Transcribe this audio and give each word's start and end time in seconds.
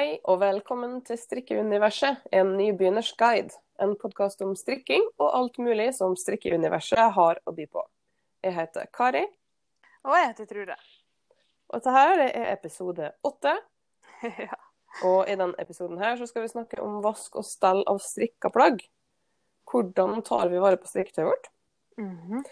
Hei 0.00 0.14
og 0.32 0.38
velkommen 0.40 1.02
til 1.04 1.18
Strikkeuniverset, 1.20 2.22
en 2.32 2.54
nybegynners 2.56 3.10
guide. 3.20 3.52
En 3.84 3.90
podkast 4.00 4.40
om 4.40 4.54
strikking 4.56 5.02
og 5.20 5.26
alt 5.36 5.58
mulig 5.60 5.90
som 5.92 6.14
strikkeuniverset 6.16 7.12
har 7.18 7.40
å 7.44 7.52
by 7.52 7.66
på. 7.68 7.82
Jeg 8.40 8.56
heter 8.56 8.88
Kari, 8.96 9.26
Og 10.08 10.16
jeg 10.16 10.30
heter 10.30 10.48
Trude. 10.48 10.78
og 11.68 11.76
dette 11.76 11.92
her 11.98 12.24
er 12.30 12.48
episode 12.54 13.12
åtte. 13.22 13.54
ja. 14.46 14.58
Og 15.04 15.28
i 15.28 15.36
denne 15.36 15.60
episoden 15.60 16.00
her 16.00 16.16
så 16.16 16.24
skal 16.32 16.48
vi 16.48 16.54
snakke 16.54 16.80
om 16.80 17.02
vask 17.04 17.36
og 17.36 17.44
stell 17.44 17.84
av 17.84 18.00
strikka 18.00 18.48
plagg. 18.56 18.80
Hvordan 19.68 20.22
tar 20.24 20.48
vi 20.48 20.64
vare 20.64 20.80
på 20.80 20.88
strikketøyet 20.88 21.28
vårt? 21.28 21.52
Mhm. 22.00 22.46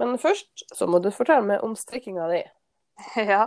Men 0.00 0.16
først 0.16 0.70
så 0.72 0.88
må 0.88 1.04
du 1.04 1.12
fortelle 1.12 1.44
meg 1.52 1.68
om 1.68 1.76
strikkinga 1.76 2.32
di. 2.32 2.44
ja. 3.28 3.44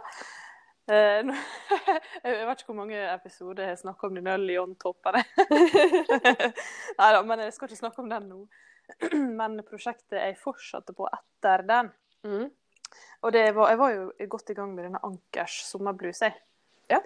Eh, 0.87 1.31
jeg 2.23 2.45
vet 2.47 2.61
ikke 2.61 2.71
hvor 2.71 2.79
mange 2.79 2.99
episoder 3.11 3.65
jeg 3.65 3.75
har 3.75 3.81
snakka 3.81 4.07
om 4.07 4.15
denne 4.15 4.37
Lyon-toppene. 4.39 5.23
Nei 6.99 7.09
da, 7.15 7.19
men 7.27 7.43
jeg 7.43 7.55
skal 7.55 7.69
ikke 7.69 7.81
snakke 7.81 8.03
om 8.03 8.11
den 8.11 8.31
nå. 8.31 8.45
Men 9.39 9.59
prosjektet 9.67 10.15
jeg 10.15 10.37
fortsatte 10.39 10.93
på 10.95 11.09
etter 11.11 11.65
den. 11.67 11.89
Mm. 12.23 12.47
Og 13.27 13.33
det 13.35 13.49
var, 13.55 13.73
jeg 13.73 13.79
var 13.81 13.91
jo 13.91 14.27
godt 14.31 14.53
i 14.53 14.55
gang 14.55 14.71
med 14.75 14.87
denne 14.87 15.01
Ankers 15.03 15.59
sommerbluse. 15.67 16.31
Ja. 16.87 17.01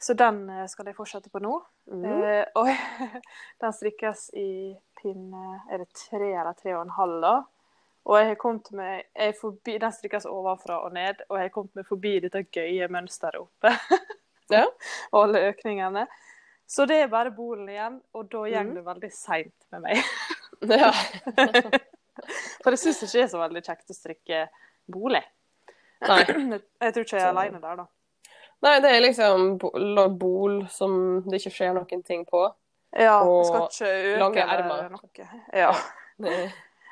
Så 0.00 0.16
den 0.16 0.46
eh, 0.48 0.64
skal 0.72 0.88
jeg 0.88 0.96
fortsette 0.96 1.28
på 1.28 1.42
nå. 1.44 1.58
Mm. 1.92 2.04
Eh, 2.08 2.44
og 2.56 2.70
den 3.62 3.76
strikkes 3.76 4.30
i 4.38 4.50
pinne 5.00 5.60
Er 5.68 5.82
det 5.82 5.90
tre 5.96 6.30
eller 6.30 6.56
tre 6.56 6.72
og 6.76 6.86
en 6.86 6.96
halv, 6.96 7.20
da? 7.24 7.34
Og 8.08 8.16
jeg 8.16 8.30
har 8.30 8.38
kommet 8.40 8.70
med 8.72 9.02
jeg 9.16 9.34
forbi, 9.40 9.76
Den 9.78 9.92
strikkes 9.92 10.26
ovenfra 10.26 10.80
og 10.84 10.94
ned, 10.96 11.20
og 11.28 11.36
jeg 11.36 11.48
har 11.48 11.52
kommet 11.54 11.76
meg 11.76 11.86
forbi 11.88 12.16
dette 12.24 12.42
gøye 12.52 12.88
mønsteret 12.88 13.40
oppe. 13.42 13.74
Ja. 14.50 14.64
og 15.12 15.28
alle 15.28 15.44
økningene. 15.52 16.08
Så 16.66 16.82
det 16.90 16.96
er 17.04 17.10
bare 17.10 17.30
bolen 17.30 17.68
igjen, 17.70 18.00
og 18.10 18.24
da 18.32 18.40
går 18.48 18.64
mm. 18.66 18.72
det 18.74 18.82
veldig 18.86 19.10
seint 19.14 19.68
med 19.70 19.84
meg. 19.84 20.00
Ja. 20.82 20.90
For 22.60 22.74
jeg 22.74 22.80
syns 22.82 22.98
ikke 23.04 23.14
det 23.14 23.22
er 23.22 23.30
så 23.30 23.38
veldig 23.40 23.62
kjekt 23.64 23.92
å 23.94 23.96
strikke 23.96 24.40
bolig. 24.90 25.22
Nei. 26.02 26.18
Jeg 26.84 26.94
tror 26.96 27.06
ikke 27.06 27.16
jeg 27.16 27.24
er 27.24 27.30
alene 27.30 27.60
der, 27.62 27.78
da. 27.80 27.86
Nei, 28.60 28.74
det 28.84 28.90
er 28.92 29.02
liksom 29.04 29.46
bo- 29.62 30.08
bol 30.20 30.58
som 30.72 30.92
det 31.24 31.40
ikke 31.40 31.54
skjer 31.54 31.76
noen 31.78 32.02
ting 32.04 32.26
på. 32.28 32.42
Ja, 32.92 33.20
Og 33.22 33.46
skal 33.46 33.68
ikke 33.68 33.92
øke 33.94 34.18
lange 34.20 34.44
ermer. 34.58 34.98
Ja. 35.54 35.70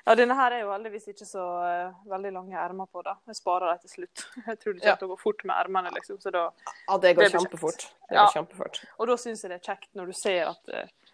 Ja, 0.08 0.14
denne 0.16 0.34
her 0.38 0.54
er 0.56 0.62
jo 0.62 0.70
heldigvis 0.72 1.10
ikke 1.12 1.26
så 1.28 1.42
uh, 1.60 1.96
veldig 2.08 2.30
lange 2.32 2.56
ermer 2.56 2.86
på, 2.88 3.02
da. 3.04 3.12
Jeg 3.28 3.36
sparer 3.36 3.74
dem 3.74 3.82
til 3.82 3.90
slutt. 3.92 4.22
Jeg 4.48 4.58
tror 4.62 4.76
det 4.78 4.80
kommer 4.82 5.00
til 5.02 5.08
å 5.08 5.10
gå 5.12 5.18
fort 5.20 5.44
med 5.50 5.54
ermene, 5.60 5.92
liksom. 5.98 6.16
Så 6.22 6.32
da, 6.32 6.46
ja, 6.86 6.96
det 7.02 7.12
går 7.18 7.26
Det 7.28 7.32
kjempefort. 7.34 7.84
Det 8.08 8.16
Ja. 8.16 8.22
går 8.24 8.38
kjempefort. 8.38 8.80
og 8.96 9.10
da 9.12 9.16
syns 9.20 9.44
jeg 9.44 9.52
det 9.52 9.58
er 9.60 9.66
kjekt 9.68 9.90
når 10.00 10.06
du 10.08 10.16
ser 10.16 10.48
at 10.54 10.72
uh, 10.72 11.12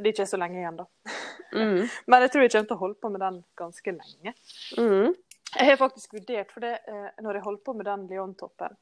det 0.00 0.14
ikke 0.14 0.24
er 0.24 0.30
så 0.32 0.40
lenge 0.40 0.62
igjen, 0.62 0.80
da. 0.80 0.88
Mm. 1.54 1.84
Men 2.10 2.22
jeg 2.24 2.30
tror 2.32 2.42
jeg 2.42 2.50
kommer 2.50 2.66
til 2.66 2.74
å 2.74 2.80
holde 2.80 2.96
på 2.98 3.08
med 3.14 3.20
den 3.22 3.36
ganske 3.60 3.92
lenge. 3.94 4.32
Mm. 4.74 5.12
Jeg 5.54 5.66
har 5.68 5.76
faktisk 5.78 6.16
vurdert, 6.16 6.50
for 6.50 6.64
det, 6.64 6.72
uh, 6.88 7.10
når 7.22 7.38
jeg 7.38 7.44
holdt 7.44 7.62
på 7.68 7.74
med 7.78 7.86
den 7.86 8.08
Lyon-toppen, 8.10 8.74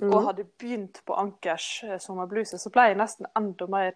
Mm. 0.00 0.08
og 0.08 0.22
hadde 0.24 0.46
begynt 0.56 1.02
på 1.04 1.12
Ankers 1.20 1.66
sommerbluse, 2.00 2.56
så 2.56 2.70
ble 2.72 2.86
jeg 2.88 2.96
nesten 2.96 3.26
enda 3.36 3.66
mer 3.68 3.90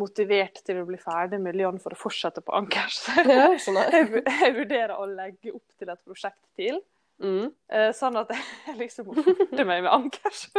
motivert 0.00 0.60
til 0.66 0.80
å 0.82 0.86
bli 0.88 0.98
ferdig 1.00 1.38
med 1.42 1.56
Lyon 1.58 1.78
for 1.82 1.94
å 1.94 1.98
fortsette 1.98 2.42
på 2.44 2.54
Ankers. 2.56 3.02
Ja, 3.28 3.50
jeg 3.52 3.60
jeg, 3.60 4.24
jeg 4.26 4.56
vurderer 4.56 4.96
å 4.98 5.06
legge 5.10 5.54
opp 5.54 5.78
til 5.78 5.94
et 5.94 6.02
prosjekt 6.06 6.42
til, 6.58 6.82
Mm. 7.22 7.52
eh, 7.70 7.92
sånn 7.94 8.16
at 8.18 8.32
jeg 8.34 8.74
liksom 8.74 9.06
må 9.06 9.14
forte 9.22 9.64
meg 9.64 9.84
med 9.86 9.92
Ankers. 9.92 10.48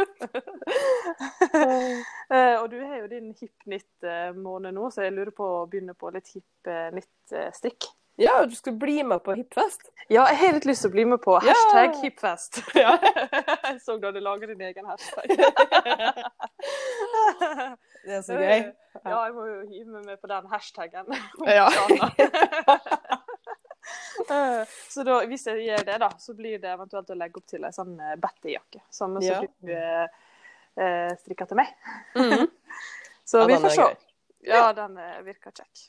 Eh, 2.26 2.56
og 2.58 2.70
du 2.72 2.80
har 2.80 2.96
jo 3.04 3.06
din 3.10 3.28
hipp 3.38 3.66
nytt 3.70 4.06
måned 4.34 4.74
nå, 4.74 4.88
så 4.90 5.04
jeg 5.04 5.12
lurer 5.14 5.30
på 5.36 5.46
å 5.46 5.66
begynne 5.70 5.94
på 5.94 6.10
litt 6.10 6.32
hipp 6.34 6.70
nytt 6.96 7.06
knit-strikk. 7.30 7.86
Ja, 8.16 8.46
du 8.48 8.54
skal 8.56 8.72
bli 8.80 9.02
med 9.04 9.20
på 9.24 9.34
hipfest. 9.36 9.90
Ja, 10.08 10.22
jeg 10.30 10.38
har 10.40 10.52
litt 10.56 10.64
lyst 10.68 10.82
til 10.86 10.90
å 10.90 10.94
bli 10.94 11.04
med 11.04 11.20
på 11.24 11.34
Ja. 11.36 11.52
hashtag 11.52 11.96
hipfest. 12.02 12.60
Ja. 12.78 12.94
jeg 13.02 13.80
så 13.84 13.98
du 14.00 14.06
hadde 14.08 14.22
laget 14.24 14.48
din 14.54 14.62
egen 14.70 14.86
hashtag. 14.88 15.26
Det 18.06 18.14
er 18.14 18.22
så 18.22 18.36
gøy. 18.38 18.60
Ja, 19.02 19.18
jeg 19.26 19.34
må 19.34 19.44
jo 19.50 19.56
hive 19.66 19.90
meg 19.98 20.04
med 20.12 20.20
på 20.22 20.30
den 20.30 20.46
hashtaggen. 20.52 21.06
Ja. 21.58 21.66
så 24.88 25.04
da, 25.06 25.18
hvis 25.30 25.44
jeg 25.46 25.66
gjør 25.66 25.84
det, 25.86 25.98
da, 26.02 26.08
så 26.22 26.34
blir 26.38 26.58
det 26.62 26.70
eventuelt 26.72 27.10
å 27.12 27.16
legge 27.18 27.40
opp 27.42 27.46
til 27.50 27.66
ei 27.66 27.72
sånn 27.74 27.92
eh, 28.00 28.14
Betty-jakke. 28.22 28.80
Samme 28.94 29.20
Ja. 29.24 29.40
som 29.42 29.46
du 29.66 29.72
eh, 29.74 30.06
eh, 30.82 31.12
strikka 31.20 31.46
til 31.50 31.60
meg. 31.60 31.74
Mm. 32.16 32.48
Så 33.26 33.42
Ja, 33.44 33.46
vi 33.50 33.60
får 33.66 33.76
se. 33.76 33.86
Ja, 34.46 34.64
den 34.76 34.96
eh, 35.02 35.20
virker 35.26 35.50
kjekk. 35.54 35.84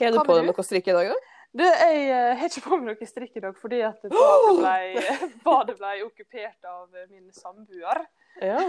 Har 0.00 0.12
du 0.12 0.20
på 0.26 0.36
deg 0.36 0.46
noe 0.50 0.66
strikk 0.66 0.90
i 0.90 0.96
dag, 0.96 1.10
da? 1.14 1.32
Du, 1.56 1.62
jeg 1.64 2.00
eh, 2.12 2.34
har 2.36 2.50
ikke 2.50 2.66
på 2.66 2.76
meg 2.76 2.90
noe 2.90 3.08
strikk 3.08 3.38
i 3.38 3.42
dag 3.46 3.56
fordi 3.56 3.80
at 3.86 4.02
badet 4.12 4.54
ble, 4.60 5.04
badet 5.46 5.76
ble 5.78 5.92
okkupert 6.04 6.68
av 6.68 6.88
min 7.08 7.30
samboer. 7.32 8.04
Ja. 8.44 8.60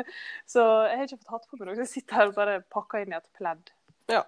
Så 0.52 0.64
jeg 0.88 0.98
har 0.98 1.06
ikke 1.06 1.20
fått 1.22 1.34
hatt 1.36 1.50
på 1.50 1.60
meg 1.60 1.68
noe. 1.70 1.80
Jeg 1.84 1.92
sitter 1.92 2.18
her 2.18 2.32
og 2.32 2.38
bare 2.38 2.62
pakker 2.72 3.04
inn 3.04 3.14
i 3.14 3.18
et 3.20 3.28
pledd. 3.38 3.74
ja. 4.12 4.24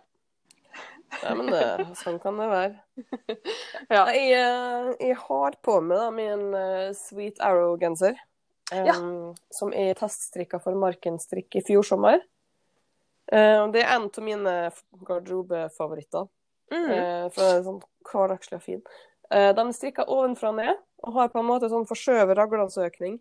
Nei, 1.22 1.32
men 1.38 1.50
det, 1.52 1.64
sånn 2.00 2.16
kan 2.22 2.38
det 2.40 2.46
være. 2.50 3.04
Ja. 3.92 4.04
Jeg, 4.10 4.30
eh, 4.34 4.88
jeg 4.98 5.16
har 5.20 5.56
på 5.62 5.76
meg 5.84 6.00
da 6.00 6.06
min 6.14 6.46
eh, 6.58 6.94
Sweet 6.98 7.42
Arrow-genser. 7.44 8.16
Um, 8.72 8.86
Ja. 8.88 8.94
Som 9.52 9.74
er 9.76 9.92
teststrikka 9.98 10.58
for 10.62 10.74
Markenstrikk 10.80 11.54
i 11.58 11.62
fjor 11.66 11.84
sommer. 11.86 12.22
Eh, 13.30 13.60
det 13.74 13.84
er 13.84 13.92
en 13.92 14.08
av 14.08 14.24
mine 14.24 14.54
garderobefavoritter. 15.06 16.26
Mm. 16.74 16.88
Eh, 16.90 17.26
for 17.30 17.40
den 17.42 17.58
er 17.60 17.66
sånn 17.68 17.82
hverdagslig 18.10 18.58
og 18.58 18.64
fin. 18.66 18.82
de 19.56 19.62
strikker 19.74 20.04
er 20.04 20.12
ovenfra 20.12 20.50
og 20.50 20.58
ned, 20.58 20.76
og 21.02 21.14
har 21.14 21.30
på 21.32 21.40
en 21.40 21.46
måte 21.48 21.70
sånn 21.72 21.86
forskjøvet 21.88 22.36
raglansøkning. 22.38 23.18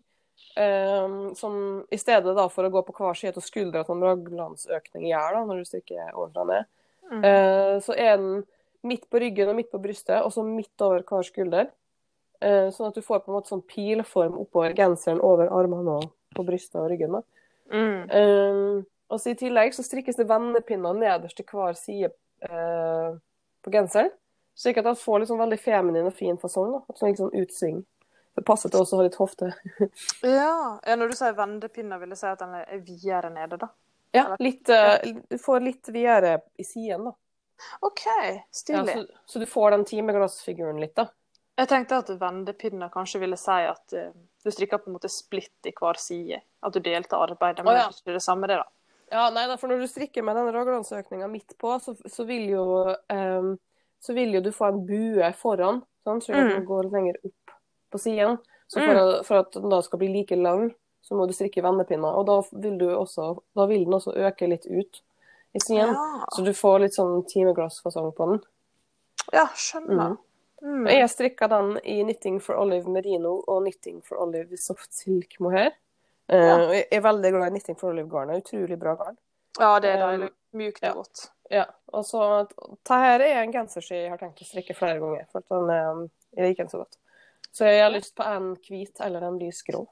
Eh, 0.56 1.32
som 1.38 1.84
i 1.90 1.98
stedet 1.98 2.34
da 2.36 2.48
for 2.52 2.66
å 2.66 2.70
gå 2.70 2.82
på 2.86 2.94
hver 2.98 3.16
side 3.18 3.38
av 3.38 3.46
skuldra 3.46 3.84
som 3.86 4.02
raglansøkning 4.02 5.08
gjør 5.08 5.38
da, 5.38 5.44
når 5.48 5.62
du 5.62 5.64
strikker 5.70 6.12
ovenfra 6.14 6.42
og 6.44 6.50
ned, 6.52 6.66
Mm. 7.10 7.24
eh, 7.24 7.78
så 7.84 7.92
er 7.96 8.16
den 8.16 8.44
midt 8.82 9.08
på 9.10 9.20
ryggen 9.20 9.48
og 9.48 9.56
midt 9.56 9.70
på 9.70 9.80
brystet, 9.82 10.22
og 10.24 10.32
så 10.32 10.44
midt 10.44 10.80
over 10.80 11.02
hver 11.02 11.22
skulder. 11.24 11.70
Eh, 12.40 12.68
sånn 12.70 12.88
at 12.88 12.94
du 12.94 13.00
får 13.00 13.24
på 13.24 13.28
en 13.28 13.36
måte 13.38 13.48
sånn 13.52 13.64
pilform 13.66 14.38
oppover 14.40 14.74
genseren 14.74 15.20
over 15.20 15.48
armene 15.48 15.98
og 16.02 16.10
på 16.34 16.44
brystet 16.44 16.80
og 16.80 16.90
ryggen. 16.90 17.12
da. 17.12 17.22
Mm. 17.72 18.10
Eh, 18.10 18.82
og 19.10 19.20
så 19.20 19.30
I 19.30 19.34
tillegg 19.34 19.72
så 19.72 19.84
strikkes 19.84 20.16
det 20.16 20.28
vendepinner 20.28 20.94
nederst 20.94 21.36
til 21.36 21.46
hver 21.46 21.76
side 21.76 22.12
eh, 22.42 23.14
på 23.64 23.72
genseren. 23.74 24.12
Slik 24.54 24.78
at 24.78 24.86
han 24.86 24.98
får 24.98 25.26
sånn 25.28 25.40
veldig 25.40 25.58
feminin 25.58 26.06
og 26.06 26.14
fin 26.14 26.38
fasong. 26.38 26.76
da. 26.76 26.96
Sånn, 26.98 27.16
sånn 27.18 27.34
utsving. 27.40 27.82
Det 28.34 28.42
passer 28.46 28.70
til 28.70 28.82
også 28.82 28.96
å 28.96 29.00
ha 29.00 29.08
litt 29.08 29.18
hofte. 29.18 29.52
Ja. 30.22 30.78
ja, 30.82 30.94
når 30.98 31.10
du 31.10 31.18
sier 31.18 31.34
vendepinner, 31.38 32.00
vil 32.02 32.14
jeg 32.14 32.22
si 32.22 32.30
at 32.30 32.42
den 32.42 32.54
er 32.60 32.84
videre 32.86 33.30
nede, 33.34 33.58
da. 33.62 33.70
Ja, 34.14 34.28
litt, 34.38 34.68
eh, 34.70 35.14
Du 35.30 35.38
får 35.42 35.62
litt 35.62 35.90
videre 35.90 36.38
i 36.58 36.66
siden, 36.66 37.10
da. 37.10 37.14
OK, 37.86 38.06
Ja, 38.68 38.82
så, 38.86 39.06
så 39.26 39.38
du 39.38 39.46
får 39.46 39.74
den 39.74 39.84
timeglassfiguren 39.88 40.80
litt, 40.82 40.94
da. 40.98 41.08
Jeg 41.54 41.70
tenkte 41.70 42.00
at 42.02 42.10
vendepinner 42.18 42.90
kanskje 42.90 43.20
ville 43.22 43.38
si 43.38 43.58
at 43.70 43.94
uh, 43.94 44.10
du 44.42 44.50
strikker 44.50 44.80
på 44.82 44.90
en 44.90 44.96
måte 44.96 45.10
splitt 45.12 45.68
i 45.70 45.72
hver 45.76 46.00
side. 46.02 46.40
At 46.66 46.74
du 46.74 46.82
delte 46.82 47.18
arbeidet, 47.20 47.62
men 47.62 47.76
oh, 47.76 47.78
ja. 47.78 47.84
det 47.86 47.94
er 47.94 48.02
ikke 48.02 48.16
det 48.16 48.24
samme, 48.24 48.50
det, 48.50 48.58
da. 48.58 48.66
Ja, 49.12 49.30
nei 49.30 49.46
da, 49.46 49.56
for 49.56 49.68
når 49.68 49.80
du 49.84 49.86
strikker 49.86 50.24
med 50.24 50.36
den 50.36 50.48
raglansøkninga 50.54 51.28
midt 51.30 51.56
på, 51.58 51.74
så, 51.80 51.94
så, 52.10 52.24
vil 52.26 52.48
jo, 52.50 52.64
um, 53.12 53.58
så 54.00 54.14
vil 54.16 54.32
jo 54.34 54.40
du 54.40 54.50
få 54.52 54.68
en 54.72 54.80
bue 54.86 55.32
foran, 55.38 55.82
sånn, 56.06 56.20
så 56.24 56.32
at 56.34 56.40
Mm. 56.44 56.50
den 56.54 56.64
går 56.66 56.90
lenger 56.90 57.14
opp 57.24 57.54
på 57.92 57.98
siden. 58.00 58.38
Så 58.66 58.80
for, 58.80 58.94
å- 58.96 59.24
for 59.24 59.36
at 59.44 59.52
den 59.52 59.68
da 59.70 59.80
skal 59.82 59.98
bli 59.98 60.08
like 60.08 60.36
lang, 60.36 60.74
så 61.04 61.14
må 61.14 61.26
du 61.28 61.32
strikke 61.36 61.62
vendepinner. 61.62 62.16
Og 62.16 62.26
da 62.26 62.40
vil, 62.58 62.78
du 62.78 62.86
også, 62.96 63.42
da 63.54 63.66
vil 63.66 63.84
den 63.84 63.92
også 63.94 64.14
øke 64.16 64.48
litt 64.48 64.64
ut 64.66 65.02
i 65.54 65.60
siden. 65.60 65.92
Ja, 65.94 66.24
Så 66.32 66.42
du 66.44 66.50
får 66.52 66.80
litt 66.80 66.94
sånn 66.96 67.26
timeglassfasong 67.28 68.12
på 68.16 68.30
den. 68.30 68.40
ja 69.32 69.46
skjønner. 69.54 70.16
Mm. 70.62 70.86
Jeg 70.88 71.08
strikka 71.10 71.46
den 71.48 71.76
i 71.84 72.02
Knitting 72.02 72.40
for 72.40 72.56
Olive 72.56 72.88
Merino 72.88 73.42
og 73.46 73.62
Knitting 73.66 74.00
for 74.02 74.16
Olive 74.24 74.56
Soft 74.56 74.92
Silk 74.94 75.38
Mohair. 75.40 75.72
Eh, 76.28 76.40
Ja. 76.40 76.56
Jeg 76.72 76.86
er 76.92 77.00
veldig 77.04 77.30
glad 77.34 77.46
i 77.46 77.54
Nitting 77.58 77.76
for 77.78 77.90
Olive-garnet. 77.92 78.44
Utrolig 78.44 78.78
bra 78.80 78.94
garn. 78.96 79.16
Ja, 79.60 79.78
det 79.80 79.90
er 79.94 79.98
deilig. 80.06 80.30
Mjukt 80.54 80.82
og 80.82 80.88
ja. 80.88 80.92
godt. 80.94 81.24
Ja, 81.50 81.64
og 81.92 82.04
så 82.08 82.20
Dette 82.48 82.94
er 82.94 83.20
en 83.42 83.52
genser 83.52 83.84
som 83.84 83.96
jeg 83.96 84.08
har 84.10 84.18
tenkt 84.18 84.40
å 84.40 84.46
strikke 84.48 84.74
flere 84.74 84.98
ganger, 85.02 85.26
for 85.32 85.42
den, 85.50 85.70
eh, 85.70 86.08
jeg 86.38 86.48
liker 86.48 86.64
den 86.64 86.70
så 86.72 86.78
godt. 86.84 86.96
Så 87.52 87.66
jeg 87.68 87.82
har 87.82 87.90
lyst 87.94 88.14
på 88.16 88.24
en 88.26 88.54
hvit 88.56 89.00
eller 89.04 89.22
en 89.28 89.38
lysgrå. 89.38 89.84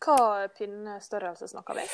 Hva 0.00 0.48
pinnestørrelse 0.56 1.48
snakker 1.50 1.74
vi? 1.74 1.84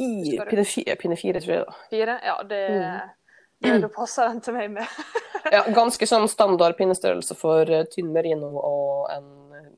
I 0.00 0.38
pinne 0.48 0.64
fire, 0.64 0.96
pinne 0.96 1.16
fire, 1.16 1.40
tror 1.40 1.54
jeg. 1.54 1.64
da. 1.66 1.72
Fire? 1.90 2.20
Ja, 2.24 2.36
det, 2.42 2.60
Mm. 2.70 3.72
det 3.74 3.80
det 3.82 3.92
passer 3.94 4.28
den 4.28 4.40
til 4.40 4.54
meg 4.54 4.70
med. 4.70 4.86
Ja, 5.52 5.62
Ganske 5.72 6.06
sånn 6.06 6.28
standard 6.28 6.76
pinnestørrelse 6.76 7.34
for 7.34 7.62
eh, 7.70 7.84
tynn 7.90 8.12
merino 8.12 8.50
og 8.60 9.10
en 9.10 9.52
eh, 9.56 9.70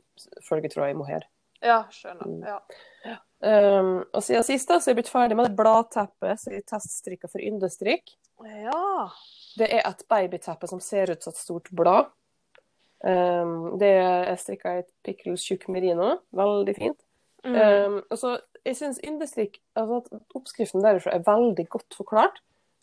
følgetråd 0.48 0.90
i 0.90 0.94
mohair. 0.98 1.22
Ja, 1.62 1.82
skjønner. 1.94 2.62
Ja. 3.06 3.18
Um, 3.42 4.04
og 4.14 4.22
siden 4.22 4.44
sist 4.46 4.70
da, 4.70 4.78
så 4.78 4.90
er 4.90 4.92
jeg 4.92 5.00
blitt 5.00 5.10
ferdig 5.10 5.36
med 5.38 5.48
det 5.48 5.58
bladteppet 5.58 6.38
som 6.42 6.54
jeg 6.54 6.66
teststrikka 6.70 7.30
for 7.30 7.42
yndestrikk. 7.42 8.16
ja. 8.46 9.08
Det 9.58 9.68
er 9.68 9.82
et 9.84 10.04
babyteppe 10.08 10.68
som 10.70 10.80
ser 10.80 11.10
ut 11.12 11.22
som 11.22 11.34
et 11.34 11.40
stort 11.40 11.66
blad. 11.76 12.06
Um, 13.02 13.74
det 13.82 13.90
er 13.98 14.38
strikka 14.40 14.76
i 14.76 14.84
et 14.84 14.92
pickle 15.04 15.34
tjukk 15.36 15.66
merino. 15.68 16.14
Veldig 16.32 16.74
fint. 16.78 16.98
Mm. 17.44 17.58
Um, 17.58 17.98
og 18.06 18.18
så, 18.18 18.36
jeg 18.62 18.78
syns 18.78 19.02
yndestrikk 19.02 19.58
altså 19.74 19.98
at 20.00 20.38
Oppskriften 20.38 20.84
derifra 20.84 21.16
er 21.16 21.26
veldig 21.26 21.66
godt 21.68 21.98
forklart. 21.98 22.40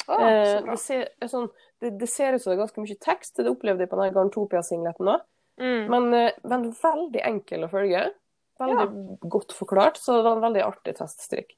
Ah, 0.09 0.19
så 0.19 0.61
bra. 0.63 0.73
det, 0.73 0.79
ser, 0.81 1.03
er 1.21 1.29
sånn, 1.29 1.49
det, 1.81 1.93
det 2.01 2.09
ser 2.09 2.33
ut 2.33 2.41
som 2.41 2.51
det 2.51 2.57
er 2.57 2.63
ganske 2.63 2.83
mye 2.83 3.01
tekst. 3.03 3.37
Det 3.37 3.51
opplevde 3.51 3.85
jeg 3.85 3.91
på 3.91 3.99
den 3.99 4.15
Garntopia-singleten 4.15 5.11
òg. 5.13 5.25
Mm. 5.59 5.89
Men, 5.91 6.13
eh, 6.15 6.37
men 6.49 6.69
veldig 6.79 7.23
enkel 7.29 7.65
å 7.67 7.71
følge. 7.71 8.07
Veldig 8.59 9.29
godt 9.31 9.55
forklart, 9.55 9.97
så 9.97 10.17
det 10.17 10.25
var 10.27 10.37
en 10.37 10.45
veldig 10.49 10.65
artig 10.65 10.95
teststrikk. 10.97 11.55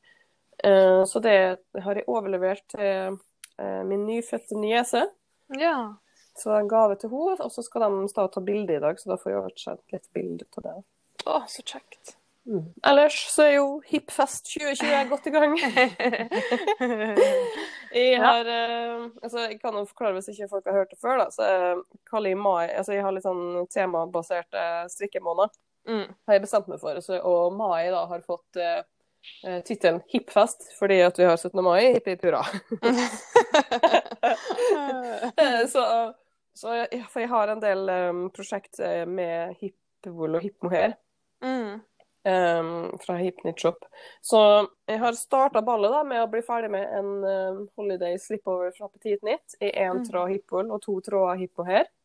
Eh, 0.63 1.01
så 1.09 1.21
det 1.24 1.38
har 1.81 1.98
jeg 1.98 2.07
overlevert 2.07 2.63
til 2.75 3.18
eh, 3.18 3.81
min 3.89 4.06
nyfødte 4.06 4.59
niese. 4.62 5.07
Ja. 5.57 5.75
Så 6.38 6.50
det 6.50 6.56
er 6.56 6.63
en 6.63 6.71
gave 6.71 6.95
til 7.01 7.12
henne, 7.12 7.38
og 7.42 7.51
så 7.51 7.65
skal 7.65 7.88
de 7.89 8.15
ta 8.15 8.45
bilde 8.45 8.77
i 8.77 8.81
dag, 8.83 9.00
så 9.00 9.12
da 9.12 9.19
får 9.19 9.33
jeg 9.33 9.42
oversendt 9.42 9.95
litt 9.95 10.09
bilde 10.15 10.48
av 10.57 10.68
det. 10.68 10.80
Å, 11.25 11.44
så 11.50 11.65
kjekt. 11.65 12.15
Ellers 12.88 13.18
så 13.30 13.44
er 13.45 13.51
jo 13.59 13.65
Hipfest 13.86 14.48
2020 14.50 15.09
godt 15.12 15.27
i 15.30 15.33
gang. 15.36 15.51
Jeg 17.92 18.21
har 18.24 18.48
uh, 18.48 19.03
altså 19.21 19.44
Jeg 19.44 19.59
kan 19.62 19.75
jo 19.77 19.83
forklare 19.86 20.15
hvis 20.15 20.31
ikke 20.31 20.48
folk 20.50 20.65
har 20.65 20.80
hørt 20.80 20.94
det 20.94 20.98
før, 21.01 21.21
da. 21.21 21.27
Så 21.30 21.44
kaller 22.09 22.33
jeg 22.33 22.39
mai 22.42 22.71
Altså 22.71 22.95
jeg 22.95 23.03
har 23.06 23.13
litt 23.13 23.27
sånn 23.27 23.68
temabaserte 23.69 24.63
strikkemåneder, 24.94 25.53
Mm. 25.88 26.07
har 26.28 26.36
jeg 26.36 26.44
bestemt 26.44 26.68
meg 26.69 26.80
for. 26.81 27.00
Så, 27.01 27.18
og 27.25 27.54
mai 27.57 27.89
da 27.92 28.06
har 28.10 28.22
fått 28.25 28.60
uh, 28.62 28.81
tittelen 29.66 30.01
Hippfest 30.10 30.72
fordi 30.80 31.00
at 31.06 31.19
vi 31.19 31.25
har 31.30 31.38
17. 31.38 31.62
mai. 31.66 31.94
Hipp 31.95 32.07
hipp 32.12 32.25
hurra. 32.25 32.44
Eh, 35.38 35.68
så, 35.74 36.13
så 36.54 36.74
jeg, 36.81 37.06
for 37.10 37.24
jeg 37.24 37.30
har 37.31 37.54
en 37.54 37.62
del 37.63 37.89
um, 37.89 38.25
prosjekt 38.33 38.80
eh, 38.80 39.06
med 39.10 39.56
hippwool 39.62 40.38
og 40.39 40.45
hippmohair. 40.45 40.94
mm. 41.42 41.80
um, 42.25 43.00
fra 43.01 43.16
Hipknit 43.18 43.60
Shop. 43.62 43.86
Så 44.22 44.42
jeg 44.89 45.00
har 45.01 45.18
starta 45.18 45.62
ballet 45.66 45.92
da, 45.94 46.04
med 46.06 46.22
å 46.24 46.30
bli 46.30 46.42
ferdig 46.45 46.69
med 46.74 46.86
en 47.00 47.12
um, 47.25 47.63
holiday 47.77 48.18
slipover 48.22 48.72
fra 48.77 48.89
Petit 48.94 49.22
Knit 49.24 49.57
i 49.60 49.72
én 49.72 50.01
Mm. 50.01 50.06
tråd 50.10 50.30
hippwool 50.36 50.69
og 50.72 50.81
to 50.86 51.00
tråder 51.01 51.42
hipmohair. 51.42 51.86
Uh, 51.86 52.00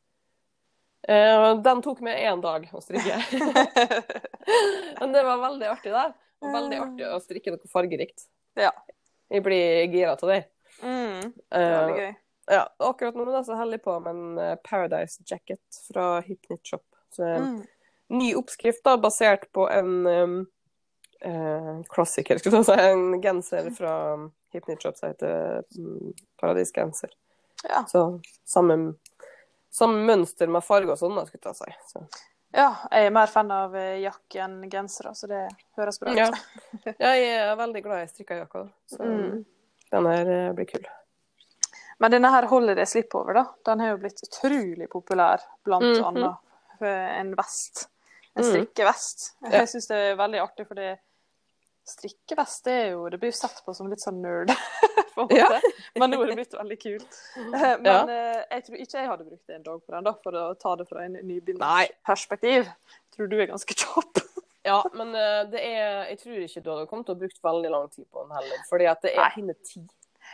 den 1.62 1.82
tok 1.84 2.00
meg 2.02 2.19
én 2.26 2.40
dag 2.43 2.64
å 2.75 2.81
strikke. 2.82 3.19
Men 5.00 5.12
det 5.12 5.22
var 5.22 5.43
veldig 5.43 5.69
artig, 5.70 5.93
det. 5.93 6.06
Og 6.43 6.52
veldig 6.52 6.78
artig 6.82 7.08
å 7.08 7.20
strikke 7.22 7.54
noe 7.54 7.70
fargerikt. 7.72 8.26
Ja. 8.58 8.72
Jeg 9.32 9.43
blir 9.46 9.87
gira 9.93 10.14
av 10.16 10.28
det. 10.31 10.43
Mm. 10.82 11.32
Det 11.32 11.56
Uh, 11.56 11.62
var 11.62 11.87
veldig 11.87 12.02
gøy. 12.02 12.12
ja, 12.52 12.64
akkurat 12.88 13.16
nå 13.16 13.25
jeg 13.32 13.46
så 13.48 13.56
heldig 13.58 13.78
på 13.84 13.94
med 14.04 14.12
en 14.12 14.38
uh, 14.38 14.56
Paradise 14.66 15.22
Jacket 15.26 15.81
fra 15.88 16.20
Hypnit 16.26 16.62
Shop. 16.66 16.84
Så, 17.14 17.25
Mm. 17.25 17.62
ny 18.08 18.34
oppskrift 18.38 18.84
da, 18.84 18.96
basert 19.00 19.48
på 19.56 19.64
en 19.72 20.06
um, 20.06 20.34
uh, 21.25 21.82
klassiker, 21.90 22.38
skal 22.38 22.58
jeg 22.58 22.66
si, 22.69 22.76
en 22.90 23.20
genser 23.25 23.70
fra 23.75 23.94
Hypnit 24.54 24.82
Shop 24.82 24.98
som 24.98 25.08
heter 25.10 25.62
um, 25.78 26.12
Paradisgenser. 26.40 27.10
Ja. 27.64 27.84
Så 27.88 28.20
samme, 28.46 28.94
samme 29.71 30.05
mønster 30.07 30.49
med 30.49 30.65
farge 30.65 30.91
og 30.95 30.99
sånn, 30.99 31.19
skulle 31.27 31.53
jeg 31.53 31.57
si. 31.57 31.93
Så. 31.93 32.05
ja, 32.57 32.69
jeg 32.91 33.07
er 33.07 33.11
mer 33.11 33.27
fan 33.27 33.51
av 33.51 33.75
eh, 33.77 33.99
jakke 34.01 34.41
enn 34.45 34.71
gensere, 34.71 35.15
så 35.15 35.27
det 35.29 35.49
høres 35.77 35.99
bra 36.01 36.13
ut. 36.13 36.17
Ja. 36.17 36.31
ja, 36.99 37.11
jeg 37.15 37.33
er 37.41 37.57
veldig 37.57 37.83
glad 37.85 38.05
i 38.05 38.09
strikka 38.13 38.39
jakker, 38.45 38.71
så 38.87 39.03
Mm. 39.03 39.45
den 39.91 40.07
her 40.07 40.31
eh, 40.37 40.53
blir 40.53 40.67
kul. 40.71 40.87
Men 41.99 42.11
denne 42.13 42.29
her 42.31 42.47
Holiday 42.47 42.85
Slipover, 42.87 43.35
da, 43.35 43.45
den 43.65 43.81
har 43.81 43.95
jo 43.95 44.01
blitt 44.03 44.21
utrolig 44.23 44.89
populær, 44.93 45.41
blant 45.65 45.85
Mhm. 45.97 46.05
annet 46.05 46.37
en 47.21 47.35
vest. 47.35 47.89
En 48.37 48.45
Mm. 48.45 48.51
strikkevest. 48.53 49.31
Ja. 49.43 49.51
Jeg 49.61 49.69
syns 49.69 49.87
det 49.89 49.97
er 49.97 50.17
veldig 50.17 50.41
artig, 50.43 50.67
fordi 50.69 50.91
strikkevest 51.91 52.67
er 52.73 52.91
jo 52.94 53.09
Det 53.12 53.19
blir 53.23 53.31
jo 53.33 53.37
sett 53.38 53.62
på 53.67 53.75
som 53.77 53.88
litt 53.91 54.03
sånn 54.03 54.19
nerd, 54.23 54.50
på 55.15 55.27
en 55.27 55.37
Ja. 55.37 55.49
Men 55.97 56.11
nå 56.12 56.21
er 56.25 56.33
det 56.33 56.38
blitt 56.43 56.56
veldig 56.59 56.79
kult. 56.83 57.19
Eh, 57.56 57.77
Men 57.81 58.09
ja. 58.12 58.44
jeg 58.50 58.65
tror 58.67 58.81
ikke 58.85 58.99
jeg 59.00 59.11
hadde 59.12 59.29
brukt 59.29 59.50
en 59.56 59.62
dag 59.69 59.83
på 59.87 59.93
den, 59.97 60.05
da, 60.09 60.15
for 60.25 60.37
å 60.41 60.47
ta 60.61 60.75
det 60.81 60.88
fra 60.91 61.05
en 61.06 61.19
nybegynnerperspektiv. 61.23 62.69
Tror 63.17 63.31
du 63.31 63.37
er 63.41 63.47
ganske 63.53 63.75
kjapp. 63.83 64.23
Ja, 64.67 64.81
men 64.99 65.15
eh, 65.15 65.44
det 65.53 65.61
er, 65.62 66.09
jeg 66.11 66.19
tror 66.25 66.41
ikke 66.43 66.61
du 66.65 66.73
hadde 66.73 66.88
kommet 66.91 67.06
til 67.06 67.15
å 67.15 67.21
brukt 67.21 67.38
veldig 67.44 67.71
lang 67.71 67.87
tid 67.93 68.09
på 68.11 68.25
den 68.25 68.35
heller, 68.35 68.65
fordi 68.71 68.89
at 68.91 69.05
det 69.06 69.12
er 69.15 69.31
henne 69.37 69.55
pinne 69.55 69.69
ti. 69.69 69.85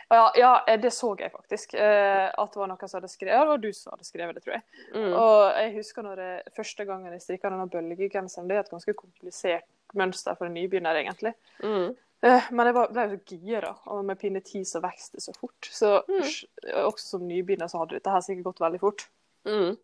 Ja, 0.09 0.23
ja, 0.35 0.49
eh, 0.67 0.79
det 0.81 0.89
så 0.91 1.11
jeg 1.19 1.29
faktisk. 1.31 1.75
eh, 1.77 2.25
At 2.33 2.49
det 2.55 2.59
var 2.59 2.67
noen 2.71 2.89
som 2.89 2.97
hadde 2.97 3.11
skrevet 3.13 3.35
Ja, 3.35 3.43
det 3.45 3.51
var 3.53 3.61
du 3.61 3.69
som 3.77 3.93
hadde 3.93 4.07
skrevet 4.07 4.35
det, 4.35 4.41
tror 4.43 4.55
jeg. 4.57 4.63
Mm. 4.97 5.13
Og 5.19 5.37
jeg 5.61 5.69
husker 5.77 6.05
når 6.07 6.21
jeg, 6.25 6.41
første 6.57 6.85
gangen 6.89 7.13
jeg 7.13 7.21
strikka 7.23 7.51
denne 7.53 7.69
bølgegenseren. 7.71 8.49
Det 8.49 8.57
er 8.57 8.65
et 8.65 8.73
ganske 8.73 8.95
komplisert 8.97 9.67
mønster 9.99 10.35
for 10.37 10.45
en 10.49 10.53
nybegynner, 10.57 10.95
egentlig. 11.03 11.33
Mm. 11.63 11.95
Eh, 12.23 12.49
Men 12.51 12.65
jeg 12.69 12.75
ble 12.75 13.07
så 13.27 13.37
gira, 13.43 13.73
og 13.91 14.05
med 14.05 14.19
pinne 14.21 14.39
10 14.41 14.63
så 14.65 14.79
vokste 14.83 15.17
det 15.19 15.23
så 15.25 15.33
fort. 15.37 15.69
Så 15.71 16.03
Mm. 16.07 16.85
også 16.87 17.07
som 17.17 17.27
nybegynner 17.27 17.67
så 17.71 17.79
hadde 17.83 17.97
dette 17.99 18.09
her 18.13 18.21
sikkert 18.21 18.43
gått 18.51 18.59
veldig 18.63 18.79
fort. 18.79 19.07
Mm. 19.45 19.77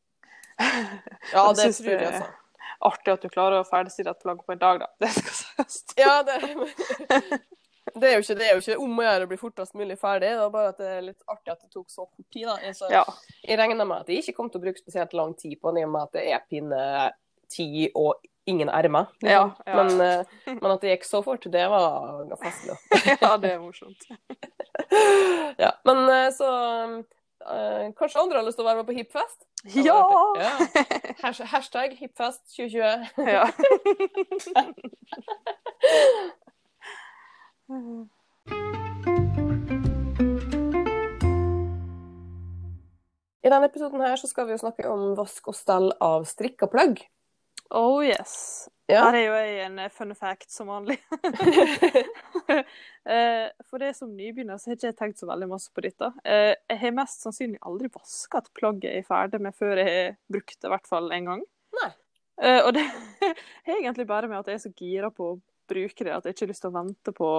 Ja, 1.34 1.54
det 1.54 1.74
tror 1.76 1.90
jeg, 1.92 2.06
altså. 2.06 2.30
Artig 2.82 3.12
at 3.12 3.22
du 3.22 3.30
klarer 3.32 3.60
å 3.60 3.68
ferdigstille 3.68 4.12
et 4.12 4.22
plagg 4.24 4.40
på 4.46 4.54
en 4.56 4.60
dag, 4.62 4.80
da. 4.80 4.88
Det 5.04 5.10
skal 5.12 5.66
sies. 5.68 5.84
Ja, 6.00 6.22
det, 6.24 6.38
det, 8.00 8.08
er 8.08 8.14
jo 8.16 8.24
ikke, 8.24 8.36
det 8.40 8.46
er 8.48 8.54
jo 8.56 8.62
ikke 8.64 8.78
om 8.80 9.00
å 9.02 9.06
gjøre 9.06 9.26
å 9.28 9.30
bli 9.34 9.40
fortest 9.42 9.76
mulig 9.76 9.98
ferdig. 10.00 10.30
Det 10.36 10.46
er 10.46 10.54
bare 10.54 10.72
at 10.74 10.80
det 10.80 10.90
er 10.94 11.02
litt 11.10 11.24
artig 11.28 11.52
at 11.56 11.62
det 11.66 11.72
tok 11.74 11.90
så 11.92 12.06
kort 12.08 12.28
tid. 12.32 12.46
da. 12.48 12.56
Jeg, 12.64 12.78
så, 12.80 12.88
Ja. 12.94 13.04
jeg 13.44 13.60
regner 13.60 13.86
med 13.90 14.06
at 14.06 14.08
jeg 14.14 14.24
ikke 14.24 14.36
kommer 14.40 14.54
til 14.56 14.62
å 14.62 14.66
bruke 14.68 14.80
spesielt 14.84 15.14
lang 15.18 15.34
tid 15.40 15.58
på 15.60 15.74
den, 15.74 15.82
i 15.84 15.88
og 15.90 15.92
med 15.96 16.08
at 16.08 16.16
det 16.16 16.26
er 16.32 16.46
pinne 16.50 16.84
ti 17.52 17.90
og 17.96 18.24
ingen 18.50 18.70
ermer. 18.70 19.06
liksom. 19.22 19.30
Ja, 19.30 19.56
ja. 19.66 19.76
Men, 19.76 20.02
eh, 20.02 20.56
men 20.62 20.72
at 20.72 20.82
det 20.82 20.96
gikk 20.96 21.06
så 21.08 21.22
fort, 21.26 21.46
det 21.52 21.68
var 21.72 22.26
festlig. 22.42 22.78
ja, 23.22 23.38
det 23.38 23.54
er 23.54 23.64
morsomt. 23.64 24.04
Ja, 25.60 25.72
men 25.86 25.98
eh, 26.10 26.30
så 26.32 26.50
eh, 26.96 27.90
Kanskje 27.98 28.22
andre 28.22 28.40
har 28.40 28.46
lyst 28.48 28.58
til 28.58 28.64
å 28.64 28.70
være 28.70 28.80
med 28.80 28.88
på 28.88 28.96
Hipfest? 28.96 29.44
Ja! 29.76 30.00
ja. 30.40 30.54
Hashtag, 31.52 31.98
Hipfest 32.00 32.44
2020. 32.56 33.28
ja. 33.28 33.46
I 43.40 43.52
denne 43.52 43.68
episoden 43.70 44.02
her 44.04 44.18
så 44.20 44.28
skal 44.30 44.48
vi 44.48 44.54
jo 44.56 44.62
snakke 44.62 44.90
om 44.90 45.14
vask 45.18 45.48
og 45.50 45.56
stell 45.58 45.92
av 46.04 46.26
strikka 46.30 46.68
plagg. 46.72 47.00
Oh 47.70 48.00
yes. 48.06 48.68
Ja. 48.90 49.04
Her 49.06 49.14
er 49.20 49.24
jo 49.28 49.34
jeg 49.38 49.58
en 49.68 49.80
eh, 49.84 49.92
fun 49.94 50.14
fact 50.18 50.50
som 50.54 50.72
vanlig. 50.72 50.98
Eh, 53.10 53.48
For 53.66 53.82
det 53.82 53.94
som 53.98 54.12
nybegynner, 54.14 54.58
så 54.60 54.70
har 54.70 54.76
ikke 54.78 54.90
jeg 54.90 54.96
tenkt 55.00 55.22
så 55.22 55.26
veldig 55.30 55.48
masse 55.50 55.72
på 55.74 55.82
dette. 55.82 56.10
Eh, 56.28 56.52
Jeg 56.70 56.78
har 56.82 56.92
mest 56.98 57.24
sannsynlig 57.24 57.58
aldri 57.66 57.90
vaska 57.94 58.42
et 58.44 58.50
plagg 58.58 58.84
jeg 58.86 59.00
er 59.02 59.08
ferdig 59.08 59.40
med 59.42 59.56
før 59.58 59.80
jeg 59.82 59.88
har 59.90 60.12
brukt 60.30 60.58
det, 60.60 60.68
i 60.68 60.72
hvert 60.74 60.90
fall 60.90 61.08
en 61.16 61.30
gang. 61.32 61.42
Nei. 61.80 61.90
Og 62.68 62.70
det 62.78 62.84
har 63.66 63.74
egentlig 63.80 64.06
bare 64.10 64.30
med 64.30 64.38
at 64.42 64.52
jeg 64.52 64.60
er 64.60 64.64
så 64.66 64.72
gira 64.78 65.10
på 65.16 65.32
å 65.32 65.40
bruke 65.72 66.06
det, 66.06 66.14
at 66.14 66.28
jeg 66.28 66.36
ikke 66.36 66.46
har 66.46 66.52
lyst 66.54 66.64
til 66.66 66.70
å 66.72 66.78
vente 66.78 67.16
på 67.18 67.32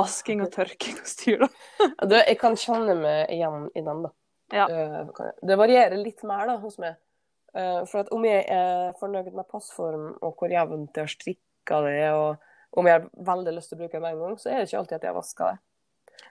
vasking 0.00 0.42
og 0.42 0.50
tørking 0.56 0.98
og 0.98 1.06
styr. 1.12 1.44
da. 1.46 1.88
Du, 2.02 2.16
jeg 2.18 2.38
kan 2.42 2.58
kjenne 2.58 2.96
meg 2.98 3.30
igjen 3.36 3.68
i 3.78 3.84
den, 3.86 4.02
da. 4.08 4.12
Ja. 4.54 4.66
Det 5.42 5.56
varierer 5.60 5.98
litt 6.02 6.22
mer 6.26 6.46
da, 6.50 6.58
hos 6.62 6.80
meg. 6.82 6.98
Eh, 7.54 7.84
For 7.86 7.98
at 8.00 8.08
om 8.12 8.24
jeg 8.24 8.44
er 8.48 8.92
fornøyd 9.00 9.32
med 9.32 9.48
passform 9.48 10.18
og 10.22 10.36
hvor 10.36 10.48
jevnt 10.50 10.94
jeg 10.96 11.02
har 11.02 11.08
strikka 11.08 11.80
det, 11.86 12.10
og 12.12 12.36
om 12.76 12.86
jeg 12.86 13.00
har 13.00 13.08
veldig 13.34 13.54
lyst 13.56 13.68
til 13.70 13.78
å 13.78 13.80
bruke 13.80 13.92
det 13.92 14.02
med 14.02 14.12
en 14.12 14.18
gang, 14.20 14.36
så 14.38 14.50
er 14.50 14.58
det 14.58 14.68
ikke 14.68 14.78
alltid 14.78 14.96
at 14.96 15.02
jeg 15.02 15.12
har 15.14 15.20
vaska 15.20 15.50
det. 15.52 15.58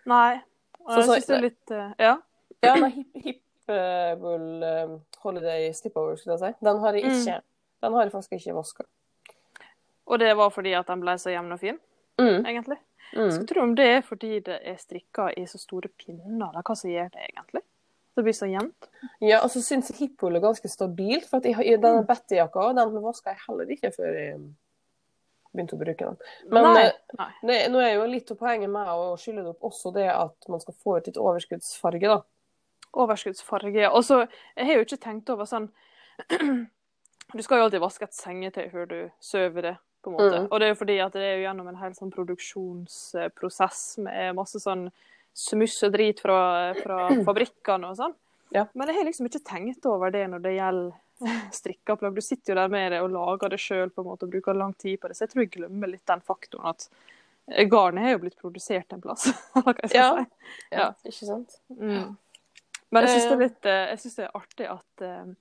Nei. 0.06 0.42
Og 0.86 0.92
Så- 0.92 0.96
jeg 0.98 1.06
så- 1.06 1.14
synes 1.14 1.26
det 1.26 1.36
er 1.38 1.42
litt 1.42 1.72
eh, 1.72 1.94
Ja. 2.00 2.18
Ja, 2.64 2.76
men 2.76 2.92
hip, 2.92 3.08
hip 3.16 3.42
eh, 3.70 4.12
eh, 4.12 4.98
holiday 5.24 5.72
slipover, 5.74 6.16
skulle 6.18 6.38
jeg 6.40 6.54
si, 6.54 6.66
den 6.66 6.80
har 6.80 6.94
jeg 6.94 7.04
Mm. 7.04 7.42
Den 7.82 7.94
har 7.94 8.04
jeg 8.04 8.12
faktisk 8.12 8.32
ikke 8.32 8.56
vaska. 8.56 8.84
Og 10.08 10.20
det 10.20 10.36
var 10.38 10.50
fordi 10.50 10.74
at 10.74 10.88
den 10.88 11.02
ble 11.02 11.12
så 11.18 11.30
jevn 11.32 11.52
og 11.52 11.60
fin, 11.60 11.80
Mm. 12.20 12.46
egentlig. 12.46 12.78
Mm. 13.14 13.32
Så 13.32 13.46
tror 13.48 13.62
om 13.64 13.76
det 13.76 13.86
er 13.86 14.02
fordi 14.02 14.40
det 14.44 14.60
er 14.64 14.76
strikka 14.76 15.30
i 15.38 15.46
så 15.46 15.58
store 15.60 15.90
pinner, 15.90 16.50
eller 16.50 16.62
hva 16.64 16.76
som 16.76 16.90
gjør 16.90 17.12
det 17.12 17.30
egentlig? 17.34 17.62
Det 18.16 18.24
blir 18.24 18.36
så 18.36 18.48
jevnt. 18.48 18.88
Ja, 19.20 19.42
og 19.44 19.50
så 19.52 19.60
syns 19.64 19.90
jeg 19.92 19.98
hipwool 20.00 20.38
er 20.38 20.44
ganske 20.44 20.70
stabilt. 20.72 21.28
For 21.28 21.44
jeg, 21.44 21.80
denne 21.84 22.06
Betty-jakka 22.08 22.70
den 22.78 22.94
vaska 23.04 23.34
jeg 23.34 23.44
heller 23.48 23.74
ikke 23.76 23.92
før 23.96 24.14
jeg 24.16 24.38
begynte 25.56 25.76
å 25.76 25.82
bruke 25.82 26.08
den. 26.12 26.22
Men 26.52 26.68
Nei. 26.68 26.84
eh, 26.84 27.18
Nei. 27.20 27.28
det, 27.50 27.58
nå 27.74 27.82
er 27.84 27.94
jo 27.96 28.06
litt 28.12 28.32
av 28.32 28.40
poenget 28.40 28.72
med 28.72 28.92
å 28.92 29.10
skylle 29.20 29.44
det 29.44 29.52
opp 29.52 29.68
også 29.70 29.92
det 29.96 30.08
at 30.12 30.48
man 30.52 30.64
skal 30.64 30.78
få 30.84 30.98
ut 31.00 31.10
litt 31.10 31.20
overskuddsfarge, 31.20 32.12
da. 32.12 32.22
Overskuddsfarge. 33.06 33.90
Og 33.92 34.06
så, 34.08 34.22
jeg 34.56 34.70
har 34.70 34.80
jo 34.80 34.86
ikke 34.88 35.02
tenkt 35.04 35.32
over 35.34 35.50
sånn 35.50 35.70
Du 37.36 37.42
skal 37.44 37.60
jo 37.60 37.66
alltid 37.66 37.82
vaske 37.84 38.06
et 38.08 38.16
sengetøy 38.16 38.68
før 38.72 38.86
du 38.88 39.00
sover 39.24 39.66
det 39.66 39.74
på 40.06 40.12
en 40.12 40.16
måte. 40.16 40.38
Mm. 40.44 40.48
Og 40.48 40.60
det 40.62 40.68
er 40.68 40.72
jo 40.72 40.78
fordi 40.80 40.96
at 41.04 41.16
det 41.18 41.24
er 41.26 41.34
jo 41.34 41.48
gjennom 41.48 41.68
en 41.68 41.80
hel 41.82 41.96
sånn 41.98 42.14
produksjonsprosess 42.14 43.82
med 44.06 44.38
masse 44.38 44.62
sånn 44.64 44.86
smuss 45.36 45.82
og 45.84 45.96
drit 45.96 46.22
fra, 46.24 46.38
fra 46.80 47.00
fabrikkene 47.28 47.92
og 47.92 47.98
sånn. 48.00 48.14
Ja. 48.56 48.68
Men 48.74 48.88
jeg 48.92 49.00
har 49.02 49.08
liksom 49.10 49.28
ikke 49.28 49.44
tenkt 49.44 49.86
over 49.90 50.14
det 50.14 50.26
når 50.32 50.44
det 50.46 50.56
gjelder 50.56 51.02
strikka 51.56 51.96
plagg. 52.00 52.16
Du 52.16 52.24
sitter 52.24 52.54
jo 52.54 52.60
der 52.60 52.72
med 52.72 52.92
det 52.92 53.02
og 53.04 53.12
lager 53.14 53.52
det 53.54 53.60
sjøl 53.64 53.92
og 54.02 54.24
bruker 54.28 54.56
lang 54.58 54.74
tid 54.80 55.00
på 55.00 55.08
det, 55.08 55.16
så 55.18 55.26
jeg 55.26 55.32
tror 55.34 55.44
jeg 55.46 55.54
glemmer 55.56 55.92
litt 55.92 56.06
den 56.08 56.24
faktoren 56.24 56.72
at 56.74 56.88
garnet 57.72 58.04
har 58.04 58.16
jo 58.16 58.22
blitt 58.26 58.38
produsert 58.42 58.94
en 58.96 59.04
plass. 59.04 59.28
Ja. 59.94 60.10
si? 60.18 60.26
Ja, 60.74 60.88
ikke 61.06 61.28
sant? 61.30 61.60
Mm. 61.70 62.16
Men 62.94 63.08
jeg 63.08 63.16
syns 63.16 63.26
det, 63.26 63.32
er 63.32 63.36
Eh. 63.36 63.44
litt, 63.46 63.66
eh, 63.66 63.86
jeg 63.92 64.00
synes 64.04 64.16
det 64.16 64.26
er 64.26 64.38
artig 64.40 64.68
at 64.72 65.04
eh, 65.06 65.34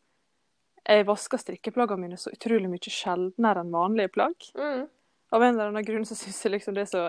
jeg 0.95 1.07
vasker 1.09 1.41
strikkeplaggene 1.41 2.03
mine 2.07 2.19
så 2.21 2.33
utrolig 2.35 2.69
mye 2.71 2.93
sjeldnere 2.93 3.63
enn 3.65 3.73
vanlige 3.75 4.13
plagg. 4.15 4.49
Mm. 4.59 4.87
Av 5.35 5.43
en 5.43 5.55
eller 5.55 5.71
annen 5.73 5.87
grunn 5.87 6.05
så 6.09 6.17
syns 6.19 6.43
jeg 6.45 6.55
liksom 6.55 6.77
det 6.77 6.87
er 6.87 6.91
så 6.93 7.05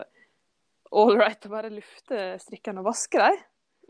ålreit 0.95 1.45
å 1.47 1.51
bare 1.51 1.73
lufte 1.73 2.35
strikkene 2.41 2.81
og 2.81 2.89
vaske 2.89 3.19
dem. 3.21 3.37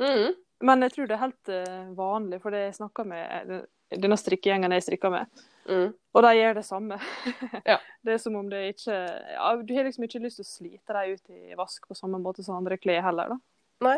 Mm. 0.01 0.33
Men 0.65 0.85
jeg 0.85 0.93
tror 0.95 1.07
det 1.09 1.15
er 1.17 1.23
helt 1.25 1.51
eh, 1.51 1.87
vanlig, 1.97 2.39
for 2.43 2.55
det 2.55 2.63
jeg 2.67 2.77
snakker 2.79 3.07
med 3.07 3.55
denne 3.95 4.17
strikkegjengen 4.19 4.73
jeg 4.77 4.87
strikker 4.89 5.13
med, 5.13 5.43
Mm. 5.65 5.95
og 6.13 6.21
de 6.21 6.29
gjør 6.37 6.53
det 6.59 6.63
samme. 6.67 6.97
Ja. 7.65 7.79
Det 8.05 8.13
er 8.13 8.19
som 8.21 8.35
om 8.37 8.49
det 8.51 8.59
ikke 8.75 8.93
ja, 9.33 9.47
Du 9.65 9.71
har 9.73 9.87
liksom 9.87 10.03
ikke 10.05 10.19
lyst 10.21 10.37
til 10.37 10.45
å 10.45 10.49
slite 10.51 10.93
dem 10.93 11.15
ut 11.15 11.31
i 11.33 11.55
vask 11.57 11.87
på 11.89 11.97
samme 11.97 12.19
måte 12.21 12.45
som 12.45 12.59
andre 12.59 12.77
klær 12.77 13.01
heller, 13.07 13.33
da. 13.33 13.37
Nei. 13.81 13.95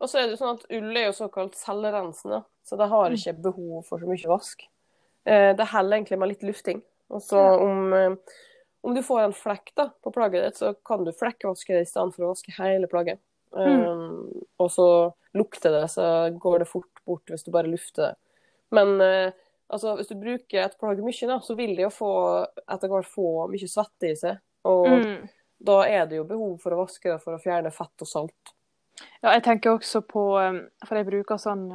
Og 0.00 0.08
så 0.08 0.22
er 0.22 0.30
det 0.30 0.38
sånn 0.40 0.56
at 0.56 0.64
ull 0.72 0.96
er 0.96 1.10
jo 1.10 1.16
såkalt 1.18 1.58
selvrensende, 1.60 2.40
så 2.64 2.78
det 2.80 2.88
har 2.88 3.12
ikke 3.12 3.34
behov 3.50 3.82
for 3.90 4.00
så 4.00 4.08
mye 4.08 4.30
vask. 4.32 4.64
Eh, 5.28 5.50
det 5.56 5.66
holder 5.74 5.98
egentlig 5.98 6.18
med 6.22 6.32
litt 6.32 6.46
lufting. 6.48 6.80
Og 7.12 7.20
så 7.20 7.42
om, 7.66 7.92
eh, 7.92 8.16
om 8.82 8.94
du 8.96 9.02
får 9.04 9.20
en 9.26 9.36
flekk 9.36 9.72
da, 9.76 9.90
på 10.02 10.12
plagget 10.14 10.46
ditt, 10.46 10.60
så 10.60 10.74
kan 10.86 11.04
du 11.04 11.12
flekkvaske 11.12 11.74
det 11.74 11.84
i 11.84 11.88
stedet 11.88 12.14
for 12.16 12.26
å 12.26 12.32
vaske 12.32 12.54
hele 12.56 12.88
plagget. 12.90 13.20
Eh, 13.56 14.04
og 14.62 14.70
så 14.72 14.86
lukter 15.36 15.74
det, 15.74 15.88
så 15.92 16.04
går 16.38 16.62
det 16.62 16.68
fort 16.70 17.04
bort 17.06 17.30
hvis 17.30 17.44
du 17.46 17.50
bare 17.54 17.70
lufter 17.70 18.10
det. 18.10 18.14
Men 18.70 19.00
uh, 19.02 19.32
altså, 19.66 19.96
hvis 19.98 20.10
du 20.10 20.14
bruker 20.18 20.62
et 20.62 20.76
plagg 20.78 21.00
mye, 21.02 21.26
da, 21.26 21.40
så 21.42 21.56
vil 21.58 21.74
det 21.74 21.84
jo 21.84 21.90
få, 21.90 22.10
etter 22.70 22.90
hvert 22.92 23.08
få 23.10 23.48
mye 23.50 23.68
svette 23.70 24.12
i 24.12 24.16
seg. 24.18 24.38
Og 24.70 24.86
Mm. 24.90 25.28
da 25.66 25.76
er 25.88 26.06
det 26.06 26.20
jo 26.20 26.28
behov 26.28 26.58
for 26.62 26.74
å 26.74 26.84
vaske 26.84 27.10
det 27.10 27.18
for 27.22 27.34
å 27.34 27.42
fjerne 27.42 27.72
fett 27.74 28.04
og 28.04 28.08
salt. 28.08 28.54
Ja, 29.22 29.32
jeg 29.32 29.42
tenker 29.46 29.74
også 29.74 30.02
på 30.04 30.22
eh, 30.38 30.58
For 30.84 30.98
jeg 30.98 31.06
bruker 31.08 31.38
sånn 31.40 31.70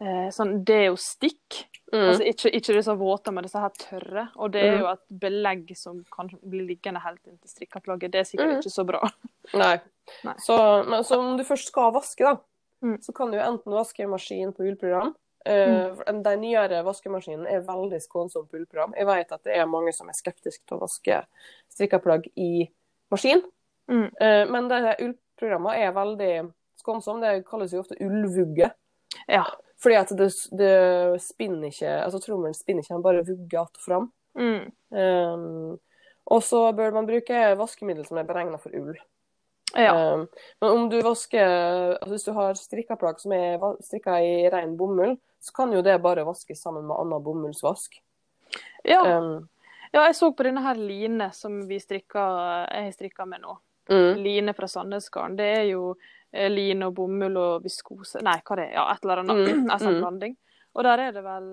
eh, 0.00 0.58
det 0.64 0.76
er 0.76 0.86
jo 0.90 0.96
stikk 1.00 1.66
Mm. 1.92 2.08
Altså 2.08 2.24
ikke, 2.26 2.50
ikke 2.50 2.74
disse 2.74 2.94
våte, 2.98 3.32
men 3.32 3.44
disse 3.46 3.60
her 3.62 3.74
tørre. 3.78 4.28
Og 4.36 4.50
det 4.52 4.62
er 4.64 4.72
Mhm. 4.72 4.80
jo 4.80 4.86
et 4.90 5.20
belegg 5.20 5.76
som 5.76 6.04
kan 6.12 6.28
bli 6.42 6.66
liggende 6.66 7.00
helt 7.00 7.20
inntil 7.26 7.48
strikkeplagget. 7.48 8.10
Det 8.10 8.20
er 8.20 8.24
sikkert 8.24 8.50
mm. 8.50 8.58
ikke 8.58 8.74
så 8.74 8.84
bra. 8.86 9.10
Nei. 9.54 9.80
Nei. 10.24 10.34
Så, 10.38 10.56
men 10.88 11.04
så 11.04 11.18
om 11.18 11.36
du 11.36 11.44
først 11.44 11.68
skal 11.68 11.92
vaske, 11.92 12.24
da, 12.24 12.36
Mm. 12.82 12.98
så 13.00 13.12
kan 13.14 13.30
du 13.30 13.38
enten 13.38 13.72
vaske 13.72 14.02
i 14.02 14.06
maskin 14.06 14.52
på 14.52 14.66
ullprogram. 14.66 15.14
Uh, 15.48 15.94
for 15.94 16.22
De 16.22 16.36
nyere 16.36 16.82
vaskemaskinene 16.84 17.48
er 17.48 17.60
veldig 17.60 18.00
skånsom 18.02 18.48
på 18.50 18.58
ullprogram. 18.58 18.92
Jeg 18.96 19.06
vet 19.06 19.32
at 19.32 19.44
det 19.44 19.56
er 19.56 19.64
mange 19.64 19.94
som 19.94 20.08
er 20.08 20.12
skeptiske 20.12 20.66
til 20.66 20.76
å 20.76 20.80
vaske 20.80 21.24
strikka 21.72 22.02
plagg 22.02 22.26
i 22.36 22.68
maskin. 23.10 23.40
Mm. 23.88 24.10
Uh, 24.20 24.44
men 24.50 24.68
ullprogrammene 24.68 25.78
er 25.78 25.92
veldig 25.92 26.52
skånsomme. 26.82 27.20
Det 27.22 27.46
kalles 27.46 27.72
jo 27.72 27.80
ofte 27.80 27.96
ullvugge. 28.00 28.72
Ja. 29.28 29.44
Fordi 29.82 29.98
at 29.98 30.12
det, 30.16 30.30
det 30.56 30.76
spinner 31.20 31.68
ikke 31.68 31.90
Altså 32.00 32.20
trommelen 32.24 32.54
spinner 32.56 32.84
ikke, 32.84 32.94
den 32.94 33.02
bare 33.04 33.26
vugger 33.26 33.60
att 33.60 33.76
fram. 33.76 34.12
Mm. 34.38 34.70
Um, 34.98 35.78
og 36.24 36.42
så 36.42 36.72
bør 36.72 36.94
man 36.96 37.06
bruke 37.06 37.42
vaskemiddel 37.58 38.06
som 38.06 38.18
er 38.20 38.26
beregna 38.28 38.58
for 38.60 38.74
ull. 38.76 38.96
Ja. 39.76 39.92
Um, 40.14 40.26
men 40.60 40.70
om 40.70 40.88
du 40.90 40.96
vasker 41.04 41.44
altså 41.96 42.12
Hvis 42.14 42.24
du 42.24 42.32
har 42.32 42.54
strikka 42.56 42.96
plagg 42.96 43.20
som 43.20 43.34
er 43.36 43.60
strikka 43.84 44.18
i 44.24 44.48
ren 44.52 44.76
bomull, 44.76 45.16
så 45.40 45.52
kan 45.56 45.72
jo 45.74 45.82
det 45.84 45.98
bare 46.02 46.24
vaskes 46.26 46.62
sammen 46.62 46.86
med 46.86 46.96
annen 46.96 47.22
bomullsvask. 47.22 48.00
ja. 48.84 49.02
Um, 49.18 49.48
ja, 49.92 50.02
jeg 50.10 50.16
så 50.18 50.28
på 50.34 50.44
denne 50.44 50.60
her 50.60 50.76
line 50.76 51.30
som 51.32 51.60
vi 51.68 51.78
strikka, 51.80 52.22
jeg 52.68 52.88
har 52.88 52.92
strikka 52.92 53.24
med 53.28 53.40
nå. 53.46 53.54
Mm, 53.90 54.22
Line 54.22 54.54
fra 54.56 54.68
Sandnesgarden. 54.68 55.36
Det 55.38 55.48
er 55.60 55.64
jo 55.70 55.94
eh, 56.32 56.50
line 56.50 56.88
og 56.88 56.94
bomull 56.98 57.36
og 57.40 57.64
viskose 57.64 58.22
Nei, 58.24 58.38
hva 58.46 58.58
det 58.58 58.68
er 58.70 58.78
Ja, 58.78 58.86
et 58.92 59.04
eller 59.04 59.24
annet. 59.24 59.42
Mm, 59.48 59.66
En 59.72 59.82
sånn 59.82 60.00
blanding. 60.00 60.36
Og 60.76 60.84
der 60.84 61.06
er 61.06 61.12
det 61.16 61.24
vel 61.24 61.50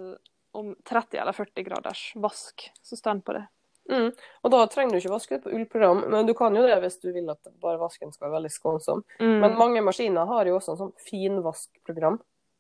om 0.54 0.76
30 0.86 1.18
eller 1.18 1.34
40 1.34 1.66
graders 1.66 2.02
vask 2.16 2.68
som 2.86 2.98
står 2.98 3.22
på 3.26 3.34
det. 3.34 3.46
mm. 3.90 4.10
Og 4.44 4.52
da 4.54 4.60
trenger 4.68 4.94
du 4.94 5.00
ikke 5.00 5.14
vaske 5.16 5.38
det 5.38 5.44
på 5.46 5.54
ullprogram, 5.56 6.04
men 6.12 6.28
du 6.28 6.34
kan 6.38 6.56
jo 6.56 6.62
det 6.68 6.76
hvis 6.84 7.00
du 7.02 7.10
vil 7.16 7.32
at 7.32 7.50
bare 7.64 7.80
vasken 7.82 8.14
skal 8.14 8.28
være 8.28 8.36
veldig 8.36 8.52
skånsom. 8.54 9.02
Mm. 9.20 9.40
Men 9.42 9.58
mange 9.58 9.82
maskiner 9.82 10.30
har 10.30 10.46
jo 10.46 10.60
også 10.60 10.76
en 10.76 10.82
sånn 10.84 10.94
finvaskprogram. 11.10 12.20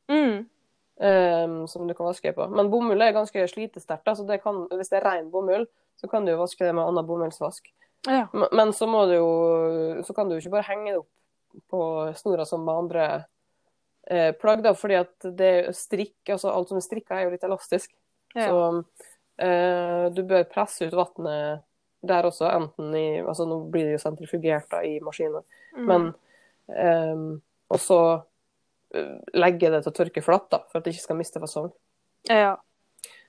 mm. 0.09 0.45
um, 1.03 1.67
som 1.67 1.87
du 1.87 1.93
kan 1.93 2.05
vaske 2.09 2.33
på. 2.33 2.47
Men 2.49 2.71
bomull 2.71 3.01
er 3.01 3.13
ganske 3.13 3.45
slitesterkt, 3.47 4.09
så 4.17 4.25
det 4.27 4.41
kan, 4.43 4.65
hvis 4.71 4.89
det 4.89 4.99
er 5.01 5.07
ren 5.07 5.29
bomull, 5.31 5.67
så 5.99 6.09
kan 6.09 6.25
du 6.25 6.33
jo 6.33 6.41
vaske 6.41 6.65
det 6.65 6.73
med 6.73 6.85
annen 6.85 7.05
bomullsvask. 7.07 7.69
Ja. 8.07 8.27
Men- 8.33 8.73
så 8.73 8.85
jo 9.15 10.03
Så 10.03 10.13
kan 10.13 10.27
du 10.29 10.35
jo 10.35 10.39
ikke 10.41 10.51
bare 10.51 10.67
henge 10.67 10.91
det 10.91 10.97
opp 10.99 11.09
på 11.69 12.13
snora 12.15 12.45
som 12.45 12.65
med 12.65 12.75
andre 12.75 13.25
eh, 14.09 14.31
plagg, 14.33 14.63
da, 14.63 14.73
fordi 14.73 14.95
at 14.99 15.19
det 15.37 15.75
strikk 15.75 16.29
Altså 16.29 16.49
alt 16.51 16.67
som 16.67 16.77
er 16.77 16.81
strikka, 16.81 17.15
er 17.15 17.23
jo 17.25 17.29
litt 17.31 17.43
elastisk. 17.43 17.91
Ja. 18.35 18.47
Så 18.49 18.83
eh, 19.39 20.09
du 20.13 20.23
bør 20.23 20.43
presse 20.49 20.87
ut 20.87 20.93
vannet 20.93 21.61
der 22.03 22.23
også, 22.27 22.49
enten 22.51 22.93
i 22.95 23.21
Altså 23.21 23.45
nå 23.47 23.69
blir 23.71 23.85
det 23.85 23.93
jo 23.99 24.03
sentrifugert 24.09 24.69
da 24.69 24.81
i 24.83 24.99
maskinen, 24.99 25.43
Mm. 25.75 25.85
men 25.87 26.13
eh, 26.69 27.39
Og 27.71 27.79
så 27.79 28.21
eh, 28.93 29.17
legge 29.33 29.69
det 29.71 29.83
til 29.83 29.91
å 29.91 29.95
tørke 29.95 30.21
flatt, 30.23 30.49
da, 30.51 30.59
for 30.69 30.77
at 30.77 30.83
det 30.83 30.93
ikke 30.93 31.03
skal 31.07 31.15
miste 31.17 31.39
fasong. 31.39 31.71
ja. 32.29 32.55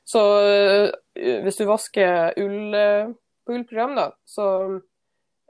Så 0.07 0.21
øh, 0.21 0.91
hvis 1.43 1.57
du 1.57 1.65
vasker 1.65 2.35
ull 2.37 2.75
øh, 2.75 3.15
på 3.45 3.55
ullprogram, 3.55 3.95
da, 3.99 4.09
så 4.29 4.47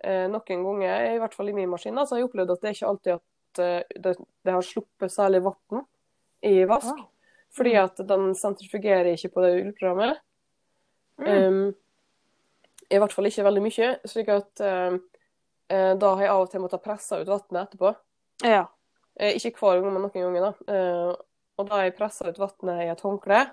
eh, 0.05 0.27
noen 0.31 0.67
ganger, 0.67 1.09
i 1.15 1.21
hvert 1.23 1.35
fall 1.37 1.51
i 1.51 1.57
min 1.57 1.71
maskin, 1.71 1.97
da, 1.97 2.07
så 2.07 2.17
har 2.17 2.23
jeg 2.23 2.29
opplevd 2.29 2.55
at 2.55 2.65
det 2.65 2.75
ikke 2.75 2.91
alltid 2.91 3.17
at 3.17 3.63
eh, 3.65 3.99
det, 4.05 4.15
det 4.45 4.55
har 4.57 4.67
sluppet 4.67 5.15
særlig 5.15 5.43
vann 5.47 5.85
i 6.45 6.57
vask. 6.69 6.93
Ah. 6.93 7.11
Fordi 7.55 7.75
at 7.79 8.01
den 8.09 8.33
sentrifugerer 8.35 9.13
ikke 9.15 9.31
på 9.37 9.43
det 9.45 9.53
ullprogrammet. 9.61 10.19
Mm. 11.23 11.29
Um, 11.31 11.69
I 12.91 12.99
hvert 12.99 13.13
fall 13.15 13.29
ikke 13.31 13.45
veldig 13.47 13.63
mye. 13.63 13.91
slik 14.11 14.33
at 14.35 14.63
øh, 14.67 14.97
da 15.71 16.09
har 16.17 16.25
jeg 16.25 16.33
av 16.33 16.43
og 16.43 16.51
til 16.51 16.65
måttet 16.65 16.83
presse 16.83 17.21
ut 17.21 17.31
vannet 17.31 17.61
etterpå. 17.63 17.95
ja. 18.43 18.65
Eh, 19.15 19.37
ikke 19.39 19.55
hver 19.61 19.79
gang, 19.79 19.93
men 19.95 20.03
noen 20.03 20.11
ganger. 20.11 20.49
da. 20.49 21.15
Og 21.55 21.69
da 21.69 21.77
har 21.77 21.85
jeg 21.87 21.95
pressa 21.95 22.27
ut 22.27 22.41
vannet 22.43 22.83
i 22.83 22.91
et 22.91 23.05
håndkle. 23.07 23.45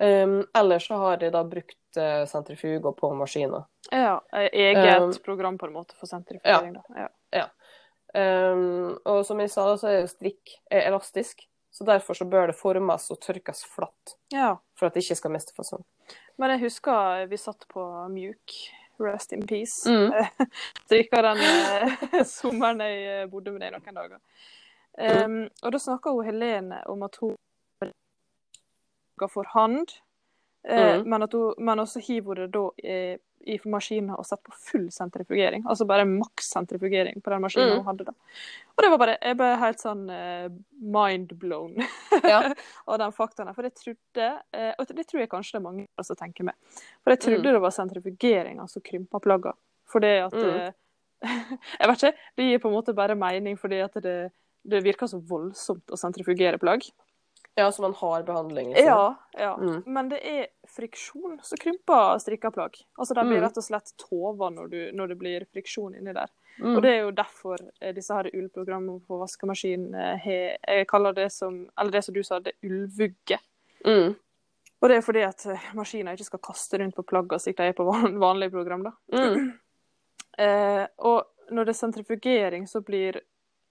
Um, 0.00 0.46
Eller 0.54 0.78
så 0.78 0.96
har 0.96 1.20
jeg 1.20 1.32
da 1.34 1.42
brukt 1.44 1.98
uh, 1.98 2.24
sentrifuger 2.26 2.92
på 2.96 3.12
maskiner. 3.14 3.64
ja. 3.90 4.20
Eh, 4.32 4.48
Eget 4.52 5.02
Um, 5.02 5.12
program 5.24 5.58
på 5.58 5.66
en 5.66 5.72
måte 5.72 5.94
for 5.94 6.06
sentrifugering. 6.06 6.72
da. 6.72 7.08
Ja. 7.30 7.48
Um, 8.14 8.98
og 9.04 9.26
som 9.26 9.40
jeg 9.40 9.50
sa, 9.50 9.76
så 9.76 9.88
er 9.88 10.00
jo 10.02 10.10
strikk 10.10 10.56
er 10.70 10.88
elastisk. 10.88 11.46
Så 11.72 11.84
derfor 11.84 12.14
så 12.14 12.24
bør 12.24 12.50
det 12.50 12.56
formes 12.56 13.10
og 13.10 13.20
tørkes 13.20 13.64
flatt 13.64 14.16
ja. 14.28 14.58
for 14.76 14.86
at 14.86 14.94
det 14.94 15.06
ikke 15.06 15.16
skal 15.16 15.32
miste 15.32 15.54
fasong. 15.56 15.80
Men 16.36 16.52
jeg 16.52 16.66
husker 16.66 17.24
vi 17.30 17.38
satt 17.40 17.64
på 17.72 17.84
mjuk. 18.12 18.56
Rest 19.00 19.32
in 19.32 19.46
peace. 19.46 19.88
Mm. 19.88 20.12
Strikka 20.84 21.22
den 21.24 21.40
eh, 21.40 22.18
sommeren 22.28 22.82
jeg 22.84 22.98
eh, 23.08 23.24
bodde 23.30 23.54
med 23.54 23.64
deg 23.64 23.72
noen 23.72 23.96
dager. 23.96 24.20
Um, 25.00 25.38
og 25.64 25.72
da 25.72 25.80
snakka 25.80 26.12
Helene 26.26 26.82
om 26.92 27.00
at 27.08 27.16
hun 27.22 27.32
ga 29.22 29.28
for 29.30 29.48
hand, 29.54 29.98
eh, 30.68 30.98
Mm. 31.02 31.08
men, 31.10 31.28
men 31.58 31.78
også 31.84 32.02
hiver 32.04 32.42
det 32.44 32.50
da 32.54 32.68
i, 32.82 32.96
i 33.42 33.56
maskinen 33.66 34.12
og 34.14 34.22
setter 34.24 34.44
på 34.46 34.52
full 34.54 34.84
sentrifugering. 34.94 35.64
Altså 35.66 35.82
bare 35.90 36.04
maks 36.06 36.52
sentrifugering 36.54 37.16
på 37.24 37.30
den 37.32 37.42
maskinen 37.42 37.72
Mm. 37.72 37.80
hun 37.80 37.88
hadde 37.90 38.04
da. 38.06 38.12
Og 38.76 38.84
det 38.84 38.90
var 38.92 38.98
bare, 39.02 39.16
jeg 39.22 39.36
ble 39.40 39.48
helt 39.58 39.80
sånn 39.82 40.04
eh, 40.14 40.48
mind 40.78 41.32
blown 41.40 41.74
Ja. 42.22 42.52
av 42.88 42.98
den 43.02 43.12
faktaen. 43.16 43.48
her. 43.50 43.54
For 43.58 43.62
jeg 43.66 43.74
trodde, 43.74 44.28
eh, 44.54 44.74
og 44.78 44.86
det 44.94 45.06
tror 45.10 45.20
jeg 45.24 45.30
kanskje 45.32 45.52
det 45.58 45.60
er 45.62 45.66
mange 45.66 45.88
som 46.06 46.16
tenker 46.16 46.44
med, 46.44 46.54
for 47.02 47.10
jeg 47.16 47.20
trodde 47.20 47.42
Mm. 47.42 47.52
det 47.52 47.60
var 47.66 47.70
sentrifugeringa 47.80 48.68
som 48.70 48.82
krympa 48.82 49.20
plagga. 49.20 49.52
For 49.90 49.98
det 50.00 50.14
at 50.28 50.32
Mm. 50.32 50.54
eh, 50.60 50.72
Jeg 51.80 51.88
vet 51.88 52.02
ikke, 52.02 52.16
det 52.36 52.44
gir 52.50 52.58
på 52.58 52.68
en 52.70 52.74
måte 52.74 52.94
bare 52.94 53.14
mening 53.14 53.56
fordi 53.58 53.78
at 53.82 53.94
det, 54.02 54.30
det 54.66 54.82
virker 54.84 55.06
så 55.06 55.18
voldsomt 55.22 55.86
å 55.90 55.98
sentrifugere 55.98 56.58
plagg. 56.58 56.82
Ja, 57.54 57.72
så 57.72 57.82
man 57.82 57.94
har 57.94 58.22
behandling. 58.22 58.68
liksom. 58.72 58.86
Ja, 58.86 59.14
ja. 59.38 59.56
Mm. 59.60 59.82
Men 59.86 60.08
det 60.08 60.20
er 60.24 60.46
friksjon 60.68 61.38
som 61.42 61.58
krymper 61.60 62.18
strikka 62.18 62.50
plagg. 62.50 62.78
Altså 62.98 63.14
de 63.14 63.24
blir 63.26 63.38
Mm. 63.38 63.44
rett 63.44 63.56
og 63.60 63.64
slett 63.64 63.92
tova 64.00 64.48
når, 64.50 64.70
du, 64.70 64.78
når 64.92 65.08
det 65.08 65.18
blir 65.18 65.44
friksjon 65.52 65.94
inni 65.98 66.12
der. 66.16 66.30
Mm. 66.58 66.76
Og 66.76 66.82
det 66.82 66.90
er 66.90 67.00
jo 67.02 67.10
derfor 67.10 67.58
eh, 67.80 67.92
disse 67.94 68.14
her 68.14 68.30
ullprogrammene 68.32 69.00
på 69.06 69.18
vaskemaskin 69.20 69.94
eh, 69.94 70.16
har 70.24 70.58
Jeg 70.68 70.86
kaller 70.88 71.12
det 71.16 71.30
som 71.32 71.68
Eller 71.80 71.90
det 71.92 72.04
som 72.04 72.14
du 72.14 72.22
sa, 72.22 72.38
det 72.40 72.52
ullvugge. 72.62 73.38
Mm. 73.86 74.14
Og 74.82 74.88
det 74.88 74.96
er 74.96 75.00
fordi 75.06 75.22
at 75.22 75.46
eh, 75.46 75.68
maskiner 75.74 76.12
ikke 76.16 76.24
skal 76.24 76.42
kaste 76.42 76.78
rundt 76.80 76.96
på 76.96 77.04
plaggene 77.06 77.40
slik 77.40 77.56
de 77.56 77.68
er 77.68 77.72
på 77.76 77.84
vanlige 78.18 78.50
program. 78.50 78.82
da. 78.88 78.92
Mm. 79.12 79.52
Eh, 80.38 80.86
og 81.04 81.26
når 81.52 81.64
det 81.66 81.72
er 81.74 81.76
sentrifugering, 81.76 82.62
så 82.66 82.80
blir 82.80 83.20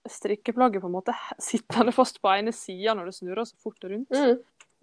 strikkeplagget 0.10 0.82
på 0.82 0.88
en 0.90 0.96
måte 0.96 1.16
sittende 1.40 1.92
fast 1.96 2.22
på 2.22 2.32
ene 2.34 2.54
sida 2.56 2.96
når 2.98 3.12
det 3.12 3.16
snurrer 3.20 3.46
så 3.46 3.56
fort 3.62 3.84
rundt. 3.84 4.12
Mm. 4.12 4.38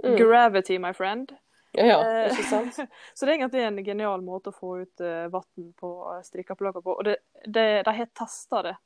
Mm. 0.05 0.17
Gravity, 0.17 0.79
my 0.79 0.93
friend. 0.95 1.33
Ja, 1.73 1.99
Eh, 2.01 2.31
ikke 2.33 2.45
sant? 2.49 2.77
så 3.15 3.27
det 3.27 3.33
er 3.33 3.39
egentlig 3.39 3.63
en 3.67 3.81
genial 3.85 4.23
måte 4.25 4.51
å 4.53 4.57
få 4.57 4.79
ut 4.83 5.03
uh, 5.05 5.27
vann 5.33 5.73
på 5.79 5.91
strikkeplagget 6.25 6.85
på. 6.85 6.95
Og 6.95 7.05
det, 7.05 7.17
det, 7.45 7.67
de 7.87 7.95
har 7.99 8.09
testa 8.17 8.63
det. 8.63 8.77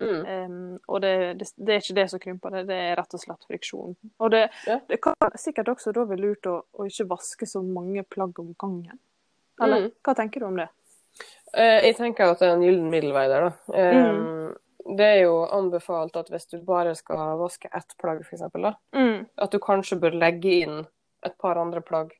Mm. 0.00 0.26
Um, 0.28 0.78
og 0.92 1.00
det, 1.00 1.12
det, 1.56 1.70
er 1.72 1.80
ikke 1.80 1.94
det 1.96 2.06
som 2.12 2.20
krymper 2.20 2.52
det, 2.58 2.64
det 2.68 2.76
er 2.90 2.98
rett 2.98 3.14
og 3.16 3.22
slett 3.22 3.46
friksjon. 3.48 3.94
Og 4.20 4.32
det, 4.34 4.42
Ja. 4.66 4.80
det 4.88 4.98
kan 5.04 5.14
sikkert 5.40 5.70
også 5.72 5.94
da 5.96 6.04
være 6.04 6.20
lurt 6.20 6.48
å, 6.50 6.58
å 6.76 6.88
ikke 6.88 7.06
vaske 7.14 7.48
så 7.48 7.62
mange 7.64 8.04
plagg 8.04 8.36
om 8.42 8.52
gangen. 8.60 8.98
Eller 9.62 9.86
Mm. 9.86 9.90
hva 10.04 10.14
tenker 10.18 10.40
du 10.40 10.50
om 10.50 10.58
det? 10.60 10.68
Uh, 11.56 11.80
Jeg 11.86 11.96
tenker 11.96 12.28
at 12.34 12.42
det 12.42 12.48
er 12.50 12.56
en 12.58 12.66
gyllen 12.66 12.90
middelvei 12.92 13.24
der, 13.32 13.48
da. 13.48 13.52
Um. 13.72 14.56
Det 14.96 15.06
er 15.06 15.22
jo 15.24 15.46
anbefalt 15.50 16.14
at 16.16 16.28
hvis 16.30 16.46
du 16.46 16.58
bare 16.62 16.94
skal 16.94 17.16
vaske 17.40 17.68
ett 17.74 17.94
plagg, 17.98 18.20
f.eks., 18.22 18.42
Mm. 18.94 19.26
at 19.38 19.50
du 19.50 19.58
kanskje 19.58 19.98
bør 20.00 20.14
legge 20.14 20.52
inn 20.62 20.86
et 21.24 21.34
par 21.38 21.56
andre 21.58 21.80
plagg. 21.80 22.12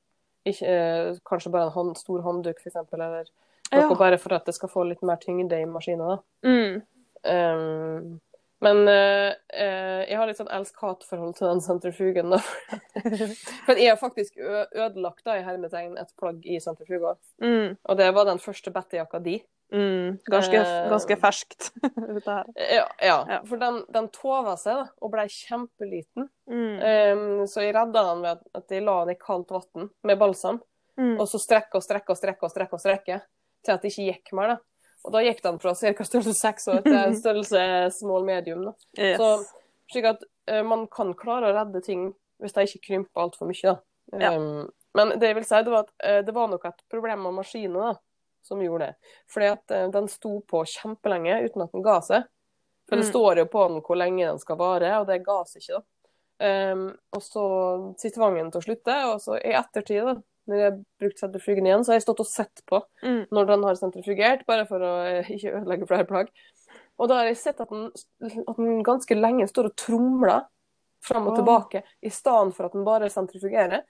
Ikke, 0.46 0.66
eh, 0.66 1.14
kanskje 1.26 1.50
bare 1.52 1.66
en 1.68 1.72
hånd, 1.72 1.96
stor 1.96 2.22
håndduk, 2.22 2.58
f.eks., 2.58 2.76
eller 2.92 3.24
noe 3.72 3.88
Ja. 3.90 3.94
bare 3.94 4.18
for 4.18 4.34
at 4.34 4.44
det 4.46 4.54
skal 4.54 4.68
få 4.68 4.84
litt 4.88 5.02
mer 5.02 5.16
tyngde 5.16 5.52
i 5.60 5.64
maskinen. 5.64 6.18
Mm. 6.44 6.82
Um, 7.24 8.20
men 8.64 8.88
eh, 8.88 9.34
eh, 9.52 10.04
jeg 10.08 10.16
har 10.16 10.26
litt 10.30 10.38
sånn 10.40 10.50
elsk-hat-forhold 10.52 11.34
til 11.36 11.48
den 11.50 11.60
sentrifugen. 11.60 12.30
da. 12.32 12.38
For 13.66 13.76
jeg 13.76 13.90
har 13.92 13.98
faktisk 14.00 14.38
ødelagt 14.40 15.24
da, 15.26 15.36
i 15.38 15.44
hermetegn 15.46 15.98
et 16.00 16.14
plagg 16.18 16.40
i 16.48 16.56
sentrifuga. 16.62 17.16
Mm. 17.42 17.76
Og 17.84 17.98
det 18.00 18.08
var 18.16 18.28
den 18.30 18.40
første 18.42 18.72
Betty-jakka 18.72 19.20
di. 19.24 19.38
Mm. 19.74 20.20
Ganske, 20.30 20.54
Eh. 20.62 20.88
ganske 20.92 21.16
ferskt, 21.18 21.72
dette 22.14 22.30
her. 22.36 22.46
Ja, 22.56 22.84
ja. 23.02 23.16
Ja. 23.28 23.38
for 23.44 23.58
den, 23.58 23.80
den 23.92 24.06
tova 24.14 24.54
seg 24.60 24.78
da, 24.78 24.84
og 25.02 25.10
ble 25.10 25.24
kjempeliten. 25.32 26.28
Mm. 26.46 26.76
Um, 26.78 27.46
så 27.50 27.64
jeg 27.64 27.74
redda 27.74 28.04
den 28.12 28.22
ved 28.22 28.44
at, 28.54 28.70
jeg 28.70 28.84
la 28.86 29.00
den 29.04 29.16
i 29.16 29.18
kaldt 29.20 29.50
vann 29.56 29.90
med 30.06 30.18
balsam, 30.22 30.62
Mm. 30.96 31.18
og 31.20 31.26
så 31.28 31.36
strekke 31.36 31.76
og 31.76 31.82
strekke 31.84 32.08
og 32.08 32.16
strekke 32.16 32.46
og 32.46 32.50
strekke 32.54 32.72
og 32.72 32.80
strekke 32.80 33.16
til 33.66 33.72
at 33.74 33.82
det 33.82 33.90
ikke 33.90 34.04
gikk 34.14 34.30
mer. 34.38 34.54
da. 34.54 34.56
Og 35.04 35.12
da 35.12 35.20
gikk 35.22 35.42
den 35.44 35.58
fra 35.62 35.74
ca. 35.74 36.04
størrelse 36.04 36.34
6 36.40 36.68
og 36.72 36.84
til 36.86 37.16
størrelse 37.22 37.60
small 37.98 38.24
medium. 38.26 38.64
Yes. 38.98 39.20
Så 39.20 39.28
slik 39.92 40.08
at 40.10 40.24
uh, 40.50 40.62
man 40.66 40.86
kan 40.90 41.12
klare 41.14 41.50
å 41.50 41.54
redde 41.54 41.82
ting 41.84 42.08
hvis 42.42 42.52
de 42.56 42.64
ikke 42.66 42.82
krymper 42.88 43.22
altfor 43.22 43.46
mye. 43.48 43.62
da. 43.62 43.76
Ja. 44.20 44.32
Um, 44.36 44.66
men 44.96 45.12
det 45.20 45.28
jeg 45.30 45.36
vil 45.38 45.44
si, 45.46 45.60
det 45.62 45.72
var 45.72 45.84
at 45.86 45.92
uh, 46.02 46.20
det 46.26 46.34
var 46.34 46.48
nok 46.50 46.64
et 46.68 46.82
problem 46.90 47.22
med 47.28 47.36
maskinen 47.38 47.78
da, 47.80 47.92
som 48.46 48.60
gjorde 48.64 48.88
det. 48.90 49.12
Fordi 49.32 49.46
at 49.52 49.74
uh, 49.76 49.86
den 49.94 50.08
sto 50.08 50.40
på 50.48 50.64
kjempelenge 50.72 51.38
uten 51.46 51.62
at 51.66 51.72
den 51.76 51.84
ga 51.86 52.00
seg. 52.04 52.26
For 52.88 52.96
det 53.00 53.06
Mm. 53.06 53.10
står 53.10 53.38
jo 53.40 53.44
på 53.50 53.62
den 53.68 53.80
hvor 53.82 53.96
lenge 53.98 54.26
den 54.28 54.38
skal 54.38 54.58
vare, 54.60 54.92
og 55.00 55.06
det 55.08 55.20
ga 55.26 55.40
seg 55.50 55.62
ikke. 55.62 55.80
da. 55.80 55.84
Um, 56.72 56.84
og 57.16 57.22
så 57.24 57.44
sitter 57.98 58.20
vangen 58.22 58.50
til 58.52 58.60
å 58.60 58.66
slutte, 58.66 58.96
og 59.10 59.20
så 59.24 59.38
i 59.40 59.54
ettertid, 59.56 60.04
da, 60.06 60.14
når 60.46 60.60
jeg 60.60 60.66
har 60.66 60.76
brukt 61.02 61.22
sentrifugen 61.22 61.66
igjen, 61.68 61.84
så 61.84 61.92
har 61.92 62.00
jeg 62.00 62.06
stått 62.06 62.22
og 62.22 62.28
sett 62.30 62.62
på 62.68 62.80
mm. 63.02 63.22
når 63.34 63.48
den 63.50 63.64
har 63.66 63.78
sentrifugert, 63.80 64.44
bare 64.48 64.66
for 64.68 64.84
å 64.84 64.92
eh, 65.06 65.32
ikke 65.36 65.54
ødelegge 65.60 65.88
flere 65.90 66.08
plagg. 66.08 66.30
Og 66.96 67.10
da 67.10 67.20
har 67.20 67.30
jeg 67.30 67.40
sett 67.40 67.60
at 67.60 67.72
den, 67.72 67.90
at 68.24 68.60
den 68.60 68.84
ganske 68.86 69.18
lenge 69.18 69.48
står 69.50 69.70
og 69.70 69.76
tromler 69.80 70.46
fram 71.04 71.28
og 71.28 71.36
tilbake, 71.36 71.82
tilbake, 71.82 71.98
i 72.02 72.12
stedet 72.14 72.56
for 72.56 72.68
at 72.68 72.76
den 72.76 72.86
bare 72.86 73.10
sentrifugerer. 73.12 73.84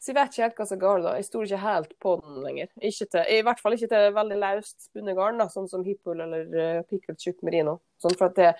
Så 0.00 0.12
jeg 0.12 0.16
vet 0.16 0.32
ikke 0.32 0.44
helt 0.46 0.60
hva 0.60 0.64
som 0.64 0.76
er 0.78 0.80
galt 0.80 1.04
da. 1.04 1.14
Jeg 1.18 1.26
stoler 1.26 1.48
ikke 1.50 1.64
helt 1.64 1.90
på 2.00 2.12
den 2.24 2.36
lenger. 2.44 2.68
Til, 2.80 3.18
I 3.20 3.40
hvert 3.44 3.58
fall 3.60 3.74
ikke 3.76 3.88
til 3.90 4.14
veldig 4.16 4.38
løst 4.40 4.86
spunnet 4.86 5.18
garn, 5.18 5.40
da, 5.42 5.46
sånn 5.52 5.68
som 5.68 5.82
Hippol 5.84 6.22
eller 6.24 6.46
uh, 6.54 6.78
Picklet 6.88 7.20
tjukk 7.20 7.42
merino. 7.44 7.76
Sånn 8.00 8.16
for 8.16 8.30
at 8.30 8.38
det 8.38 8.54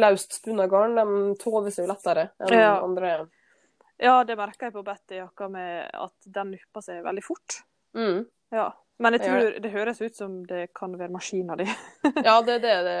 løst 0.00 0.38
spunnet 0.38 0.72
garn, 0.72 0.96
de 0.96 1.34
tover 1.42 1.74
seg 1.74 1.84
jo 1.84 1.90
lettere 1.90 2.30
enn 2.40 2.56
Ja. 2.56 2.78
andre. 2.80 3.26
Ja, 4.02 4.24
det 4.28 4.36
merker 4.36 4.68
jeg 4.68 4.74
på 4.74 4.84
Betty-jakka 4.84 5.48
med 5.52 5.86
at 5.94 6.32
den 6.38 6.50
nupper 6.56 6.84
seg 6.84 7.04
veldig 7.06 7.24
fort. 7.24 7.62
Mm. 7.96 8.26
Ja. 8.54 8.72
Men 8.96 9.12
jeg 9.12 9.26
tror 9.26 9.56
det 9.60 9.70
høres 9.74 9.98
ut 10.00 10.16
som 10.16 10.36
det 10.48 10.70
kan 10.76 10.94
være 10.96 11.12
maskina 11.12 11.52
di. 11.60 11.66
Ja, 12.24 12.38
det 12.40 12.54
er 12.56 12.62
det. 12.64 13.00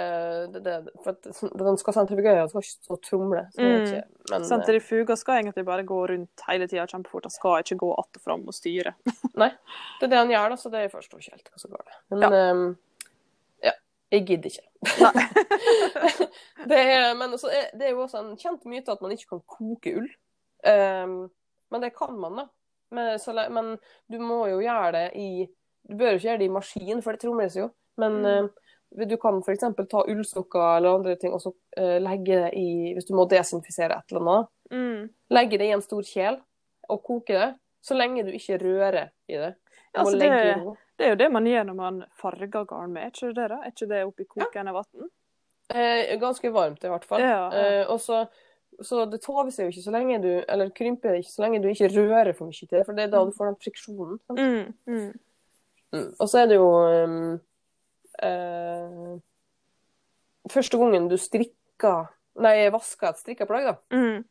det, 0.52 0.60
det, 0.66 0.74
for 1.04 1.14
at 1.14 1.28
den 1.56 1.78
skal 1.80 1.96
sentrifugere, 1.96 2.42
den 2.42 2.50
skal 2.52 2.66
ikke 2.66 2.88
så 2.90 2.98
tromle. 3.00 3.44
Så 3.54 3.64
Mm. 3.64 3.76
ikke, 3.80 4.02
men, 4.30 4.42
eh, 4.42 4.48
Sentrifuga 4.50 5.16
skal 5.16 5.40
egentlig 5.40 5.64
bare 5.64 5.86
gå 5.88 6.00
rundt 6.10 6.44
hele 6.50 6.68
tida 6.68 6.84
kjempefort. 6.86 7.24
Den 7.24 7.32
skal 7.32 7.62
ikke 7.64 7.78
gå 7.80 7.94
att 7.94 8.16
og 8.16 8.22
fram 8.22 8.44
og 8.44 8.54
styre. 8.54 8.92
Nei, 9.40 9.48
det 10.00 10.04
er 10.04 10.12
det 10.12 10.18
han 10.20 10.34
gjør, 10.34 10.48
da, 10.52 10.56
så 10.60 10.72
det 10.74 10.84
forstår 10.92 11.24
ikke 11.24 11.32
helt 11.38 11.48
hva 11.48 11.64
som 11.64 11.70
går 11.72 11.88
det. 11.88 11.96
Men 12.10 12.20
ja, 12.20 12.30
ja 13.70 13.72
jeg 14.12 14.26
gidder 14.26 14.52
ikke. 14.52 14.68
det 16.70 16.78
er, 16.78 17.14
men 17.16 17.38
så 17.40 17.48
er, 17.48 17.72
det 17.72 17.88
er 17.88 17.96
jo 17.96 18.04
også 18.04 18.20
en 18.20 18.36
kjent 18.36 18.68
myte 18.68 18.92
at 18.92 19.00
man 19.00 19.16
ikke 19.16 19.32
kan 19.32 19.42
koke 19.48 19.96
ull. 19.96 20.12
Ehm, 20.66 21.16
men 21.70 21.80
det 21.82 21.92
kan 21.96 22.14
man, 22.20 22.36
da. 22.42 22.46
Men, 22.94 23.18
så, 23.18 23.32
men 23.50 23.72
du 24.10 24.18
må 24.22 24.44
jo 24.50 24.60
gjøre 24.62 24.92
det 24.94 25.06
i 25.18 25.46
Du 25.86 25.94
bør 25.98 26.12
jo 26.14 26.18
ikke 26.18 26.26
gjøre 26.28 26.38
det 26.38 26.46
i 26.48 26.54
maskin, 26.54 27.02
for 27.02 27.14
det 27.14 27.20
tromles 27.22 27.56
jo. 27.56 27.68
Men 27.98 28.16
Mm. 28.22 28.48
uh, 28.48 29.06
du 29.06 29.16
kan 29.22 29.38
f.eks. 29.42 29.64
ta 29.90 30.00
ullsokker 30.08 30.76
eller 30.76 30.96
andre 30.98 31.16
ting 31.16 31.32
og 31.34 31.40
så 31.42 31.52
uh, 31.78 31.98
legge 32.02 32.40
det 32.42 32.50
i 32.58 32.94
Hvis 32.94 33.06
du 33.06 33.14
må 33.14 33.26
desinfisere 33.30 33.94
et 33.98 34.10
eller 34.12 34.22
annet, 34.24 34.48
Mm. 34.70 35.08
legge 35.30 35.58
det 35.58 35.68
i 35.68 35.74
en 35.76 35.82
stor 35.82 36.02
kjel 36.02 36.40
og 36.90 37.02
koke 37.06 37.34
det. 37.38 37.52
Så 37.82 37.94
lenge 37.94 38.24
du 38.26 38.32
ikke 38.34 38.58
rører 38.58 39.10
i 39.28 39.36
det. 39.38 39.52
Ja, 39.94 40.00
Altså, 40.00 40.18
det, 40.18 40.30
det 40.98 41.06
er 41.06 41.10
jo 41.14 41.20
det 41.22 41.30
man 41.32 41.46
gjør 41.46 41.64
når 41.70 41.74
man 41.78 42.02
farger 42.18 42.64
garn 42.66 42.92
med, 42.92 43.02
er 43.02 43.12
ikke 43.14 43.34
det 43.34 43.48
da? 43.52 43.60
Er 43.62 43.70
ikke 43.70 43.88
det 43.88 44.00
oppi 44.06 44.24
kokende 44.24 44.74
vann? 44.74 45.10
Eh, 45.74 46.18
ganske 46.20 46.50
varmt 46.52 46.84
i 46.84 46.88
hvert 46.90 47.04
fall. 47.04 47.20
Ja, 47.22 47.48
ja. 47.50 47.62
Eh, 47.80 47.86
og 47.90 48.00
så, 48.00 48.24
så 48.84 49.04
det 49.08 49.22
tover 49.24 49.50
seg 49.54 49.66
jo 49.66 49.72
ikke 49.72 49.84
så 49.86 49.92
lenge 49.94 50.18
du 50.22 50.30
Eller 50.48 50.70
krymper 50.76 51.14
ikke 51.16 51.30
så 51.32 51.42
lenge 51.44 51.62
du 51.62 51.68
ikke 51.70 51.88
rører 51.94 52.34
for 52.36 52.50
mye 52.50 52.58
til 52.66 52.68
det, 52.74 52.82
for 52.86 52.96
det 52.96 53.06
er 53.06 53.12
da 53.14 53.22
du 53.24 53.32
får 53.36 53.52
den 53.52 53.60
friksjonen. 53.62 54.18
Mm. 54.36 54.74
Mm. 54.86 55.12
Mm. 55.94 56.10
Og 56.18 56.28
så 56.28 56.42
er 56.42 56.50
det 56.50 56.58
jo 56.58 56.68
um, 57.06 57.40
uh, 58.26 59.14
Første 60.52 60.78
gangen 60.78 61.08
du 61.08 61.16
strikker 61.20 62.12
Nei, 62.36 62.68
vasker 62.68 63.08
et 63.08 63.20
strikka 63.22 63.46
plagg, 63.48 63.64
da, 63.64 63.96
Mm. 63.96 64.24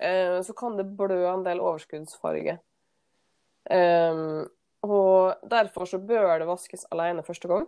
eh, 0.00 0.38
så 0.40 0.54
kan 0.56 0.78
det 0.78 0.86
blø 0.96 1.18
en 1.28 1.42
del 1.44 1.60
overskuddsfarge. 1.60 2.54
Um, 3.68 4.48
og 4.82 5.36
derfor 5.44 5.84
så 5.84 5.98
bør 6.00 6.38
det 6.38 6.48
vaskes 6.48 6.86
alene 6.90 7.22
første 7.26 7.48
gang. 7.50 7.66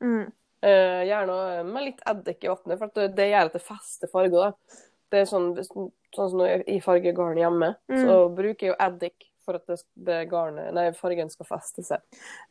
Mm. 0.00 0.32
Eh, 0.62 1.02
gjerne 1.08 1.64
med 1.68 1.84
litt 1.84 2.00
eddik 2.08 2.44
i 2.44 2.48
vannet, 2.48 2.78
for 2.78 3.12
det 3.12 3.28
gjør 3.28 3.50
at 3.50 3.52
det 3.58 3.62
fester 3.64 4.08
farger. 4.12 4.30
da. 4.40 4.80
Det 5.10 5.20
er 5.24 5.26
sånn, 5.26 5.50
sånn 5.66 5.90
som 6.14 6.38
når 6.38 6.64
jeg 6.68 6.82
farger 6.84 7.12
garn 7.16 7.38
hjemme, 7.40 7.74
Mm. 7.90 8.04
så 8.06 8.16
bruker 8.34 8.66
jeg 8.66 8.72
jo 8.72 8.76
eddik 8.86 9.26
for 9.44 9.56
at 9.56 9.66
det, 9.66 9.78
det 9.96 10.28
garnet, 10.30 10.72
nei, 10.76 10.90
fargen 10.92 11.30
skal 11.32 11.46
feste 11.48 11.82
seg. 11.82 12.02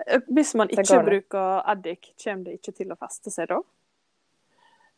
Eh, 0.05 0.19
Hvis 0.27 0.55
man 0.55 0.67
ikke 0.73 1.03
bruker 1.05 1.61
eddik, 1.71 2.13
kommer 2.23 2.49
det 2.49 2.57
ikke 2.59 2.75
til 2.75 2.91
å 2.91 2.97
feste 2.99 3.31
seg 3.31 3.47
da? 3.53 3.59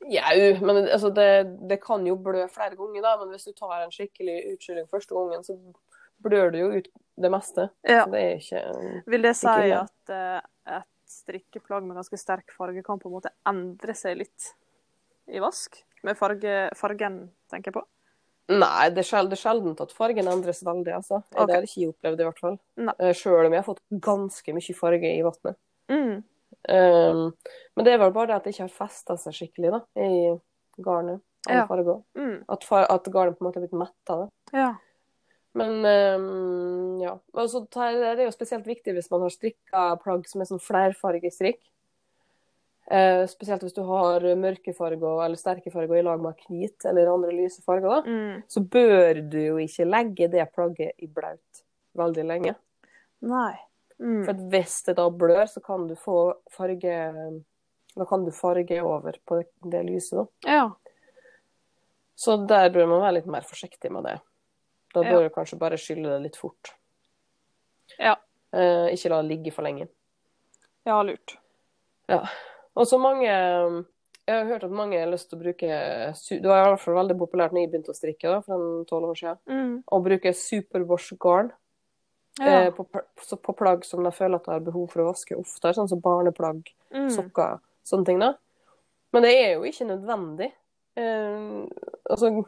Jau, 0.10 0.66
men 0.66 0.80
altså, 0.88 1.12
det, 1.14 1.28
det 1.70 1.78
kan 1.84 2.06
jo 2.08 2.16
blø 2.18 2.48
flere 2.50 2.76
ganger, 2.76 3.04
da, 3.06 3.12
men 3.22 3.36
hvis 3.36 3.46
du 3.46 3.54
tar 3.54 3.84
en 3.84 3.94
skikkelig 3.94 4.40
utskylling 4.56 4.88
første 4.90 5.14
gangen, 5.14 5.44
så 5.46 5.58
blør 6.26 6.50
det 6.54 6.64
jo 6.64 6.72
ut 6.80 6.88
det 7.22 7.32
meste. 7.34 7.68
Ja. 7.86 8.08
Det 8.10 8.22
er 8.24 8.40
ikke 8.40 9.04
Vil 9.14 9.22
det 9.28 9.36
si 9.38 9.46
Ikke 9.52 9.84
at 9.84 10.14
uh, 10.16 10.80
et 10.80 10.90
strikkeplagg 11.12 11.86
med 11.86 12.00
ganske 12.00 12.18
sterk 12.18 12.54
farge 12.56 12.82
kan 12.86 12.98
på 13.02 13.10
en 13.12 13.16
måte 13.20 13.34
endre 13.50 13.94
seg 13.98 14.18
litt 14.24 14.50
i 15.30 15.42
vask? 15.44 15.84
Med 16.08 16.18
farge, 16.18 16.60
fargen, 16.78 17.18
tenker 17.52 17.72
jeg 17.72 17.80
på. 17.80 17.86
Nei, 18.52 18.90
det 18.92 19.04
er, 19.04 19.08
sjel, 19.08 19.30
det 19.32 19.38
er 19.38 19.44
sjeldent 19.46 19.82
at 19.84 19.94
fargen 19.96 20.28
endres 20.28 20.64
veldig, 20.66 20.94
altså. 20.98 21.22
Okay. 21.30 21.48
Det 21.48 21.56
har 21.56 21.68
ikke 21.68 21.82
jeg 21.82 21.92
opplevd, 21.94 22.22
i 22.22 22.28
hvert 22.28 22.42
fall. 22.44 22.58
Nei. 22.82 22.96
Eh, 23.00 23.14
Sjøl 23.16 23.48
om 23.48 23.54
jeg 23.54 23.62
har 23.62 23.68
fått 23.68 23.84
ganske 24.10 24.56
mye 24.58 24.78
farge 24.78 25.12
i 25.12 25.24
vannet. 25.26 25.60
Mm. 25.92 26.16
Um, 26.62 27.22
men 27.76 27.88
det 27.88 27.94
er 27.94 28.02
vel 28.02 28.14
bare 28.14 28.32
det 28.32 28.38
at 28.38 28.48
det 28.48 28.54
ikke 28.56 28.68
har 28.68 28.74
festa 28.76 29.16
seg 29.18 29.38
skikkelig 29.38 29.72
da, 29.78 29.82
i 30.04 30.82
garnet. 30.84 31.22
Ja. 31.50 31.66
Mm. 31.66 32.44
At, 32.54 32.66
far, 32.68 32.86
at 32.92 33.08
garnet 33.14 33.38
på 33.38 33.46
en 33.46 33.50
måte 33.50 33.62
er 33.62 33.66
blitt 33.66 33.78
mett 33.80 34.14
av 34.14 34.26
det. 34.26 34.58
Ja. 34.58 34.72
Men 35.58 35.82
um, 35.84 37.00
ja. 37.02 37.16
Altså, 37.34 37.64
det 37.66 38.12
er 38.12 38.24
jo 38.26 38.36
spesielt 38.36 38.68
viktig 38.68 38.94
hvis 38.96 39.10
man 39.12 39.26
har 39.26 39.34
strikka 39.34 39.88
plagg 40.04 40.28
som 40.30 40.44
er 40.44 40.52
sånn 40.52 40.64
flerfargestrikk. 40.64 41.64
Eh, 42.92 43.22
spesielt 43.32 43.62
hvis 43.64 43.76
du 43.78 43.84
har 43.88 44.20
mørke 44.36 44.74
farger 44.76 45.22
eller 45.24 45.40
sterke 45.40 45.72
farger 45.72 46.02
i 46.02 46.04
lag 46.04 46.20
med 46.20 46.36
hvit 46.50 46.84
eller 46.90 47.08
andre 47.14 47.32
lyse 47.32 47.62
farger. 47.64 47.88
da. 47.88 48.02
Mm. 48.04 48.42
Så 48.52 48.64
bør 48.68 49.22
du 49.32 49.38
jo 49.40 49.58
ikke 49.64 49.86
legge 49.88 50.28
det 50.34 50.48
plagget 50.52 50.92
i 51.00 51.08
blaut 51.08 51.62
veldig 51.96 52.26
lenge. 52.28 52.56
Nei. 53.22 53.54
Mm. 54.02 54.26
For 54.26 54.34
hvis 54.52 54.76
det 54.88 54.96
da 54.98 55.06
blør, 55.14 55.46
så 55.48 55.62
kan 55.64 55.88
du 55.88 55.96
få 55.96 56.34
farge 56.52 56.98
Da 57.96 58.06
kan 58.08 58.24
du 58.26 58.32
farge 58.32 58.78
over 58.82 59.18
på 59.28 59.42
det, 59.70 59.82
lyset, 59.86 60.18
da. 60.18 60.26
Ja. 60.48 60.72
Så 62.16 62.38
der 62.48 62.70
bør 62.72 62.88
man 62.88 63.02
være 63.02 63.18
litt 63.20 63.26
mer 63.28 63.42
forsiktig 63.44 63.92
med 63.92 64.04
det. 64.08 64.18
Da 64.94 65.04
Ja. 65.04 65.12
bør 65.12 65.24
du 65.28 65.30
kanskje 65.36 65.60
bare 65.60 65.78
skylle 65.78 66.08
det 66.10 66.22
litt 66.24 66.36
fort. 66.40 66.74
Ja. 68.00 68.16
Eh, 68.54 68.92
ikke 68.96 69.10
la 69.10 69.22
det 69.22 69.30
ligge 69.30 69.52
for 69.52 69.64
lenge. 69.64 69.88
Ja, 70.86 71.02
lurt. 71.04 71.38
Og 72.76 72.88
så 72.88 72.98
mange 73.02 73.26
Jeg 74.28 74.36
har 74.38 74.46
hørt 74.48 74.64
at 74.64 74.72
mange 74.72 75.00
har 75.00 75.10
lyst 75.12 75.30
til 75.30 75.40
å 75.40 75.42
bruke 75.42 75.68
Det 75.68 76.46
var 76.48 76.62
i 76.62 76.70
hvert 76.70 76.80
fall 76.84 76.94
veldig 76.96 77.18
populært 77.20 77.52
når 77.56 77.66
jeg 77.66 77.72
begynte 77.72 77.92
å 77.92 77.98
strikke 77.98 78.30
da, 78.32 78.38
for 78.46 78.54
en 78.56 78.86
tolv 78.86 79.10
år 79.10 79.18
siden. 79.20 79.40
Mm. 79.50 79.74
Å 79.92 80.00
bruke 80.06 80.34
superwash-garn 80.34 81.52
Ja. 82.40 82.62
eh, 82.68 82.70
på, 82.72 82.86
på 82.88 83.54
plagg 83.60 83.84
som 83.84 84.04
de 84.04 84.12
føler 84.16 84.36
at 84.40 84.46
de 84.46 84.52
har 84.56 84.64
behov 84.64 84.88
for 84.94 85.02
å 85.04 85.10
vaske 85.12 85.36
oftere, 85.36 85.74
sånn 85.76 85.90
som 85.90 86.00
barneplagg, 86.00 86.62
Mm. 86.94 87.10
sokker, 87.12 87.60
sånne 87.84 88.06
ting. 88.06 88.20
da. 88.20 88.34
Men 89.14 89.24
det 89.24 89.32
er 89.36 89.54
jo 89.56 89.62
ikke 89.68 89.86
nødvendig. 89.90 90.52
Eh, 90.96 91.68
altså, 92.10 92.46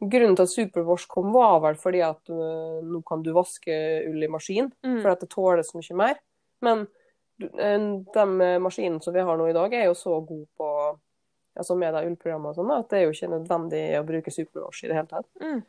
grunnen 0.00 0.36
til 0.36 0.42
at 0.42 0.48
Superwash 0.52 1.06
kom, 1.08 1.32
var 1.32 1.60
vel 1.60 1.74
fordi 1.74 2.00
at 2.04 2.28
uh, 2.30 2.80
nå 2.84 3.02
kan 3.04 3.22
du 3.22 3.32
vaske 3.32 3.72
ull 4.08 4.22
i 4.24 4.28
maskin, 4.28 4.72
Mm. 4.84 5.02
for 5.02 5.10
at 5.10 5.20
det 5.20 5.28
tåler 5.30 5.62
så 5.64 5.76
mye 5.80 5.96
mer. 5.96 6.18
Men 6.62 6.80
eh, 6.80 6.86
de 7.36 8.24
maskinene 8.62 9.02
som 9.04 9.14
vi 9.14 9.24
har 9.28 9.36
nå 9.36 9.48
i 9.50 9.56
dag, 9.56 9.74
er 9.74 9.90
jo 9.90 9.96
så 9.98 10.20
gode 10.20 10.46
på 10.56 10.68
altså 11.56 11.76
med 11.78 11.94
de 11.96 12.04
ullprogrammene 12.10 12.52
og 12.52 12.58
sånn, 12.58 12.72
at 12.74 12.90
det 12.92 12.98
er 12.98 13.06
jo 13.06 13.14
ikke 13.14 13.32
nødvendig 13.32 13.82
å 13.98 14.04
bruke 14.08 14.32
Superwash 14.32 14.84
i 14.84 14.90
det 14.90 14.98
hele 14.98 15.10
tatt. 15.10 15.28
Mm. 15.40 15.62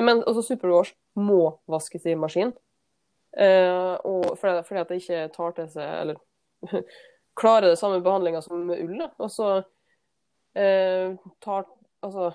Men 0.00 0.22
også 0.22 0.44
Superwash 0.46 0.94
må 1.18 1.56
vaskes 1.70 2.06
i 2.08 2.16
maskin. 2.18 2.54
Eh, 3.32 3.94
fordi, 4.38 4.62
fordi 4.68 4.80
at 4.80 4.90
det 4.90 4.98
ikke 5.00 5.20
tar 5.32 5.54
til 5.56 5.68
seg 5.72 5.92
Eller 6.02 6.18
klarer 7.40 7.70
det 7.70 7.78
samme 7.80 8.02
behandlinga 8.04 8.42
som 8.44 8.66
med 8.68 8.82
ull. 8.84 9.06
Og 9.18 9.30
så 9.32 9.52
eh, 10.58 11.14
tar 11.44 11.70
Altså, 12.02 12.32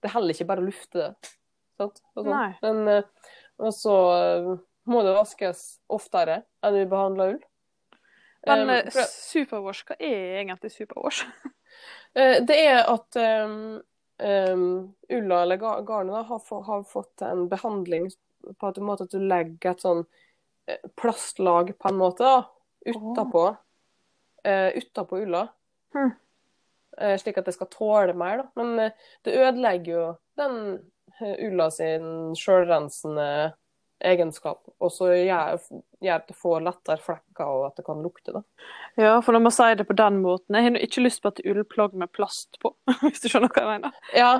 det 0.00 0.14
heller 0.14 0.32
ikke 0.32 0.46
bare 0.48 0.62
å 0.62 0.64
lufte 0.64 0.96
det. 0.96 1.32
Sant? 1.76 1.98
Og 2.16 2.22
sånn. 2.22 2.30
Nei. 2.32 2.54
Men 2.64 2.88
eh, 2.88 3.32
og 3.60 3.74
så 3.76 3.96
eh, 4.16 4.46
må 4.88 5.02
det 5.04 5.12
vaskes 5.12 5.64
oftere 5.92 6.38
enn 6.64 6.78
vi 6.78 6.86
behandler 6.88 7.34
ull. 7.34 7.42
Men 8.46 8.70
Um, 8.70 8.90
for- 8.90 9.10
superwash, 9.12 9.84
hva 9.88 9.96
er 10.00 10.40
egentlig 10.42 10.72
superwash? 10.72 11.24
Eh, 12.14 12.40
Det 12.42 12.56
er 12.58 12.80
at 12.90 13.16
um, 13.46 13.76
um, 14.18 14.62
ulla 15.14 15.36
eller 15.44 15.60
garnet 15.86 16.26
har, 16.26 16.40
få, 16.42 16.58
har 16.66 16.82
fått 16.82 17.22
en 17.22 17.44
behandling 17.48 18.08
på 18.58 18.66
en 18.66 18.82
måte 18.84 19.06
at 19.06 19.14
du 19.14 19.20
legger 19.22 19.70
et 19.70 19.84
sånn 19.84 20.02
plastlag 20.98 21.70
på 21.78 21.88
en 21.88 22.00
måte 22.00 22.26
da, 22.26 22.40
utapå, 22.90 23.44
eh, 24.42 24.74
utapå 24.82 25.22
ulla. 25.22 25.44
Hmm. 25.94 26.10
Uh, 26.98 27.14
slik 27.22 27.38
at 27.38 27.46
det 27.46 27.54
skal 27.54 27.70
tåle 27.70 28.18
mer. 28.18 28.42
Da. 28.42 28.50
Men 28.58 28.90
uh, 28.90 29.08
det 29.22 29.38
ødelegger 29.38 29.92
jo 29.94 30.04
den 30.42 30.58
ulla 31.20 31.70
sin 31.70 32.34
sjølrensende 32.38 33.30
egenskap, 34.04 34.60
og 34.80 34.90
så 34.92 35.10
gjør, 35.12 35.58
gjør 36.00 36.14
at 36.16 36.28
det 36.30 36.36
får 36.38 36.62
lettere 36.64 37.02
flekker 37.04 37.44
og 37.50 37.66
at 37.68 37.76
det 37.80 37.84
kan 37.86 38.00
lukte. 38.02 38.32
da. 38.32 38.42
Ja, 39.00 39.12
for 39.20 39.36
når 39.36 39.44
man 39.44 39.54
sier 39.54 39.76
det 39.78 39.86
på 39.88 39.96
den 39.96 40.18
måten 40.24 40.56
Jeg 40.56 40.66
har 40.66 40.78
ikke 40.82 41.04
lyst 41.04 41.22
på 41.22 41.30
et 41.30 41.42
ullplagg 41.46 41.94
med 41.94 42.10
plast 42.12 42.58
på, 42.62 42.72
hvis 43.04 43.20
du 43.22 43.28
skjønner 43.28 43.52
hva 43.52 43.62
jeg 43.64 43.70
mener. 43.80 43.98
Ja, 44.16 44.32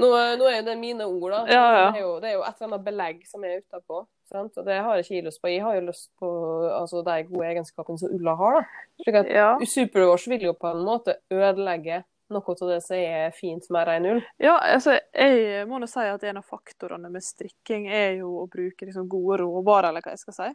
nå, 0.00 0.10
nå 0.40 0.48
er 0.50 0.64
det 0.66 0.78
mine 0.80 1.06
ord, 1.06 1.30
da. 1.32 1.42
Ja, 1.48 1.64
ja. 1.78 1.86
Det, 1.92 2.00
er 2.00 2.06
jo, 2.06 2.14
det 2.22 2.30
er 2.30 2.36
jo 2.38 2.44
et 2.46 2.54
eller 2.56 2.70
annet 2.70 2.86
belegg 2.88 3.22
som 3.28 3.44
er 3.44 3.60
utapå. 3.60 4.04
Sant? 4.32 4.56
Og 4.56 4.64
det 4.66 4.80
har 4.80 4.96
jeg 4.96 5.04
ikke 5.04 5.26
lyst 5.28 5.42
på. 5.42 5.52
Jeg 5.52 5.62
har 5.66 5.76
jo 5.76 5.84
lyst 5.90 6.08
på 6.18 6.30
altså, 6.72 7.04
de 7.04 7.18
gode 7.28 7.50
egenskapene 7.52 8.00
som 8.00 8.14
ulla 8.16 8.34
har. 8.40 8.58
da. 8.58 8.82
Slik 9.04 9.20
at 9.20 9.30
Ja. 9.34 9.50
Superwash 9.68 10.30
vil 10.32 10.48
jo 10.48 10.56
på 10.56 10.70
en 10.72 10.84
måte 10.86 11.18
ødelegge 11.30 12.02
noe 12.30 12.54
av 12.54 12.68
det 12.68 12.80
som 12.82 12.96
er 12.96 13.30
fint 13.36 13.66
med 13.70 13.86
ren 13.86 14.06
ull. 14.06 14.22
Ja, 14.40 14.56
altså, 14.58 14.96
jeg 15.14 15.66
må 15.68 15.78
nå 15.78 15.86
si 15.90 16.00
at 16.00 16.24
en 16.24 16.40
av 16.40 16.44
faktorene 16.48 17.10
med 17.12 17.22
strikking 17.22 17.88
er 17.92 18.16
jo 18.20 18.30
å 18.42 18.46
bruke 18.50 18.86
liksom, 18.88 19.08
gode 19.08 19.42
råvarer, 19.42 19.90
eller 19.90 20.00
hva 20.04 20.14
jeg 20.14 20.22
skal 20.24 20.38
si. 20.38 20.48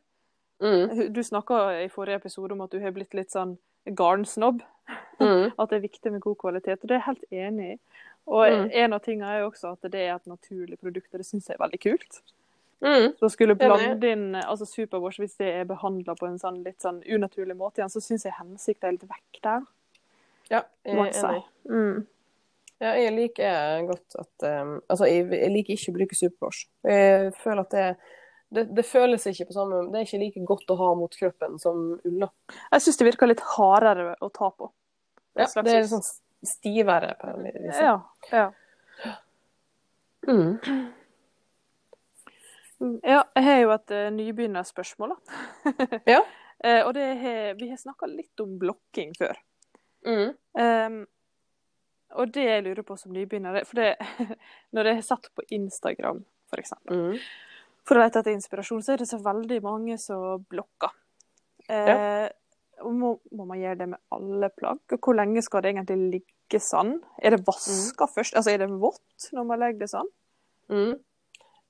Mm. 0.64 1.14
Du 1.14 1.22
snakka 1.24 1.84
i 1.84 1.90
forrige 1.90 2.20
episode 2.20 2.52
om 2.54 2.62
at 2.66 2.72
du 2.72 2.80
har 2.84 2.92
blitt 2.92 3.14
litt 3.14 3.32
sånn 3.36 3.58
garnsnobb. 3.86 4.62
Mm. 5.20 5.50
At 5.60 5.68
det 5.70 5.76
er 5.76 5.82
viktig 5.84 6.12
med 6.14 6.22
god 6.24 6.38
kvalitet, 6.40 6.80
og 6.80 6.88
det 6.88 6.94
er 6.96 7.00
jeg 7.02 7.06
helt 7.06 7.26
enig 7.36 7.66
i. 7.74 7.80
Og 8.32 8.46
Mm. 8.48 8.70
en 8.72 8.94
av 8.96 9.02
tingene 9.04 9.28
er 9.34 9.40
jo 9.42 9.50
også 9.50 9.74
at 9.74 9.92
det 9.92 10.00
er 10.00 10.14
et 10.16 10.28
naturlig 10.32 10.78
produkt, 10.80 11.10
og 11.12 11.20
det 11.20 11.26
syns 11.28 11.50
jeg 11.50 11.58
er 11.60 11.64
veldig 11.66 11.80
kult. 11.84 12.22
Mm. 12.82 13.18
Så 13.20 13.30
skulle 13.34 13.56
blande 13.60 14.12
inn 14.14 14.36
altså 14.40 14.64
Superwash, 14.66 15.20
hvis 15.20 15.36
det 15.36 15.50
er 15.52 15.66
behandla 15.68 16.16
på 16.16 16.26
en 16.30 16.40
sånn 16.40 16.64
litt 16.64 16.80
sånn 16.80 17.02
unaturlig 17.04 17.58
måte 17.60 17.82
igjen, 17.82 17.92
så 17.92 18.00
syns 18.00 18.24
jeg 18.24 18.38
hensikten 18.40 18.88
er 18.88 18.96
litt 18.96 19.10
vekk 19.12 19.42
der. 19.44 19.68
Ja, 20.50 20.64
jeg 20.86 20.98
er 20.98 21.20
enig. 21.24 21.44
Mm. 21.70 22.08
Ja, 22.80 22.94
jeg 22.96 23.12
liker 23.12 23.82
godt 23.90 24.16
at 24.16 24.46
um, 24.48 24.78
Altså, 24.88 25.10
jeg, 25.10 25.26
jeg 25.36 25.52
liker 25.52 25.76
ikke 25.76 25.92
å 25.92 25.98
bruke 25.98 26.16
Superwash. 26.16 26.70
Jeg 26.88 27.34
føler 27.42 27.66
at 27.66 27.76
det, 27.76 27.88
det 28.56 28.64
Det 28.78 28.86
føles 28.88 29.28
ikke 29.28 29.50
på 29.50 29.58
samme 29.58 29.82
Det 29.92 30.00
er 30.00 30.08
ikke 30.08 30.22
like 30.24 30.46
godt 30.48 30.72
å 30.72 30.78
ha 30.80 30.94
mot 30.98 31.18
kroppen 31.22 31.60
som 31.60 31.82
ulla. 32.08 32.32
Jeg 32.72 32.86
syns 32.86 33.02
det 33.02 33.10
virker 33.12 33.32
litt 33.32 33.44
hardere 33.58 34.14
å 34.24 34.32
ta 34.32 34.52
på. 34.56 34.72
Ja, 35.36 35.50
det 35.60 35.74
er 35.74 35.84
litt 35.84 35.92
sånn 35.92 36.08
stivere 36.46 37.14
på 37.20 37.34
en 37.34 37.44
vis. 37.44 37.76
Ja. 37.76 37.98
ja. 38.32 38.48
Mm. 40.28 40.56
Ja, 43.04 43.26
jeg 43.36 43.44
har 43.44 43.58
jo 43.60 43.72
et 43.76 43.92
uh, 43.92 44.06
nybegynnerspørsmål, 44.16 45.18
da. 45.18 46.04
Ja. 46.16 46.24
Eh, 46.60 46.82
og 46.84 46.90
det 46.92 47.06
har, 47.22 47.54
vi 47.56 47.70
har 47.70 47.78
snakka 47.80 48.10
litt 48.12 48.42
om 48.44 48.58
blokking 48.60 49.14
før. 49.16 49.38
Mm. 50.10 50.32
Um, 50.60 50.98
og 52.20 52.32
det 52.34 52.44
jeg 52.48 52.64
lurer 52.66 52.82
på 52.88 52.98
som 52.98 53.14
nybegynner, 53.14 53.62
for 53.70 53.78
det, 53.84 53.92
når 54.76 54.90
jeg 54.94 55.04
satt 55.06 55.30
på 55.38 55.46
Instagram, 55.54 56.24
for 56.50 56.62
eksempel, 56.64 56.98
Mm. 56.98 57.20
for 57.86 57.98
å 58.00 58.04
lete 58.04 58.20
etter 58.24 58.34
inspirasjon, 58.34 58.82
så 58.86 58.94
er 58.96 59.04
det 59.04 59.08
så 59.12 59.20
veldig 59.22 59.60
mange 59.66 59.98
som 60.02 60.42
blokker. 60.50 60.90
Eh, 61.70 62.28
og 62.82 62.94
må, 62.98 63.12
må 63.36 63.46
man 63.46 63.60
gjøre 63.62 63.78
det 63.84 63.88
med 63.92 64.00
alle 64.16 64.50
plagg? 64.58 64.80
Og 64.96 65.00
hvor 65.06 65.18
lenge 65.20 65.42
skal 65.46 65.62
det 65.62 65.74
egentlig 65.76 65.98
ligge 66.16 66.62
sånn? 66.64 66.96
Er 67.22 67.36
det 67.36 67.44
vaska 67.46 68.08
Mm. 68.08 68.14
først? 68.16 68.36
Altså 68.40 68.54
er 68.54 68.58
det 68.64 68.70
vått 68.82 69.30
når 69.36 69.46
man 69.46 69.60
legger 69.62 69.80
det 69.84 69.90
sånn? 69.92 70.10
Mm. 70.70 70.96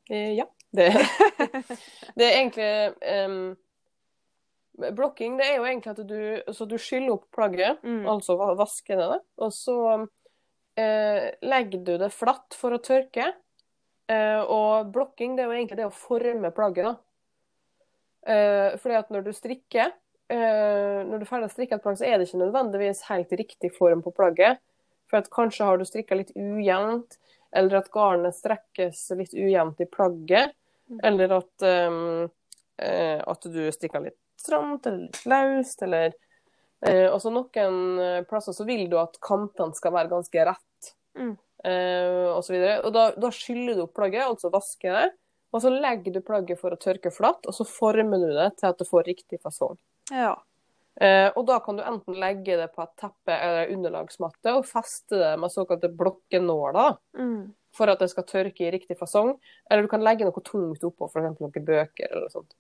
Eh, 0.10 0.32
ja. 0.38 0.46
Det, 0.72 0.88
det 2.18 2.26
er 2.30 2.38
egentlig 2.38 2.70
em, 3.02 3.58
Blokking 4.96 5.38
det 5.40 5.46
er 5.50 5.58
jo 5.58 5.66
egentlig 5.68 5.92
at 5.92 6.08
du, 6.08 6.54
så 6.56 6.66
du 6.68 6.78
skyller 6.80 7.14
opp 7.18 7.26
plagget, 7.36 7.82
Mm. 7.84 8.06
altså 8.08 8.38
va- 8.40 8.54
vasker 8.56 8.98
det, 8.98 9.20
og 9.38 9.52
så 9.52 10.08
eh, 10.80 11.32
legger 11.44 11.84
du 11.84 11.98
det 11.98 12.12
flatt 12.16 12.56
for 12.56 12.72
å 12.72 12.80
tørke. 12.82 13.34
Eh, 14.10 14.42
og 14.42 14.92
blokking 14.94 15.36
det 15.36 15.44
er 15.44 15.50
jo 15.52 15.58
egentlig 15.58 15.78
det 15.82 15.88
å 15.90 15.94
forme 15.94 16.52
plagget. 16.56 16.86
da. 16.86 16.96
Eh, 18.28 18.78
fordi 18.80 18.96
at 19.00 19.10
når 19.14 19.24
du 19.28 19.32
strikker, 19.36 19.92
eh, 20.30 21.04
når 21.06 21.20
du 21.20 21.26
er 21.26 21.30
ferdig 21.30 21.50
å 21.50 21.54
strikke 21.54 21.76
et 21.78 21.84
plagg, 21.84 21.98
så 22.00 22.06
er 22.08 22.18
det 22.18 22.28
ikke 22.30 22.42
nødvendigvis 22.44 23.04
helt 23.10 23.30
riktig 23.40 23.72
form 23.76 24.02
på 24.06 24.14
plagget. 24.16 24.60
For 25.10 25.18
at 25.18 25.30
kanskje 25.34 25.66
har 25.66 25.78
du 25.78 25.86
strikka 25.86 26.16
litt 26.20 26.32
ujevnt, 26.36 27.18
eller 27.52 27.78
at 27.80 27.92
garnet 27.92 28.36
strekkes 28.38 29.08
litt 29.18 29.34
ujevnt 29.34 29.80
i 29.82 29.86
plagget. 29.90 30.54
Mm. 30.90 31.00
Eller 31.04 31.32
at, 31.38 31.64
um, 31.66 32.32
eh, 32.78 33.22
at 33.26 33.42
du 33.42 33.62
strikker 33.74 34.04
litt 34.04 34.18
stramt 34.40 34.88
eller 34.90 35.06
litt 35.08 35.22
løst, 35.30 35.84
eller 35.86 36.14
eh, 36.82 37.08
Og 37.12 37.20
så 37.22 37.32
noen 37.34 38.00
eh, 38.00 38.22
plasser 38.30 38.56
så 38.56 38.66
vil 38.68 38.88
du 38.90 38.98
at 39.02 39.20
kantene 39.26 39.76
skal 39.76 39.92
være 39.98 40.12
ganske 40.16 40.46
rett, 40.54 40.94
Mm. 41.20 41.34
eh, 41.66 42.28
og 42.32 42.44
så 42.46 42.54
videre. 42.54 42.78
Og 42.88 42.94
da, 42.96 43.10
da 43.20 43.30
skyller 43.36 43.76
du 43.76 43.82
opp 43.84 43.94
plagget, 43.98 44.24
altså 44.30 44.52
vasker 44.54 44.94
det. 44.96 45.08
Og 45.52 45.64
så 45.64 45.72
legger 45.74 46.14
du 46.14 46.22
plagget 46.22 46.60
for 46.62 46.72
å 46.72 46.78
tørke 46.80 47.10
flatt, 47.12 47.48
og 47.50 47.54
så 47.58 47.66
former 47.68 48.22
du 48.22 48.30
det 48.38 48.52
til 48.60 48.70
at 48.70 48.78
det 48.78 48.88
får 48.88 49.08
riktig 49.10 49.40
fasong. 49.42 49.76
Ja. 50.14 50.36
Eh, 51.02 51.32
og 51.36 51.46
da 51.48 51.58
kan 51.64 51.78
du 51.80 51.84
enten 51.84 52.16
legge 52.20 52.56
det 52.60 52.68
på 52.76 52.84
et 52.84 52.94
teppe 53.02 53.34
eller 53.34 53.72
underlagsmatte 53.74 54.52
og 54.54 54.66
feste 54.70 55.16
det 55.18 55.34
med 55.40 55.50
såkalte 55.54 55.90
blokkenåler 55.96 56.98
Mm. 57.18 57.54
for 57.74 57.88
at 57.90 58.00
det 58.00 58.10
skal 58.12 58.24
tørke 58.30 58.68
i 58.68 58.72
riktig 58.72 58.98
fasong. 59.00 59.40
Eller 59.70 59.84
du 59.84 59.88
kan 59.88 60.02
legge 60.04 60.26
noe 60.28 60.42
tungt 60.44 60.84
oppå, 60.84 61.10
f.eks. 61.10 61.40
noen 61.40 61.66
bøker 61.66 62.08
eller 62.12 62.28
noe 62.28 62.30
sånt. 62.34 62.54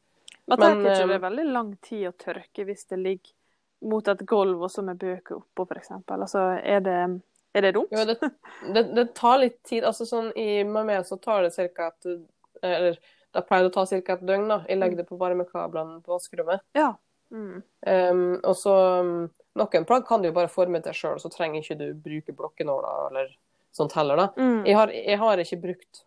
Men 0.50 0.62
tenker 0.62 0.94
ikke 0.94 1.10
det 1.12 1.20
eh, 1.20 1.26
veldig 1.28 1.46
lang 1.54 1.74
tid 1.86 2.08
å 2.10 2.16
tørke 2.18 2.66
hvis 2.68 2.88
det 2.90 3.00
ligger 3.02 3.36
mot 3.90 4.08
et 4.12 4.24
gulv 4.28 4.64
og 4.66 4.72
så 4.72 4.84
med 4.84 5.00
bøker 5.00 5.38
oppå, 5.38 5.66
f.eks.? 5.70 5.94
Altså, 6.12 6.42
er 6.60 6.82
det, 6.84 6.98
er 7.56 7.66
det 7.66 7.74
dumt? 7.78 7.94
Jo, 7.96 8.06
det, 8.10 8.18
det, 8.76 8.84
det 8.98 9.06
tar 9.18 9.40
litt 9.44 9.60
tid. 9.64 9.86
Altså 9.88 10.08
sånn 10.10 10.34
i 10.36 10.66
med 10.68 10.90
meg 10.90 11.06
så 11.08 11.20
tar 11.22 11.46
det 11.46 11.54
ca. 11.56 11.92
et 11.94 12.10
Eller 12.66 13.00
det 13.36 13.46
pleier 13.48 13.70
å 13.70 13.74
ta 13.74 13.86
ca. 13.86 14.00
et 14.18 14.26
døgn. 14.26 14.48
da. 14.50 14.64
Jeg 14.68 14.82
legger 14.82 15.02
det 15.02 15.08
på 15.10 15.20
varmekablene 15.20 16.02
på 16.04 16.16
vaskerommet. 16.16 16.66
Ja. 16.78 16.94
Mm. 17.30 17.62
Um, 17.86 18.40
og 18.42 18.56
så 18.58 18.74
um, 19.06 19.28
Noen 19.60 19.86
plagg 19.86 20.06
kan 20.08 20.22
du 20.22 20.30
jo 20.30 20.36
bare 20.36 20.50
forme 20.50 20.80
til 20.82 20.96
sjøl, 20.96 21.20
så 21.22 21.30
trenger 21.34 21.62
ikke 21.62 21.78
du 21.78 21.88
bruke 22.00 22.34
blokkenåler 22.38 23.10
eller 23.10 23.32
sånt 23.76 23.94
heller. 23.98 24.18
da. 24.18 24.28
Mm. 24.38 24.62
Jeg 24.66 24.78
har, 24.78 24.94
jeg 24.94 25.20
har 25.20 25.42
ikke 25.44 25.62
brukt 25.64 26.04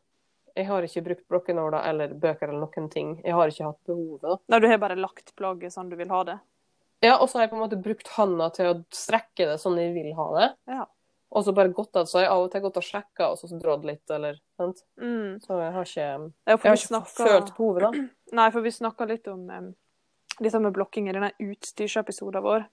jeg 0.56 0.66
har 0.68 0.84
ikke 0.86 1.02
brukt 1.06 1.28
blokkenåler 1.32 1.84
eller 1.88 2.14
bøker 2.14 2.48
eller 2.48 2.64
noen 2.66 2.88
ting. 2.92 3.14
Jeg 3.24 3.34
har 3.36 3.48
ikke 3.52 3.68
hatt 3.70 3.78
behovet. 3.88 4.40
Nei, 4.52 4.58
du 4.60 4.66
har 4.68 4.80
bare 4.82 4.96
lagt 5.00 5.34
plagget 5.38 5.72
sånn 5.74 5.88
du 5.92 5.96
vil 5.96 6.10
ha 6.12 6.22
det? 6.28 6.38
Ja, 7.02 7.16
og 7.18 7.28
så 7.30 7.38
har 7.38 7.46
jeg 7.46 7.50
på 7.52 7.56
en 7.58 7.64
måte 7.64 7.78
brukt 7.82 8.08
handa 8.14 8.50
til 8.54 8.68
å 8.70 8.74
strekke 8.94 9.48
det 9.48 9.56
sånn 9.62 9.78
jeg 9.80 9.94
vil 9.96 10.12
ha 10.18 10.26
det. 10.38 10.50
Ja. 10.70 10.84
og 11.32 11.44
så 11.46 11.52
bare 11.56 11.72
gått 11.72 11.96
av. 11.96 12.04
Så 12.06 12.18
har 12.18 12.26
jeg 12.26 12.32
av 12.34 12.42
og 12.44 12.50
til 12.52 12.60
gått 12.66 12.76
og 12.76 12.84
sjekka 12.84 13.30
og 13.32 13.38
så 13.40 13.48
dratt 13.56 13.86
litt, 13.88 14.04
eller 14.12 14.36
sant. 14.60 14.82
Mm. 15.00 15.40
Så 15.40 15.56
jeg 15.58 15.72
har 15.72 15.88
ikke, 15.88 16.10
jeg 16.44 16.58
har 16.60 16.76
ikke 16.76 16.86
snakker... 16.90 17.30
følt 17.32 17.54
behovet, 17.56 17.82
da. 17.86 18.04
Nei, 18.38 18.50
for 18.52 18.60
vi 18.66 18.72
snakka 18.76 19.08
litt 19.08 19.26
om 19.32 19.48
um, 19.48 19.70
dette 20.38 20.60
med 20.60 20.76
blokking 20.76 21.08
i 21.08 21.16
denne 21.16 21.32
utstyrsepisoden 21.40 22.44
vår. 22.44 22.68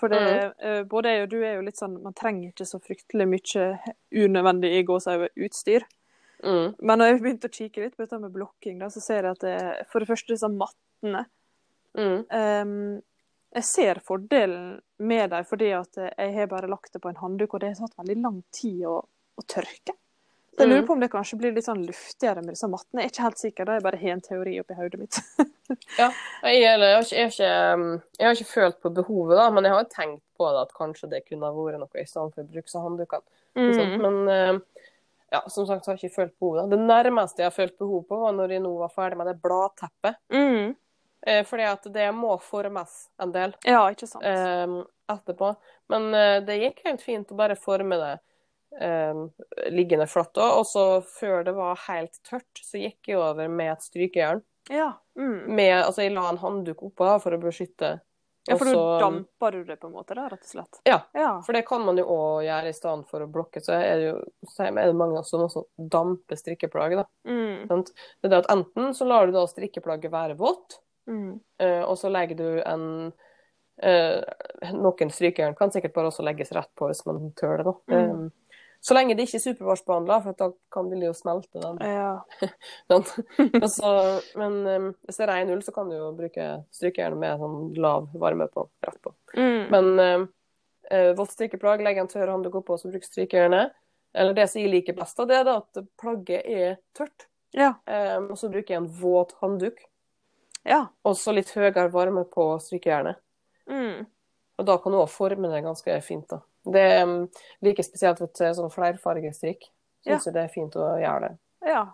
For 0.00 0.08
det, 0.12 0.20
Mm. 0.20 0.52
uh, 0.64 0.82
både 0.88 1.10
jeg 1.14 1.22
og 1.22 1.30
du 1.30 1.38
er 1.44 1.54
jo 1.58 1.64
litt 1.66 1.76
sånn 1.76 1.96
Man 2.02 2.14
trenger 2.16 2.50
ikke 2.52 2.64
så 2.66 2.78
fryktelig 2.80 3.26
mye 3.28 3.64
unødvendig 4.12 4.70
i 4.78 4.84
gåseøyne 4.86 5.28
utstyr. 5.46 5.86
Mm. 6.44 6.74
Men 6.78 6.98
når 6.98 7.10
jeg 7.10 7.20
begynte 7.22 7.48
å 7.50 7.52
kikke 7.52 7.82
litt 7.84 7.96
på 7.96 8.04
dette 8.06 8.18
med 8.22 8.32
blokking, 8.32 8.78
da, 8.80 8.88
så 8.92 9.00
ser 9.04 9.26
jeg 9.28 9.36
at 9.36 9.44
det, 9.44 9.86
for 9.92 10.00
det 10.00 10.08
første 10.12 10.34
disse 10.36 10.48
mattene 10.52 11.26
Mm. 11.98 12.20
um, 12.30 13.02
Jeg 13.52 13.64
ser 13.66 13.98
fordelen 14.06 14.76
med 15.02 15.30
dem 15.32 15.42
fordi 15.48 15.72
at 15.74 15.96
jeg 15.98 16.34
har 16.36 16.46
bare 16.46 16.68
lagt 16.70 16.92
det 16.94 17.00
på 17.02 17.08
en 17.10 17.16
handduk, 17.18 17.54
og 17.56 17.60
det 17.64 17.72
har 17.72 17.80
tatt 17.88 17.96
veldig 17.98 18.20
lang 18.22 18.36
tid 18.54 18.84
å, 18.86 19.00
å 19.02 19.42
tørke. 19.50 19.96
Så 20.54 20.62
jeg 20.62 20.68
lurer 20.68 20.82
Mm. 20.82 20.86
på 20.86 20.92
om 20.92 21.00
det 21.00 21.08
kanskje 21.10 21.38
blir 21.40 21.52
litt 21.56 21.64
sånn 21.66 21.82
luftigere 21.86 22.44
med 22.44 22.54
disse 22.54 22.68
mattene. 22.70 23.02
Jeg 23.02 23.08
er 23.08 23.10
ikke 23.14 23.26
helt 23.26 23.42
sikker, 23.42 23.64
da 23.66 23.72
jeg 23.74 23.82
bare 23.88 23.98
har 24.04 24.12
en 24.14 24.20
teori 24.20 24.54
oppi 24.60 24.74
hodet 24.78 25.00
mitt. 25.00 25.18
Ja, 25.98 26.08
jeg, 26.42 26.60
jeg, 26.62 26.78
har 26.78 27.02
ikke, 27.02 27.16
jeg, 27.16 27.26
har 27.26 27.34
ikke, 27.34 27.50
um, 27.74 28.02
jeg 28.18 28.26
har 28.26 28.34
ikke 28.38 28.52
følt 28.52 28.78
på 28.82 28.90
behovet, 28.94 29.36
da, 29.38 29.50
men 29.50 29.64
jeg 29.66 29.72
har 29.74 29.84
tenkt 29.90 30.22
på 30.38 30.48
det 30.54 30.62
at 30.66 30.72
kanskje 30.78 31.10
det 31.10 31.20
kunne 31.26 31.46
ha 31.46 31.54
vært 31.54 31.78
noe 31.82 32.02
i 32.02 32.06
stedet 32.06 32.34
for 32.34 32.42
å 32.42 32.50
bruke 32.54 32.70
seg 32.70 32.86
handdukene. 32.86 33.22
Mm. 33.58 33.94
Men 34.02 34.16
eh, 34.30 34.79
ja, 35.30 35.40
som 35.48 35.66
sagt 35.66 35.84
så 35.84 35.90
har 35.92 35.98
jeg 35.98 36.10
ikke 36.10 36.16
følt 36.22 36.38
behovet. 36.38 36.62
da. 36.70 36.76
Det 36.76 36.86
nærmeste 36.86 37.42
jeg 37.42 37.46
har 37.50 37.56
følt 37.56 37.76
behov 37.78 38.06
på, 38.08 38.18
var 38.24 38.32
når 38.34 38.56
jeg 38.56 38.62
nå 38.64 38.72
var 38.80 38.88
ferdig 38.94 39.18
med 39.20 39.26
det 39.30 39.36
bladteppet. 39.42 40.16
Mm. 40.34 40.72
Eh, 41.26 41.44
fordi 41.44 41.66
at 41.68 41.84
det 41.92 42.08
må 42.16 42.32
formes 42.40 42.96
en 43.20 43.32
del 43.34 43.52
Ja, 43.68 43.82
ikke 43.92 44.08
sant. 44.08 44.24
eh, 44.24 44.66
etterpå. 45.12 45.54
Men 45.92 46.10
eh, 46.14 46.40
det 46.46 46.58
gikk 46.62 46.82
helt 46.86 47.02
fint 47.04 47.30
å 47.30 47.36
bare 47.38 47.56
forme 47.60 47.98
det 48.00 48.12
eh, 48.80 49.22
liggende 49.70 50.06
flatt 50.10 50.38
òg. 50.40 50.60
Og 50.62 50.66
så 50.66 50.84
før 51.04 51.44
det 51.44 51.54
var 51.58 51.76
helt 51.88 52.16
tørt, 52.26 52.50
så 52.64 52.80
gikk 52.80 53.12
jeg 53.12 53.18
over 53.20 53.48
med 53.48 53.72
et 53.74 53.82
strykejern. 53.86 54.42
ja. 54.70 54.92
Mm. 55.20 55.52
Med, 55.54 55.74
altså 55.84 56.02
jeg 56.06 56.14
la 56.14 56.30
en 56.30 56.38
handduk 56.40 56.80
oppå 56.86 57.08
for 57.20 57.34
å 57.36 57.38
beskytte. 57.42 57.98
Ja, 58.50 58.56
for 58.60 58.68
da 58.70 58.98
damper 59.00 59.52
du 59.56 59.64
det 59.64 59.76
på 59.80 59.86
en 59.88 59.94
måte, 59.94 60.14
da, 60.18 60.26
rett 60.28 60.42
og 60.44 60.50
slett. 60.52 60.80
Ja. 60.84 60.98
Ja. 61.14 61.30
For 61.46 61.52
det 61.56 61.62
kan 61.68 61.84
man 61.86 61.96
jo 61.98 62.04
òg 62.10 62.44
gjøre 62.46 62.68
i 62.68 62.76
stedet 62.76 63.08
for 63.08 63.24
å 63.24 63.30
blokke. 63.30 63.62
Så 63.64 63.72
er 63.78 63.96
det 63.96 64.06
jo 64.10 64.18
er 64.66 64.74
det 64.90 64.96
mange 64.98 65.22
som 65.24 65.40
også 65.46 65.64
damper 65.78 66.36
strikkeplagget. 66.36 67.02
da. 67.04 67.30
Mm. 67.30 67.66
Det 67.70 68.28
er 68.28 68.28
det 68.34 68.42
at 68.44 68.50
enten 68.52 68.92
så 68.94 69.06
lar 69.08 69.26
du 69.26 69.32
da 69.32 69.46
strikkeplagget 69.46 70.10
være 70.12 70.36
vått, 70.38 70.78
Mm. 71.08 71.40
eh, 71.58 71.80
og 71.82 71.96
så 71.98 72.10
legger 72.12 72.36
du 72.36 72.62
en 72.62 73.12
eh, 73.82 74.20
Noen 74.76 75.10
strykejern 75.10 75.56
kan 75.56 75.70
sikkert 75.72 75.94
bare 75.94 76.10
også 76.10 76.22
legges 76.22 76.52
rett 76.52 76.68
på 76.76 76.86
hvis 76.90 77.00
man 77.06 77.32
tør 77.40 77.56
det. 77.56 77.64
da. 77.64 77.72
Mm. 77.96 78.30
Så 78.80 78.96
lenge 78.96 79.14
det 79.16 79.26
ikke 79.26 79.36
er 79.36 79.42
supervarsbehandla, 79.44 80.16
for 80.24 80.36
da 80.38 80.46
kan 80.72 80.86
det 80.88 81.02
jo 81.04 81.12
smelte 81.16 81.60
den. 81.60 81.80
Ja. 81.84 82.48
den. 82.92 83.04
Men 83.36 83.72
men 84.40 84.54
um, 84.66 84.86
hvis 85.04 85.20
det 85.20 85.26
er 85.26 85.32
ren 85.34 85.52
ull, 85.52 85.60
så 85.64 85.74
kan 85.76 85.90
du 85.90 85.98
jo 85.98 86.12
bruke 86.16 86.46
strykejern 86.72 87.18
med 87.20 87.42
sånn 87.42 87.58
lav 87.76 88.08
varme 88.22 88.48
på. 88.48 88.64
rett 88.86 89.02
på. 89.04 89.12
Mm. 89.36 89.66
Men 89.74 89.90
um, 90.00 90.24
uh, 90.88 91.10
vått 91.18 91.36
strykeplagg, 91.36 91.84
legg 91.84 92.00
en 92.00 92.08
tørr 92.08 92.32
håndduk 92.32 92.56
oppå, 92.62 92.78
og 92.80 92.94
bruk 92.94 93.04
strykejernet. 93.04 93.76
Eller 94.16 94.34
det 94.34 94.48
som 94.50 94.62
jeg 94.62 94.72
liker 94.72 94.96
best, 94.96 95.20
det 95.28 95.36
er 95.36 95.46
da 95.46 95.60
at 95.60 95.84
plagget 96.00 96.48
er 96.48 96.80
tørt. 96.96 97.28
ja. 97.52 97.74
Um, 97.84 98.32
og 98.32 98.40
så 98.40 98.48
bruker 98.48 98.74
jeg 98.74 98.80
en 98.80 98.92
våt 99.02 99.36
håndduk. 99.42 99.84
Ja. 100.64 100.86
Og 101.04 101.20
så 101.20 101.36
litt 101.36 101.52
høyere 101.52 101.90
varme 101.92 102.24
på 102.28 102.52
strykejernet. 102.64 103.20
Mm. 103.70 104.08
Og 104.60 104.66
da 104.68 104.76
kan 104.80 104.92
du 104.92 104.98
også 105.00 105.20
forme 105.20 105.52
det 105.52 105.62
ganske 105.64 106.00
fint. 106.04 106.28
da. 106.32 106.40
Det 106.64 107.02
um, 107.02 107.28
like 107.64 107.82
spesielt 107.82 108.20
et 108.20 108.42
sånn 108.56 108.70
flerfargestrikk. 108.72 109.64
Syns 110.04 110.26
jeg 110.26 110.34
det 110.34 110.42
er 110.44 110.52
fint 110.52 110.76
å 110.76 110.90
gjøre 111.00 111.28
det. 111.28 111.32
Ja. 111.68 111.86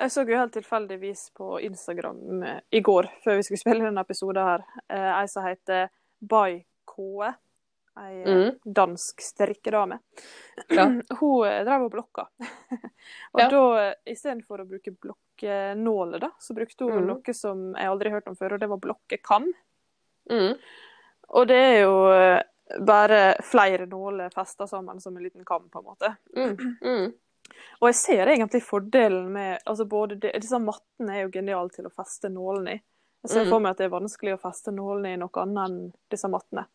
Jeg 0.00 0.10
så 0.14 0.22
jo 0.26 0.38
helt 0.38 0.54
tilfeldigvis 0.54 1.26
på 1.36 1.58
Instagram 1.66 2.42
eh, 2.46 2.60
i 2.72 2.80
går, 2.80 3.08
før 3.24 3.36
vi 3.36 3.42
skulle 3.46 3.60
spille 3.64 3.84
denne 3.84 4.00
episoden 4.06 4.46
her, 4.46 4.64
eh, 4.88 5.10
ei 5.20 5.26
som 5.28 5.44
heter 5.44 5.88
Bai 6.20 6.64
Koe. 6.88 7.32
Ei 8.00 8.22
eh, 8.22 8.28
Mm. 8.30 8.58
dansk 8.64 9.20
strikkedame. 9.20 9.98
Ja. 10.70 10.86
Hun 11.20 11.46
eh, 11.46 11.64
drev 11.66 11.88
og 11.88 11.90
blokka. 11.92 12.28
og 13.34 13.42
Ja. 13.42 13.48
da, 13.50 13.62
eh, 13.88 13.94
istedenfor 14.14 14.62
å 14.62 14.68
bruke 14.70 14.94
blokkenåler, 14.94 16.22
da, 16.22 16.30
så 16.38 16.54
brukte 16.56 16.86
hun 16.86 17.02
Mm. 17.02 17.06
noe 17.10 17.34
som 17.34 17.66
jeg 17.74 17.90
aldri 17.90 18.10
har 18.10 18.20
hørt 18.20 18.28
om 18.30 18.36
før, 18.38 18.54
og 18.54 18.60
det 18.62 18.68
var 18.70 18.78
blokkekam. 18.86 19.50
Mm. 20.30 20.54
Og 21.34 21.46
det 21.50 21.56
er 21.58 21.80
jo 21.82 21.94
eh, 22.14 22.42
bare 22.78 23.34
flere 23.42 23.86
nåler 23.86 24.30
festa 24.34 24.66
sammen 24.66 25.00
som 25.00 25.16
en 25.16 25.22
liten 25.22 25.44
kam, 25.44 25.68
på 25.68 25.78
en 25.78 25.84
måte. 25.84 26.14
Mm. 26.36 26.76
Mm. 26.82 27.12
Og 27.80 27.88
jeg 27.88 27.96
ser 27.98 28.30
egentlig 28.30 28.62
fordelen 28.62 29.32
med 29.32 29.58
altså 29.66 29.84
både 29.88 30.18
de, 30.22 30.30
Disse 30.38 30.58
mattene 30.62 31.16
er 31.16 31.24
jo 31.24 31.32
geniale 31.34 31.72
til 31.74 31.88
å 31.88 31.94
feste 31.94 32.30
nålene 32.30 32.76
i. 32.76 32.82
Jeg 33.24 33.30
ser 33.30 33.44
Mm. 33.44 33.50
for 33.50 33.60
meg 33.60 33.70
at 33.70 33.78
det 33.78 33.84
er 33.84 33.96
vanskelig 33.96 34.34
å 34.36 34.40
feste 34.40 34.72
nålene 34.72 35.14
i 35.14 35.16
noe 35.20 35.42
annet 35.42 35.64
enn 35.66 35.92
disse 36.08 36.28
mattene. 36.28 36.66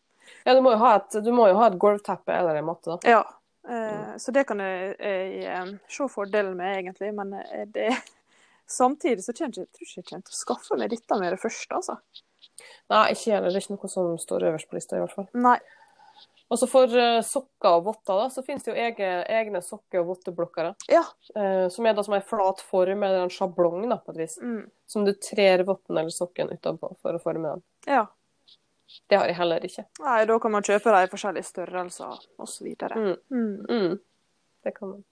Ja, 0.44 0.54
du 0.54 0.60
må 0.62 0.72
jo 0.74 0.78
ha 0.82 0.96
et, 0.96 1.16
du 1.24 1.32
må 1.32 1.48
jo 1.48 1.56
ha 1.58 1.70
et 1.70 1.78
gulvteppe 1.78 2.34
eller 2.34 2.58
en 2.58 2.68
matte, 2.68 2.90
da. 2.90 2.98
Ja. 3.10 3.24
Eh, 3.68 4.16
så 4.22 4.30
det 4.34 4.44
kan 4.46 4.60
jeg, 4.62 4.94
jeg 5.00 5.46
eh, 5.50 5.72
se 5.90 6.06
fordelen 6.10 6.56
med, 6.56 6.78
egentlig. 6.78 7.12
Men 7.14 7.32
eh, 7.40 7.64
det, 7.66 7.88
samtidig 8.66 9.24
så 9.24 9.34
kjenner 9.34 9.64
jeg, 9.64 9.70
tror 9.74 9.88
ikke 9.88 10.00
jeg 10.02 10.08
kommer 10.10 10.28
til 10.28 10.36
å 10.36 10.40
skaffe 10.42 10.78
meg 10.78 10.92
dette 10.94 11.18
med 11.18 11.34
det 11.34 11.40
første, 11.42 11.80
altså. 11.80 11.98
Nei, 12.90 13.02
ikke 13.12 13.34
heller. 13.34 13.50
Det 13.50 13.58
er 13.58 13.64
ikke 13.64 13.76
noe 13.76 13.90
som 13.90 14.12
står 14.20 14.46
øverst 14.50 14.70
på 14.70 14.78
lista, 14.78 14.96
i 14.96 15.02
hvert 15.02 15.16
fall. 15.16 15.26
Nei. 15.34 15.58
Og 16.48 16.58
så 16.60 16.66
for 16.70 16.92
eh, 16.94 17.20
sokker 17.26 17.78
og 17.80 17.84
votter, 17.88 18.20
da, 18.20 18.26
så 18.30 18.42
finnes 18.46 18.62
det 18.62 18.70
jo 18.70 18.76
egne, 18.78 19.08
egne 19.34 19.62
sokke- 19.66 19.98
og 19.98 20.06
votteblokker. 20.12 20.68
Ja. 20.92 21.02
eh, 21.34 21.64
som 21.74 21.86
er 21.86 21.96
da 21.98 22.04
som 22.06 22.14
en 22.14 22.22
flat 22.22 22.60
form, 22.62 23.02
eller 23.02 23.24
en 23.24 23.32
sjablong, 23.34 23.88
da, 23.90 23.96
på 23.98 24.14
et 24.14 24.20
vis. 24.22 24.36
Mm. 24.42 24.68
Som 24.86 25.04
du 25.08 25.10
trer 25.18 25.64
votten 25.66 25.98
eller 25.98 26.14
sokken 26.14 26.52
utenpå 26.54 26.92
for 27.02 27.18
å 27.18 27.22
forme 27.22 27.56
den. 27.56 27.66
ja. 27.86 28.06
Det 29.10 29.16
har 29.18 29.26
jeg 29.26 29.34
heller 29.34 29.64
ikke. 29.66 29.82
Nei, 29.98 30.20
da 30.30 30.36
kan 30.38 30.52
man 30.54 30.62
kjøpe 30.62 30.92
dem 30.94 31.08
i 31.08 31.10
forskjellige 31.10 31.48
størrelser 31.48 32.20
osv. 32.38 32.68
Mm. 32.94 33.16
Mm. 33.34 33.66
Mm. 33.66 33.96
Det 34.62 34.72
kan 34.76 34.92
man. 34.92 35.02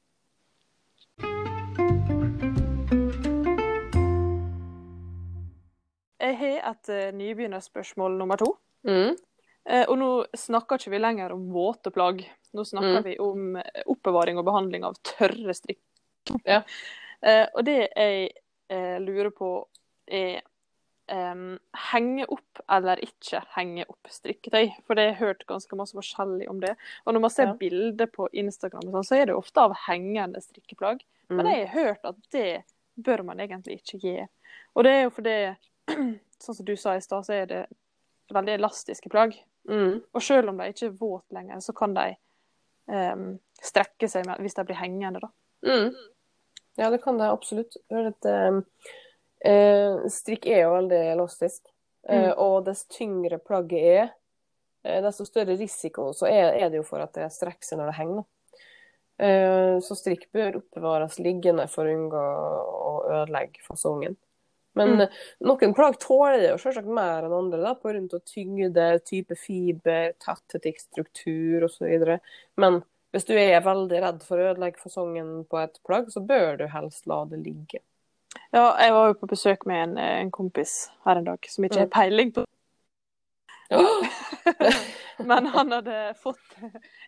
Jeg 6.25 6.37
har 6.40 6.70
et 6.70 6.88
eh, 6.94 7.11
nybegynnerspørsmål 7.18 8.14
nummer 8.18 8.40
to. 8.40 8.55
Mm. 8.88 9.16
Eh, 9.66 9.85
og 9.88 9.96
nå 9.98 10.09
snakker 10.37 10.77
ikke 10.79 10.90
vi 10.92 10.98
lenger 11.00 11.33
om 11.33 11.46
våte 11.53 11.90
plagg. 11.94 12.24
Nå 12.55 12.64
snakker 12.68 12.98
Mm. 13.00 13.05
vi 13.05 13.18
om 13.18 13.57
eh, 13.57 13.83
oppbevaring 13.87 14.38
og 14.38 14.44
behandling 14.44 14.85
av 14.85 14.94
tørre 15.03 15.55
strikk. 15.55 15.81
Ja. 16.44 16.62
Eh, 17.22 17.46
og 17.55 17.64
det 17.64 17.88
jeg 17.96 18.31
lurer 19.00 19.31
på, 19.31 19.66
er 20.09 20.40
em, 21.09 21.59
henge 21.92 22.24
opp 22.33 22.61
eller 22.68 22.96
ikke 23.05 23.42
henge 23.55 23.85
opp 23.88 24.09
strikketøy. 24.09 24.70
For 24.87 24.94
det 24.96 25.03
har 25.05 25.12
jeg 25.12 25.18
hørt 25.20 25.46
ganske 25.46 25.77
masse 25.77 25.92
forskjellig 25.94 26.48
om 26.50 26.61
det. 26.61 26.72
Og 27.07 27.12
når 27.14 27.20
man 27.20 27.31
ser 27.31 27.46
Ja. 27.46 27.53
bilder 27.61 28.07
på 28.07 28.29
Instagram, 28.33 28.81
sånn, 28.90 29.05
så 29.05 29.16
er 29.20 29.27
det 29.27 29.35
ofte 29.37 29.59
av 29.61 29.74
hengende 29.87 30.40
strikkeplagg. 30.42 31.03
Men 31.29 31.46
Mm. 31.46 31.53
jeg 31.53 31.68
har 31.68 31.85
hørt 31.85 32.05
at 32.05 32.16
det 32.33 32.64
bør 33.00 33.22
man 33.24 33.37
egentlig 33.38 33.83
ikke 33.83 34.00
gi. 34.00 34.29
Og 34.74 34.85
det 34.85 34.92
er 34.92 35.03
jo 35.05 35.11
fordi, 35.11 35.57
sånn 36.40 36.55
som 36.57 36.64
du 36.64 36.74
sa 36.77 36.94
i 36.96 37.00
stad, 37.00 37.24
så 37.27 37.33
er 37.42 37.46
det 37.46 37.66
veldig 38.33 38.59
elastiske 38.59 39.09
plagg. 39.11 39.38
Mm. 39.68 40.03
Og 40.12 40.22
selv 40.22 40.48
om 40.53 40.59
de 40.61 40.68
ikke 40.72 40.87
er 40.90 40.96
våte 41.00 41.33
lenger, 41.37 41.61
så 41.64 41.72
kan 41.77 41.94
de 41.96 42.09
um, 42.92 43.38
strekke 43.64 44.09
seg 44.12 44.27
med, 44.29 44.42
hvis 44.44 44.55
de 44.59 44.64
blir 44.68 44.77
hengende. 44.77 45.20
da. 45.24 45.31
Mm. 45.64 45.94
Ja, 46.77 46.90
det 46.90 47.03
kan 47.05 47.16
det 47.18 47.31
absolutt. 47.31 47.77
Hør 47.90 48.11
at, 48.11 48.27
eh, 49.44 50.03
strikk 50.12 50.46
er 50.50 50.64
jo 50.66 50.74
veldig 50.74 51.00
elastisk. 51.14 51.62
Eh, 52.09 52.27
Mm. 52.27 52.35
og 52.38 52.64
dess 52.66 52.85
tyngre 52.85 53.38
plagget 53.38 53.83
er, 53.83 54.11
eh, 54.85 55.00
desto 55.00 55.24
større 55.24 55.57
risiko 55.57 56.11
så 56.12 56.27
er, 56.29 56.53
er 56.61 56.68
det 56.68 56.77
jo 56.77 56.83
for 56.83 57.00
at 57.00 57.14
det 57.14 57.31
strekker 57.33 57.64
seg 57.64 57.79
når 57.79 57.87
det 57.87 57.94
henger. 57.96 58.24
Eh, 59.18 59.79
så 59.81 59.94
strikk 59.96 60.27
bør 60.35 60.57
oppbevares 60.61 61.16
liggende 61.22 61.68
for 61.70 61.87
å 61.87 61.94
unngå 61.94 62.20
å 62.20 62.92
ødelegge 63.09 63.62
fasongen. 63.62 64.16
Men 64.75 64.97
Mm. 64.97 65.09
noen 65.41 65.75
plagg 65.75 65.99
tåler 66.03 66.41
det 66.41 66.49
jo 66.51 66.57
selvsagt 66.59 66.87
mer 66.91 67.23
enn 67.25 67.33
andre, 67.33 67.61
da, 67.63 67.75
på 67.75 67.93
rundt 67.95 68.15
og 68.15 68.25
tyngde, 68.27 68.87
type 69.07 69.37
fiber, 69.39 70.13
tetthetikk, 70.19 70.81
struktur 70.81 71.63
osv. 71.69 72.19
Men 72.57 72.83
hvis 73.13 73.25
du 73.29 73.35
er 73.39 73.61
veldig 73.63 74.01
redd 74.03 74.23
for 74.27 74.37
å 74.39 74.49
ødelegge 74.53 74.83
fasongen 74.83 75.45
på 75.47 75.63
et 75.63 75.79
plagg, 75.87 76.11
så 76.11 76.21
bør 76.27 76.59
du 76.59 76.67
helst 76.67 77.07
la 77.07 77.25
det 77.25 77.39
ligge. 77.45 77.79
Ja, 78.53 78.77
jeg 78.83 78.91
var 78.93 79.13
jo 79.13 79.15
på 79.21 79.29
besøk 79.31 79.65
med 79.67 79.83
en, 79.91 79.99
eh, 79.99 80.21
en 80.25 80.31
kompis 80.35 80.91
her 81.05 81.17
en 81.19 81.25
dag 81.25 81.39
som 81.49 81.65
ikke 81.65 81.79
har 81.79 81.87
peiling 81.87 82.33
på 82.35 82.45
Men 85.25 85.47
han 85.47 85.71
hadde 85.73 86.15
fått 86.21 86.57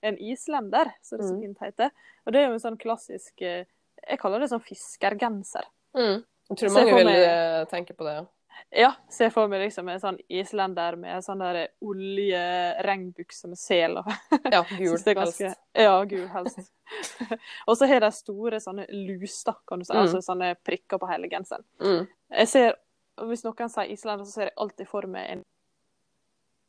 en 0.02 0.16
islender, 0.18 0.92
som 1.02 1.18
det 1.18 1.26
så 1.26 1.34
Mm. 1.34 1.40
fint 1.42 1.58
heter. 1.60 1.90
Og 2.26 2.32
det 2.32 2.40
er 2.40 2.46
jo 2.48 2.54
en 2.54 2.60
sånn 2.60 2.78
klassisk 2.78 3.42
eh, 3.42 3.64
Jeg 4.08 4.18
kaller 4.20 4.38
det 4.40 4.50
sånn 4.50 4.62
fiskergenser. 4.62 5.64
Mm. 5.96 6.24
Jeg 6.50 6.58
tror 6.58 6.74
mange 6.74 6.94
vil 6.94 7.06
meg- 7.06 7.22
eh, 7.26 7.64
tenke 7.70 7.94
på 7.96 8.04
det. 8.04 8.14
ja. 8.20 8.24
Ja, 8.72 8.88
ser 9.12 9.28
for 9.30 9.48
meg 9.48 9.60
liksom 9.66 9.88
en 9.92 10.00
sånn 10.00 10.16
islender 10.32 10.96
med 10.96 11.22
sånn 11.22 11.38
der 11.38 11.68
oljeregnbukse 11.84 13.48
med 13.50 13.58
sel. 13.60 13.98
og 13.98 14.06
Ja, 14.52 14.62
gul 14.64 14.96
ganske- 14.96 15.18
helst. 15.20 15.60
Ja, 15.76 16.04
gul 16.08 16.26
helst. 16.32 16.72
og 17.68 17.76
så 17.76 17.86
har 17.90 18.00
de 18.00 18.10
store 18.16 18.60
sånne 18.60 18.86
lus, 18.90 19.42
da, 19.44 19.52
kan 19.68 19.78
du 19.78 19.84
si. 19.84 19.92
Mm. 19.92 20.00
Altså 20.02 20.22
sånne 20.24 20.54
prikker 20.64 20.98
på 21.02 21.08
hele 21.10 21.28
genseren. 21.28 21.64
Mm. 21.80 22.06
Jeg 22.40 22.48
ser, 22.48 22.74
Hvis 23.16 23.44
noen 23.46 23.70
sier 23.72 23.88
islender, 23.92 24.24
så 24.28 24.32
ser 24.32 24.42
jeg 24.50 24.56
alltid 24.60 24.88
for 24.90 25.06
meg 25.08 25.30
en 25.30 25.44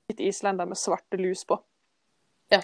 hvit 0.08 0.22
islender 0.30 0.66
med 0.70 0.78
svarte 0.80 1.18
lus 1.20 1.42
på. 1.44 1.58
Ja. 2.54 2.62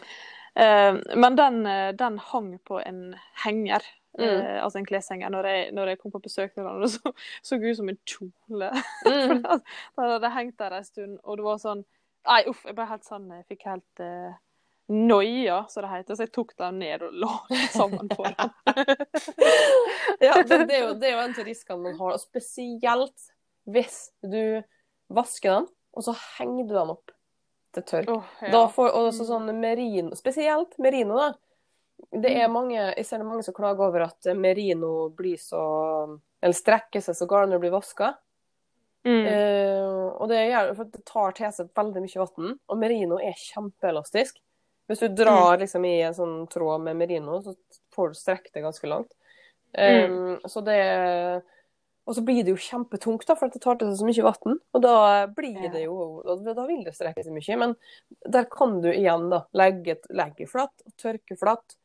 Eh, 0.55 0.93
men 1.19 1.35
den, 1.35 1.65
eh, 1.67 1.91
den 1.91 2.17
hang 2.31 2.53
på 2.63 2.79
en 2.85 3.15
henger, 3.43 3.83
Mm. 4.19 4.25
eh, 4.25 4.63
altså 4.63 4.77
en 4.79 4.85
kleshenger, 4.85 5.29
når 5.33 5.47
jeg, 5.49 5.71
når 5.73 5.87
jeg 5.93 5.99
kom 5.99 6.13
på 6.13 6.21
besøk 6.23 6.53
til. 6.53 6.67
Og 6.69 6.81
det 6.83 6.91
så, 6.93 7.13
så 7.43 7.57
ut 7.57 7.77
som 7.77 7.89
en 7.89 7.99
kjole. 8.05 8.71
Mm. 9.07 9.43
Den 9.97 10.15
hadde 10.15 10.33
hengt 10.37 10.57
der 10.59 10.77
en 10.77 10.87
stund, 10.87 11.19
og 11.23 11.37
det 11.37 11.47
var 11.49 11.61
sånn 11.63 11.85
Nei, 12.23 12.45
uff, 12.47 12.61
jeg 12.63 12.71
ble 12.77 12.85
helt 12.87 13.03
sånn 13.03 13.25
Jeg 13.33 13.41
fikk 13.51 13.65
helt 13.67 13.99
uh, 13.99 14.35
noia, 14.95 15.57
som 15.67 15.83
det 15.83 15.89
heter. 15.91 16.15
Så 16.15 16.23
jeg 16.23 16.31
tok 16.31 16.53
den 16.59 16.77
ned 16.79 17.03
og 17.03 17.17
la 17.19 17.31
den 17.49 17.65
sammen 17.79 18.11
på 18.11 18.23
den. 18.23 18.53
Ja, 20.23 20.37
det, 20.39 20.61
det, 20.69 20.77
er 20.77 20.85
jo, 20.85 20.93
det 20.95 21.09
er 21.09 21.17
jo 21.17 21.23
en 21.25 21.35
av 21.35 21.49
riskene 21.49 21.83
man 21.83 21.97
har, 21.99 22.15
og 22.15 22.21
spesielt 22.23 23.27
hvis 23.67 23.97
du 24.23 24.63
vasker 25.13 25.57
den, 25.57 25.67
og 25.95 26.05
så 26.05 26.15
henger 26.37 26.69
du 26.69 26.73
den 26.77 26.93
opp 26.95 27.11
til 27.73 27.85
tørk. 27.89 28.11
Oh, 28.13 28.33
ja. 28.43 28.63
Får 28.71 28.95
også 28.97 29.27
sånn 29.27 29.51
merino, 29.59 30.15
spesielt 30.17 30.77
merino, 30.81 31.17
da. 31.19 31.29
Det 32.11 32.31
er 32.41 32.51
mange, 32.51 32.75
jeg 32.75 33.05
ser 33.05 33.21
det 33.21 33.27
mange 33.27 33.43
som 33.45 33.55
klager 33.55 33.87
over 33.87 34.07
at 34.07 34.27
merino 34.37 35.09
blir 35.15 35.37
så 35.41 35.63
Eller 36.43 36.57
strekker 36.57 37.01
seg 37.01 37.15
så 37.15 37.27
det 37.49 37.59
blir 37.59 37.71
vaska. 37.71 38.13
mm. 39.05 39.25
Eh, 39.25 40.07
og 40.19 40.29
det 40.29 40.49
gjør 40.49 40.75
for 40.75 40.85
det 40.85 41.05
tar 41.05 41.31
til 41.31 41.51
seg 41.51 41.69
veldig 41.75 42.01
mye 42.03 42.25
vann. 42.25 42.59
Og 42.69 42.77
merino 42.77 43.19
er 43.19 43.33
kjempeelastisk. 43.33 44.39
Hvis 44.87 44.99
du 44.99 45.07
drar 45.15 45.57
liksom 45.61 45.85
i 45.87 46.01
en 46.03 46.15
sånn 46.15 46.47
tråd 46.51 46.83
med 46.83 46.99
merino, 46.99 47.39
så 47.41 47.55
får 47.95 48.11
du 48.11 48.19
strekt 48.19 48.53
det 48.53 48.65
ganske 48.65 48.87
langt. 48.87 49.11
Eh, 49.73 50.37
Så 50.47 50.61
det 50.61 51.43
Og 52.05 52.15
så 52.15 52.21
blir 52.21 52.43
det 52.43 52.51
jo 52.51 52.59
kjempetungt, 52.59 53.23
da, 53.25 53.35
for 53.39 53.47
det 53.47 53.61
tar 53.63 53.77
til 53.79 53.87
seg 53.87 54.01
så 54.01 54.07
mye 54.09 54.23
vann. 54.27 54.57
Og 54.75 54.81
da 54.83 55.27
blir 55.27 55.69
det 55.71 55.85
jo 55.85 56.21
Da, 56.43 56.65
vil 56.67 56.83
det 56.83 56.95
strekke 56.97 57.23
seg 57.23 57.31
mye. 57.31 57.57
Men 57.57 57.75
der 58.27 58.43
kan 58.51 58.81
du 58.81 58.89
igjen 58.91 59.29
da 59.31 59.45
legge, 59.53 59.95
legge 60.11 60.47
flatt, 60.47 60.75
og 60.85 60.91
tørke 60.99 61.37
flatt, 61.39 61.77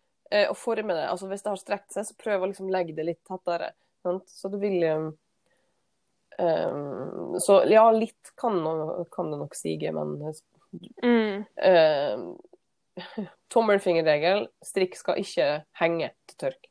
og 0.51 0.57
forme 0.57 0.95
det. 0.95 1.07
Altså 1.09 1.27
hvis 1.31 1.43
det 1.43 1.51
har 1.51 1.57
strekt 1.61 1.93
seg, 1.95 2.05
så 2.09 2.14
prøv 2.21 2.43
å 2.43 2.49
liksom 2.51 2.69
legge 2.71 2.95
det 2.97 3.05
litt 3.07 3.23
tettere. 3.29 3.73
Sant? 4.03 4.29
Så 4.29 4.51
det 4.53 4.61
vil 4.62 4.83
eh, 4.85 5.09
Um, 6.38 7.35
så 7.43 7.64
ja, 7.67 7.91
litt 7.91 8.29
kan, 8.38 8.61
kan 9.11 9.31
det 9.33 9.38
nok 9.41 9.55
sige, 9.59 9.91
men 9.93 10.12
Mm. 11.03 11.41
uh, 11.67 12.21
tommelfingerregel, 13.55 14.45
strikk 14.62 14.95
skal 15.01 15.19
ikke 15.19 15.47
henge 15.81 16.11
til 16.29 16.38
tørk. 16.45 16.69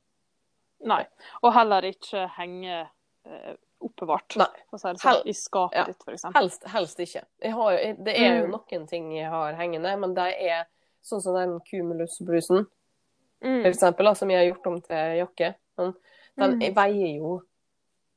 Nei. 0.88 1.02
Og 1.42 1.52
heller 1.56 1.84
ikke 1.90 2.28
henge 2.38 2.78
eh, 3.26 3.56
oppbevart, 3.84 4.38
Nei. 4.40 4.48
sånn, 4.72 5.00
Hel- 5.04 5.24
i 5.28 5.34
skapet 5.36 5.80
ja. 5.82 5.86
ditt, 5.90 6.04
f.eks. 6.06 6.24
Helst, 6.38 6.68
helst 6.72 7.00
ikke. 7.04 7.26
Har, 7.58 7.80
det 8.06 8.16
er 8.16 8.38
jo 8.40 8.46
Mm. 8.48 8.52
noen 8.56 8.88
ting 8.88 9.12
jeg 9.18 9.30
har 9.34 9.58
hengende, 9.60 9.98
men 10.00 10.14
det 10.16 10.30
er 10.48 10.64
sånn 11.04 11.22
som 11.26 11.36
den 11.36 11.58
Cumulus-blusen, 13.42 13.62
for 13.62 13.70
Mm. 13.70 13.72
eksempel, 13.72 14.06
da, 14.06 14.14
som 14.16 14.30
jeg 14.30 14.38
har 14.40 14.56
gjort 14.56 14.68
om 14.68 14.82
til 14.82 15.18
jakke. 15.20 15.56
Den, 15.78 15.94
den 16.38 16.60
Mm. 16.60 16.74
veier 16.76 17.18
jo 17.18 17.42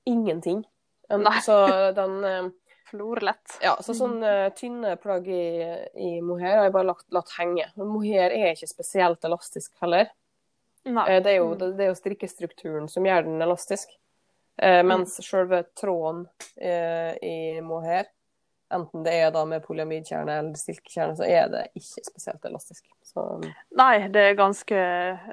ingenting. 0.07 0.65
Nei. 1.11 1.41
så 1.43 1.93
den 1.95 2.25
eh, 2.25 2.49
Florlett. 2.91 3.59
Ja, 3.63 3.77
så 3.83 3.95
sånne 3.95 4.47
eh, 4.47 4.51
tynne 4.51 4.97
plagg 4.99 5.29
i, 5.29 5.61
i 5.95 6.21
mohair 6.21 6.57
har 6.57 6.65
jeg 6.65 6.73
bare 6.73 6.87
lagt, 6.89 7.07
latt 7.13 7.31
henge. 7.39 7.67
Men 7.77 7.87
Mohair 7.87 8.31
er 8.35 8.53
ikke 8.55 8.67
spesielt 8.69 9.23
elastisk 9.25 9.73
heller. 9.81 10.09
Eh, 10.87 11.21
Det 11.21 11.27
er 11.27 11.37
jo, 11.37 11.51
Mm. 11.53 11.59
det, 11.59 11.77
det 11.77 11.85
er 11.85 11.89
jo 11.93 11.95
strikkestrukturen 12.01 12.89
som 12.91 13.05
gjør 13.05 13.25
den 13.25 13.41
elastisk. 13.43 13.89
Eh, 14.59 14.83
mens 14.83 15.15
selve 15.25 15.63
tråden 15.75 16.27
eh, 16.61 17.15
i 17.23 17.61
mohair, 17.61 18.07
enten 18.73 19.03
det 19.07 19.13
er 19.19 19.31
da 19.35 19.43
med 19.49 19.63
polyamidkjerne 19.65 20.35
eller 20.41 20.59
silkekjerne, 20.61 21.17
så 21.19 21.27
er 21.27 21.49
det 21.53 21.63
ikke 21.79 22.05
spesielt 22.07 22.45
elastisk. 22.49 22.85
Så 23.07 23.25
Nei, 23.77 24.09
det 24.15 24.23
er 24.29 24.37
ganske 24.39 24.77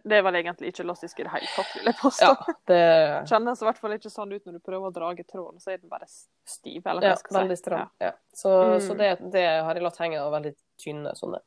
Det 0.04 0.18
er 0.18 0.24
vel 0.26 0.40
egentlig 0.40 0.72
ikke 0.72 0.84
elastisk 0.86 1.20
i 1.22 1.26
det 1.28 1.34
hele 1.36 1.50
tatt, 1.54 1.74
vil 1.78 1.90
jeg 1.92 1.98
påstå. 2.02 2.30
ja, 2.32 2.56
det 2.72 2.80
Kjennes 3.32 3.62
i 3.62 3.68
hvert 3.70 3.82
fall 3.84 3.98
ikke 3.98 4.14
sånn 4.14 4.34
ut 4.34 4.46
når 4.50 4.58
du 4.58 4.64
prøver 4.66 4.90
å 4.90 4.96
drage 4.96 5.26
tråden, 5.30 5.60
så 5.62 5.76
er 5.76 5.78
den 5.84 5.92
bare 5.92 6.08
stiv, 6.10 6.82
eller 6.86 7.04
hva 7.06 7.14
ja, 7.14 7.20
skal 7.22 7.40
veldig 7.42 7.60
stram. 7.60 7.86
Ja. 8.02 8.10
Ja. 8.10 8.14
Så, 8.34 8.56
Mm. 8.68 8.80
så 8.88 8.98
det, 8.98 9.12
det 9.34 9.46
har 9.66 9.74
jeg 9.78 9.84
latt 9.86 10.02
henge 10.02 10.20
av 10.22 10.32
veldig 10.34 10.54
tynne 10.82 11.14
sånne 11.18 11.40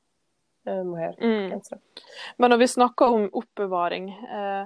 eh, 0.67 0.83
mohair-gensere. 0.87 1.81
Mm. 1.81 2.03
Men 2.39 2.51
når 2.55 2.59
vi 2.63 2.67
snakker 2.77 3.15
om 3.19 3.29
oppbevaring, 3.43 4.11
eh, 4.15 4.65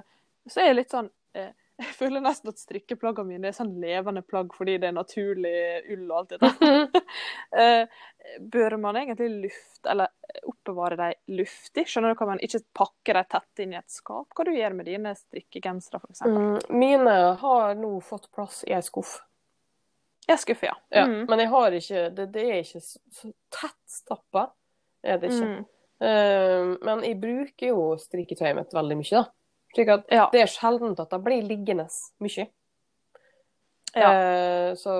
så 0.49 0.61
er 0.61 0.69
det 0.73 0.79
litt 0.83 0.93
sånn 0.93 1.09
eh, 1.33 1.49
Jeg 1.75 1.91
føler 1.97 2.23
nesten 2.23 2.53
at 2.53 2.59
strikkeplaggene 2.61 3.33
mine 3.33 3.49
er 3.49 3.55
sånn 3.55 3.73
levende 3.83 4.21
plagg 4.23 4.53
fordi 4.55 4.77
det 4.79 4.87
er 4.87 4.95
naturlig 4.95 5.55
ull 5.91 6.05
og 6.05 6.21
alt 6.21 6.29
det 6.31 6.37
der. 6.39 7.03
eh, 7.61 7.97
bør 8.53 8.77
man 8.79 8.99
egentlig 9.01 9.27
lufte, 9.43 9.89
eller 9.91 10.13
oppbevare 10.47 10.97
dem 11.01 11.35
luftig? 11.41 11.83
Skjønner 11.91 12.15
du 12.15 12.21
hva 12.21 12.29
man 12.31 12.43
ikke 12.47 12.63
pakke 12.79 13.17
dem 13.17 13.29
tett 13.35 13.63
inn 13.65 13.75
i 13.75 13.79
et 13.81 13.91
skap? 13.91 14.31
Hva 14.31 14.47
du 14.47 14.53
gjør 14.55 14.77
med 14.79 14.87
dine 14.87 15.11
strikkegensere, 15.19 15.99
f.eks.? 15.99 16.23
Mm. 16.23 16.79
Mine 16.79 17.19
har 17.43 17.75
nå 17.79 17.91
fått 18.07 18.31
plass 18.31 18.63
i 18.69 18.75
ei 18.75 18.83
skuff. 18.85 19.17
Jeg 20.25 20.41
skuffer, 20.41 20.71
ja. 20.71 20.77
Ja, 20.95 21.05
Mm. 21.05 21.25
Men 21.29 21.39
jeg 21.43 21.49
har 21.51 21.71
ikke 21.77 22.09
Det, 22.09 22.31
det 22.33 22.43
er 22.49 22.63
ikke 22.63 22.79
så, 22.81 22.99
tettstappa, 23.19 23.35
tett 23.59 23.97
stappa. 23.99 24.45
Er 25.03 25.19
det 25.21 25.33
ikke. 25.33 25.49
Mm. 25.51 25.65
Uh, 25.95 26.71
men 26.83 27.03
jeg 27.05 27.19
bruker 27.21 27.67
jo 27.67 27.83
strikketøyet 27.99 28.55
mitt 28.57 28.73
veldig 28.73 28.97
mye, 28.99 29.19
da. 29.19 29.27
Slik 29.75 29.89
at 29.91 30.05
Ja. 30.11 30.29
det 30.31 30.41
er 30.45 30.51
sjelden 30.51 30.95
at 30.99 31.09
det 31.11 31.21
blir 31.23 31.43
liggende 31.43 31.87
mye. 32.23 32.47
Ja. 33.95 34.11
Eh, 34.11 34.75
så 34.79 34.93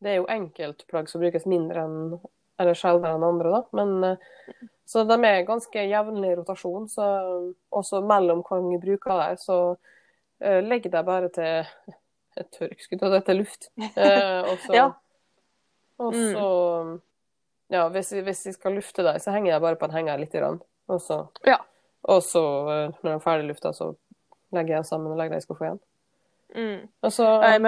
det 0.00 0.10
er 0.12 0.16
jo 0.20 0.26
enkeltplagg 0.28 1.08
som 1.08 1.20
brukes 1.22 1.46
mindre 1.48 1.84
enn 1.86 2.20
eller 2.58 2.72
sjeldnere 2.78 3.18
enn 3.18 3.24
andre, 3.26 3.50
da. 3.52 3.62
Men 3.76 4.04
eh, 4.04 4.60
så 4.88 5.02
de 5.08 5.16
er 5.28 5.42
ganske 5.48 5.82
jevnlig 5.90 6.36
rotasjon. 6.38 6.86
Så 6.88 7.06
også 7.74 8.00
mellom 8.06 8.42
gang 8.46 8.68
vi 8.72 8.78
bruker 8.80 9.18
dem, 9.20 9.36
så 9.42 9.56
uh, 9.76 10.60
legger 10.64 10.92
jeg 10.94 11.04
bare 11.08 11.28
til 11.34 11.66
et 12.36 12.50
tørkskudd, 12.54 13.02
og 13.02 13.12
det 13.16 13.22
er 13.28 13.38
luft. 13.40 13.68
Eh, 13.76 14.40
og 14.46 14.58
så, 14.64 14.72
Ja. 14.76 14.86
og 15.98 16.12
Mm. 16.14 16.32
så 16.32 17.00
ja, 17.72 17.88
hvis, 17.88 18.12
vi 18.12 18.20
hvis 18.22 18.44
jeg 18.46 18.54
skal 18.54 18.72
lufte 18.78 19.02
dem, 19.02 19.18
så 19.18 19.32
henger 19.32 19.52
jeg 19.52 19.60
bare 19.60 19.76
på 19.80 19.84
en 19.88 19.96
henger 19.96 20.18
litt. 20.20 20.32
Grann. 20.32 20.60
Og 20.88 21.00
så, 21.00 21.26
Ja. 21.44 21.58
Og 22.06 22.22
så 22.24 22.42
eh, 22.70 22.86
når 23.02 23.02
den 23.02 23.12
er 23.16 23.24
ferdig 23.24 23.48
lufta, 23.50 23.72
så 23.76 23.90
legger 24.54 24.78
jeg 24.78 24.88
sammen 24.88 25.12
og 25.12 25.18
legger 25.18 25.34
dem 25.36 25.42
i 25.42 25.46
skuffa 25.46 25.68
igjen. 25.68 25.82
Mm. 26.56 27.10
Så, 27.10 27.26
jeg 27.42 27.62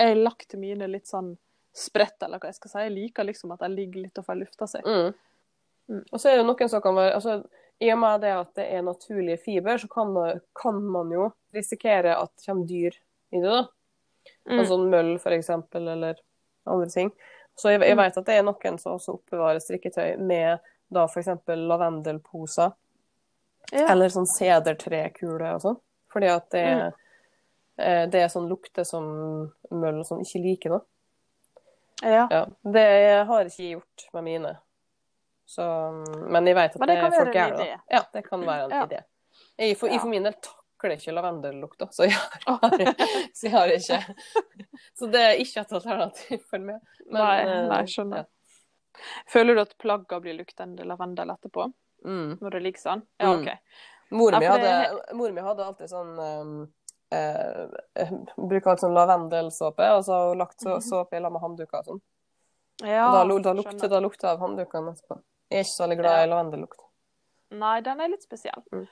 jeg 0.00 0.16
lagt 0.22 0.54
mine 0.58 0.88
litt 0.90 1.06
sånn 1.10 1.34
spredt, 1.76 2.16
eller 2.24 2.40
hva 2.40 2.48
jeg 2.50 2.56
skal 2.58 2.72
si. 2.72 2.84
Jeg 2.86 2.94
liker 2.94 3.26
liksom 3.28 3.52
at 3.54 3.62
de 3.62 3.68
ligger 3.70 4.06
litt 4.06 4.18
og 4.18 4.26
får 4.26 4.38
lufta 4.40 4.66
seg. 4.70 4.86
Mm. 4.88 5.12
Mm. 5.88 6.04
Og 6.10 6.20
så 6.20 6.30
er 6.30 6.40
det 6.40 6.46
noen 6.48 6.70
som 6.72 6.82
kan 6.84 6.96
være 6.96 7.14
altså, 7.16 7.38
I 7.80 7.92
og 7.94 8.00
med 8.02 8.24
det 8.24 8.32
at 8.34 8.50
det 8.58 8.66
er 8.74 8.82
naturlige 8.84 9.38
fiber, 9.44 9.78
så 9.78 9.88
kan, 9.92 10.16
kan 10.58 10.80
man 10.84 11.12
jo 11.14 11.28
risikere 11.54 12.16
at 12.18 12.32
det 12.34 12.48
kommer 12.48 12.66
dyr 12.68 12.96
i 13.30 13.40
det. 13.44 13.52
da. 13.52 13.62
Mm. 14.48 14.58
Altså 14.58 14.78
møll, 14.82 15.12
for 15.22 15.36
eksempel, 15.36 15.88
eller 15.94 16.18
andre 16.68 16.88
ting. 16.92 17.12
Så 17.58 17.70
jeg, 17.72 17.82
jeg 17.82 17.96
Mm. 17.96 18.02
vet 18.02 18.18
at 18.18 18.26
det 18.26 18.34
er 18.38 18.44
noen 18.46 18.78
som 18.78 18.96
også 18.96 19.14
oppbevarer 19.18 19.62
strikketøy 19.62 20.16
med 20.18 20.58
da 20.94 21.04
eksempel 21.20 21.66
lavendelposer, 21.68 22.72
Ja. 23.72 23.86
eller 23.92 24.08
sånn 24.08 24.26
sedertrekule 24.26 25.54
og 25.54 25.60
sånn. 25.62 25.80
Fordi 26.12 26.26
at 26.32 26.50
det, 26.50 26.62
Mm. 26.76 26.92
eh, 27.78 28.06
det 28.08 28.22
er 28.22 28.28
sånn 28.32 28.48
lukte 28.48 28.84
som 28.86 29.52
møll 29.70 30.04
som 30.04 30.20
ikke 30.20 30.42
liker 30.42 30.70
noe. 30.70 30.80
ja. 32.02 32.26
Ja, 32.30 32.46
det 32.64 33.26
har 33.26 33.44
ikke 33.44 33.70
gjort 33.74 34.06
med 34.14 34.24
mine. 34.24 34.58
Så, 35.48 35.64
men 36.30 36.46
jeg 36.46 36.54
vet 36.54 36.74
at 36.76 36.78
Men 36.80 36.88
det 36.88 36.96
det 37.00 37.12
folk 37.18 37.34
gjør 37.34 37.56
det. 37.58 37.80
Ja, 37.90 38.02
det 38.12 38.22
kan 38.28 38.40
være 38.44 38.64
en 38.64 38.70
Ja. 38.70 38.86
idé. 38.86 39.02
Jeg, 39.58 39.76
for, 39.76 39.88
jeg 39.88 40.00
for 40.00 40.08
min 40.08 40.22
del 40.22 40.34
takler 40.34 40.96
ikke 40.96 41.12
lavendellukta, 41.14 41.88
så 41.90 42.04
så 43.34 43.42
jeg 43.46 43.52
har 43.52 43.68
ikke 43.68 44.14
Så 44.94 45.10
det 45.10 45.20
er 45.20 45.38
ikke 45.38 45.60
et 45.60 45.72
alternativ 45.72 46.40
for 46.50 46.58
meg. 46.58 46.80
Men, 47.06 47.20
nei, 47.22 47.40
eh, 47.40 47.68
nei, 47.68 47.82
skjønner. 47.84 48.16
ja. 48.16 48.24
Føler 49.30 49.54
du 49.54 49.60
at 49.60 49.76
plagga 49.78 50.20
blir 50.20 50.36
luktende 50.38 50.84
lavendel 50.84 51.30
etterpå? 51.30 51.72
Mm. 52.04 52.38
Når 52.40 52.50
det 52.50 52.62
ligger 52.62 52.78
sånn? 52.80 53.02
Ja, 53.18 53.32
Mm. 53.32 53.40
OK. 53.42 53.58
Mor 54.10 54.32
mi 54.38 54.44
Ja, 54.44 54.52
hadde, 54.52 55.14
mor 55.14 55.30
mi 55.32 55.40
hadde 55.42 55.64
alltid 55.66 55.90
sånn 55.90 56.18
um, 56.18 56.72
eh, 57.10 57.66
Bruker 58.36 58.70
alltid 58.70 58.86
sånn 58.86 58.94
lavendelsåpe, 58.96 59.88
og 59.96 60.04
så 60.04 60.12
har 60.12 60.28
hun 60.30 60.38
lagt 60.38 60.60
så, 60.60 60.76
Mhm. 60.78 60.80
såpe 60.86 61.16
i 61.16 61.20
lag 61.20 61.32
med 61.32 61.42
håndduker 61.42 61.78
og 61.78 61.84
sånn. 61.84 62.00
Ja, 62.80 63.10
da, 63.12 63.24
da 63.42 63.52
lukter 63.52 63.88
da 63.88 64.00
lukter 64.00 64.28
det 64.28 64.32
av 64.32 64.38
hånddukene 64.38 64.92
etterpå. 64.94 65.20
Jeg 65.50 65.58
er 65.58 65.64
ikke 65.64 65.76
så 65.76 65.84
veldig 65.88 65.98
glad 65.98 66.16
Ja. 66.18 66.24
i 66.24 66.30
lavendellukt. 66.30 66.80
Nei, 67.50 67.80
den 67.80 68.00
er 68.00 68.08
litt 68.08 68.22
spesiell. 68.22 68.62
Mm. 68.72 68.86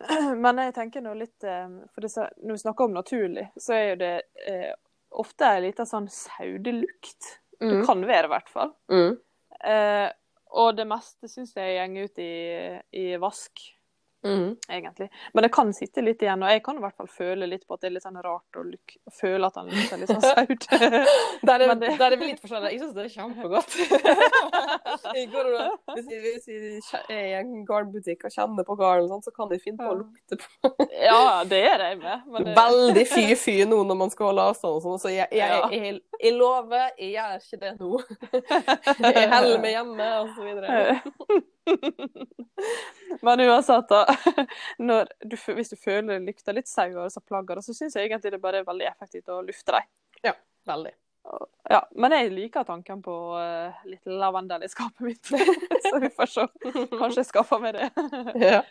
Men 0.40 0.56
jeg 0.56 0.74
tenker 0.74 1.02
nå 1.02 1.12
litt 1.18 1.44
eh, 1.44 1.68
For 1.94 2.00
det, 2.00 2.10
når 2.42 2.52
vi 2.56 2.62
snakker 2.62 2.84
om 2.84 2.94
naturlig, 2.94 3.50
så 3.58 3.74
er 3.74 3.88
jo 3.90 3.96
det 3.96 4.22
eh, 4.46 4.72
ofte 5.12 5.42
en 5.44 5.62
liten 5.62 5.86
sånn 5.86 6.08
saudelukt. 6.08 7.36
Det 7.60 7.68
Mm. 7.74 7.84
kan 7.86 8.00
være, 8.06 8.24
i 8.24 8.28
hvert 8.32 8.48
fall. 8.48 8.70
Mm. 8.88 9.18
Eh, 9.64 10.10
og 10.52 10.72
det 10.76 10.86
meste 10.90 11.28
syns 11.30 11.52
jeg 11.56 11.90
går 11.94 12.08
ut 12.10 12.18
i, 12.24 12.32
i 12.92 13.10
vask, 13.22 13.68
Mm. 14.20 14.50
egentlig. 14.68 15.06
Men 15.32 15.42
det 15.46 15.48
kan 15.54 15.70
sitte 15.72 16.02
litt 16.04 16.20
igjen, 16.20 16.42
og 16.44 16.50
jeg 16.52 16.60
kan 16.62 16.76
i 16.76 16.80
hvert 16.82 16.92
fall 16.98 17.06
føle 17.08 17.46
litt 17.48 17.62
på 17.64 17.72
at 17.72 17.80
det 17.80 17.86
er 17.88 17.94
litt 17.94 18.04
sånn 18.04 18.18
rart 18.20 18.58
å 18.60 18.64
luk 18.68 18.92
føle 19.16 19.48
at 19.48 19.54
han 19.56 19.70
lukter 19.72 19.96
litt 19.96 20.10
sånn 20.12 20.20
saut. 20.36 20.66
Der 21.40 21.64
er, 21.64 21.72
det- 21.80 21.94
der 21.96 22.12
er 22.12 22.16
vi 22.20 22.26
litt 22.28 22.42
forskjellige. 22.42 22.74
Jeg 22.74 22.82
syns 22.82 22.92
det 22.98 23.06
er 23.06 23.14
kjempegodt. 23.14 23.78
jeg 25.16 25.30
går 25.32 25.48
hvis 25.94 26.10
jeg, 26.12 26.20
hvis 26.20 26.90
jeg 26.92 27.16
er 27.16 27.24
i 27.30 27.32
en 27.40 27.64
garnbutikk 27.64 28.26
og 28.28 28.34
kjenner 28.36 28.68
på 28.68 28.76
garn, 28.76 29.08
sånn, 29.08 29.24
så 29.24 29.32
kan 29.32 29.48
de 29.54 29.58
finne 29.64 29.80
på 29.80 29.88
å 29.88 29.98
lukte 30.02 30.36
på 30.42 30.74
ja, 31.00 31.40
det 31.48 31.62
er 31.70 31.86
jeg 31.88 31.98
med. 32.04 32.28
Men 32.28 32.44
det, 32.50 32.56
Veldig 32.60 33.06
fy-fy 33.14 33.56
nå 33.72 33.80
når 33.88 34.00
man 34.04 34.12
skal 34.12 34.34
holde 34.34 34.50
avstand 34.52 34.76
og 34.82 34.84
sånn, 34.84 35.00
så 35.00 35.14
jeg, 35.16 35.32
jeg, 35.32 35.64
jeg, 35.72 35.80
jeg, 35.80 36.09
jeg 36.20 36.36
lover, 36.36 36.90
jeg 36.98 37.14
gjør 37.14 37.36
ikke 37.40 37.58
det 37.60 37.72
nå. 37.80 38.00
Jeg 39.16 39.28
holder 39.32 39.60
meg 39.62 39.74
hjemme, 39.74 40.08
videre. 40.44 41.00
Men 43.26 43.44
uansett, 43.46 43.90
da. 43.90 44.04
Du, 45.30 45.36
hvis 45.54 45.72
du 45.72 45.76
føler 45.80 46.18
det 46.18 46.26
lukter 46.26 46.56
litt 46.56 46.68
sau 46.68 46.88
og 47.00 47.22
plager 47.28 47.60
så 47.64 47.74
syns 47.76 47.96
jeg 47.96 48.08
egentlig 48.08 48.34
det 48.34 48.42
bare 48.42 48.60
er 48.60 48.68
veldig 48.68 48.88
effektivt 48.90 49.30
å 49.32 49.40
lufte 49.44 49.76
dem. 49.76 50.36
Veldig. 50.68 50.92
Ja, 51.70 51.80
men 51.96 52.12
jeg 52.16 52.32
liker 52.34 52.64
tanken 52.66 53.02
på 53.04 53.14
eh, 53.38 53.80
litt 53.88 54.08
lavendel 54.08 54.64
i 54.66 54.70
skapet 54.72 55.04
mitt. 55.04 55.30
så 55.86 56.00
vi 56.02 56.10
får 56.16 56.32
se. 56.32 56.46
Kanskje 56.96 57.20
jeg 57.20 57.28
skaffer 57.28 57.62
meg 57.62 57.76
det. 57.78 57.90
Ja. 58.40 58.62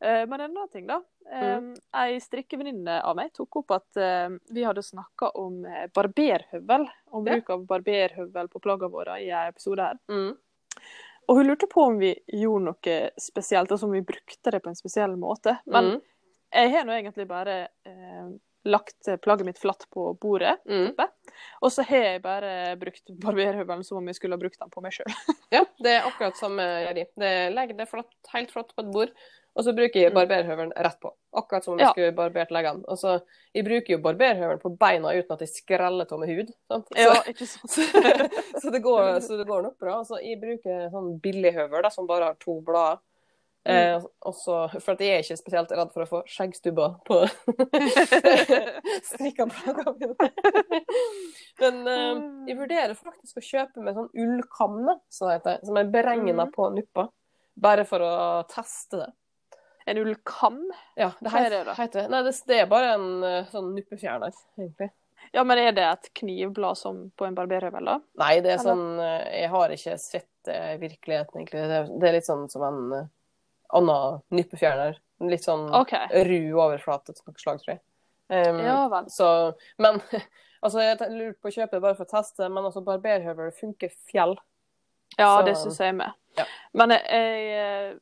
Eh, 0.00 0.26
Men 0.26 0.40
en 0.40 0.50
annen 0.50 0.68
ting, 0.72 0.86
da. 0.86 1.00
Mm. 1.28 1.72
Ei 2.00 2.20
strikkevenninne 2.24 3.00
av 3.04 3.16
meg 3.18 3.32
tok 3.36 3.56
opp 3.60 3.74
at 3.76 3.98
eh, 4.00 4.28
vi 4.54 4.62
hadde 4.64 4.82
snakka 4.86 5.28
om 5.36 5.64
eh, 5.68 5.86
barberhøvel. 5.94 6.86
Om 7.12 7.24
bruk 7.26 7.50
av 7.50 7.66
barberhøvel 7.68 8.48
på 8.52 8.62
plaggene 8.64 8.92
våre 8.94 9.18
i 9.24 9.28
en 9.30 9.50
episode 9.52 9.82
her. 9.90 9.98
Mm. 10.08 10.36
Og 11.28 11.36
hun 11.36 11.48
lurte 11.50 11.66
på 11.68 11.82
om 11.90 11.98
vi 12.00 12.14
gjorde 12.32 12.64
noe 12.70 12.98
spesielt, 13.20 13.70
altså 13.74 13.84
om 13.90 13.92
vi 13.92 14.00
brukte 14.08 14.50
det 14.54 14.62
på 14.64 14.70
en 14.72 14.78
spesiell 14.78 15.16
måte. 15.20 15.58
Men 15.66 15.90
Mm. 15.98 16.00
jeg 16.54 16.70
har 16.72 16.84
nå 16.88 16.92
egentlig 16.96 17.26
bare 17.28 17.56
eh, 17.84 18.30
lagt 18.64 19.08
plagget 19.22 19.44
mitt 19.46 19.58
flatt 19.60 19.84
på 19.92 20.14
bordet. 20.20 20.56
Mm. 20.68 20.94
Og 21.60 21.72
så 21.72 21.82
har 21.84 21.96
jeg 22.06 22.22
bare 22.24 22.76
brukt 22.80 23.12
barberhøvelen 23.20 23.84
som 23.84 23.98
om 24.00 24.06
jeg 24.08 24.16
skulle 24.16 24.36
ha 24.36 24.40
brukt 24.40 24.58
den 24.58 24.70
på 24.72 24.80
meg 24.84 24.92
sjøl. 24.96 25.12
Ja, 25.52 25.64
det 25.80 25.92
er 25.98 26.08
akkurat 26.08 26.36
samme 26.36 26.62
jeg 26.64 27.06
gjør. 27.18 27.76
Det 27.76 27.88
flatt, 27.88 28.10
helt 28.32 28.50
flatt 28.52 28.72
på 28.76 28.84
et 28.84 28.90
bord, 28.92 29.12
og 29.58 29.64
så 29.66 29.72
bruker 29.74 30.00
jeg 30.00 30.12
Mm. 30.12 30.18
barberhøvelen 30.20 30.72
rett 30.76 31.00
på. 31.02 31.10
Akkurat 31.34 31.64
som 31.64 31.72
om 31.74 31.78
jeg 31.80 31.86
Ja. 31.88 31.92
skulle 31.92 32.14
barbert 32.14 32.50
leggene. 32.54 32.84
Og 32.86 32.98
så, 32.98 33.20
jeg 33.54 33.64
bruker 33.66 33.96
jo 33.96 33.98
barberhøvelen 33.98 34.60
på 34.62 34.70
beina 34.78 35.10
uten 35.18 35.32
at 35.34 35.40
jeg 35.40 35.48
skreller 35.48 36.06
av 36.12 36.20
med 36.20 36.28
hud. 36.30 36.52
Så, 36.70 36.84
Ja, 36.96 37.22
ikke 37.26 37.46
sant? 37.46 37.70
så, 38.62 38.70
det 38.70 38.82
går, 38.82 39.20
så 39.20 39.36
det 39.36 39.46
går 39.48 39.62
nok 39.62 39.78
bra. 39.78 40.04
Så 40.04 40.22
jeg 40.22 40.38
bruker 40.40 40.88
sånn 40.94 41.18
billighøvel 41.20 41.82
da, 41.82 41.90
som 41.90 42.06
bare 42.06 42.30
har 42.30 42.38
to 42.38 42.60
blader. 42.62 43.00
Eh, 43.68 43.98
også, 44.24 44.80
for 44.80 44.94
at 44.94 45.00
jeg 45.00 45.10
er 45.12 45.24
ikke 45.24 45.36
spesielt 45.36 45.72
redd 45.76 45.90
for 45.92 46.04
å 46.04 46.08
få 46.08 46.22
skjeggstubber 46.30 46.94
på 47.04 47.18
strikka 49.10 49.44
plaggene 49.50 49.98
mine. 49.98 50.30
Men 51.60 51.82
eh, 51.92 52.22
jeg 52.48 52.58
vurderer 52.62 52.94
faktisk 52.96 53.42
å 53.42 53.44
kjøpe 53.44 53.84
med 53.84 53.98
sånn 53.98 54.08
ullkamne, 54.14 54.94
som 55.12 55.28
det 55.28 55.40
heter, 55.40 55.60
som 55.68 55.76
er 55.76 55.90
beregna 55.92 56.46
mm. 56.46 56.52
på 56.54 56.70
nuppa. 56.78 57.08
Bare 57.58 57.84
for 57.84 58.06
å 58.06 58.12
teste 58.48 59.02
det. 59.02 59.10
En 59.88 59.98
ullkam? 60.02 60.62
Ja, 60.98 61.10
det 61.20 61.32
heter, 61.32 61.58
er 61.72 61.78
heter, 61.78 62.02
det 62.02 62.12
Nei, 62.12 62.22
det, 62.26 62.32
det 62.50 62.56
er 62.62 62.70
bare 62.70 62.94
en 62.98 63.06
eh, 63.24 63.46
sånn 63.52 63.70
nuppefjerner, 63.76 64.34
egentlig. 64.60 64.90
Ja, 65.34 65.42
men 65.44 65.58
er 65.60 65.74
det 65.76 65.84
et 65.84 66.08
knivblad 66.16 66.78
som 66.80 67.00
på 67.18 67.26
en 67.26 67.34
barberhøvel, 67.36 67.84
da? 67.88 67.98
Nei, 68.20 68.34
det 68.44 68.52
er 68.54 68.58
Eller? 68.58 68.64
sånn 68.64 69.02
eh, 69.04 69.26
Jeg 69.42 69.50
har 69.52 69.74
ikke 69.74 69.96
sett 70.00 70.28
det 70.48 70.56
i 70.74 70.78
virkeligheten, 70.80 71.40
egentlig. 71.42 71.64
Det, 71.68 71.78
er- 71.82 71.92
det 72.00 72.08
er 72.10 72.16
litt 72.16 72.28
sånn 72.28 72.46
som 72.52 72.64
en 72.64 72.80
uh, 72.94 73.06
annen 73.76 74.20
nuppefjerner. 74.32 74.96
Litt 75.28 75.44
sånn 75.44 75.66
okay. 75.74 76.24
ru 76.28 76.38
overflate 76.62 77.12
av 77.12 77.20
noe 77.26 77.42
slag, 77.42 77.60
tror 77.64 77.74
jeg. 77.74 77.82
Um, 78.32 78.60
Ja 78.64 78.78
vel. 78.92 79.08
Så, 79.12 79.28
men 79.82 79.98
altså, 80.64 80.80
jeg 80.84 80.98
te- 81.00 81.10
lurte 81.12 81.40
på 81.42 81.50
å 81.50 81.56
kjøpe 81.58 81.76
det 81.76 81.84
bare 81.84 81.98
for 81.98 82.08
å 82.08 82.12
teste, 82.12 82.48
men 82.48 82.68
altså, 82.68 82.84
barberhøvel 82.86 83.52
funker 83.58 83.92
fjell. 84.08 84.36
Ja, 85.18 85.32
Så- 85.40 85.44
det 85.48 85.56
syns 85.60 85.80
jeg 85.82 85.96
med. 85.98 86.16
Ja. 86.38 86.44
Men 86.78 86.94
jeg, 86.94 87.02
jeg 87.50 87.98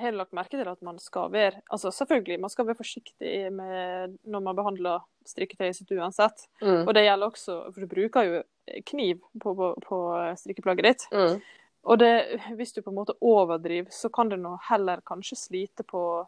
har 0.00 0.16
lagt 0.16 0.34
merke 0.36 0.58
til 0.58 0.68
at 0.68 0.80
man 0.84 0.98
skal 0.98 1.32
være 1.32 1.60
Altså 1.72 1.90
selvfølgelig, 1.94 2.40
man 2.40 2.50
skal 2.52 2.66
være 2.66 2.78
forsiktig 2.78 3.34
med 3.52 4.16
når 4.24 4.44
man 4.44 4.56
behandler 4.58 5.04
strikketøyet 5.26 5.76
sitt 5.78 5.92
uansett. 5.96 6.46
Mm. 6.62 6.82
Og 6.86 6.94
det 6.94 7.04
gjelder 7.06 7.30
også 7.30 7.58
For 7.72 7.80
du 7.80 7.90
bruker 7.90 8.28
jo 8.28 8.42
kniv 8.88 9.20
på, 9.42 9.54
på, 9.54 9.74
på 9.84 10.00
strikkeplagget 10.40 10.88
ditt. 10.88 11.06
Mm. 11.12 11.40
Og 11.84 11.98
det, 12.00 12.12
hvis 12.56 12.72
du 12.72 12.80
på 12.80 12.90
en 12.90 12.96
måte 12.96 13.16
overdriver, 13.20 13.90
så 13.92 14.08
kan 14.08 14.30
du 14.32 14.38
nå 14.40 14.54
heller 14.70 15.02
kanskje 15.04 15.36
slite 15.36 15.84
på 15.84 16.24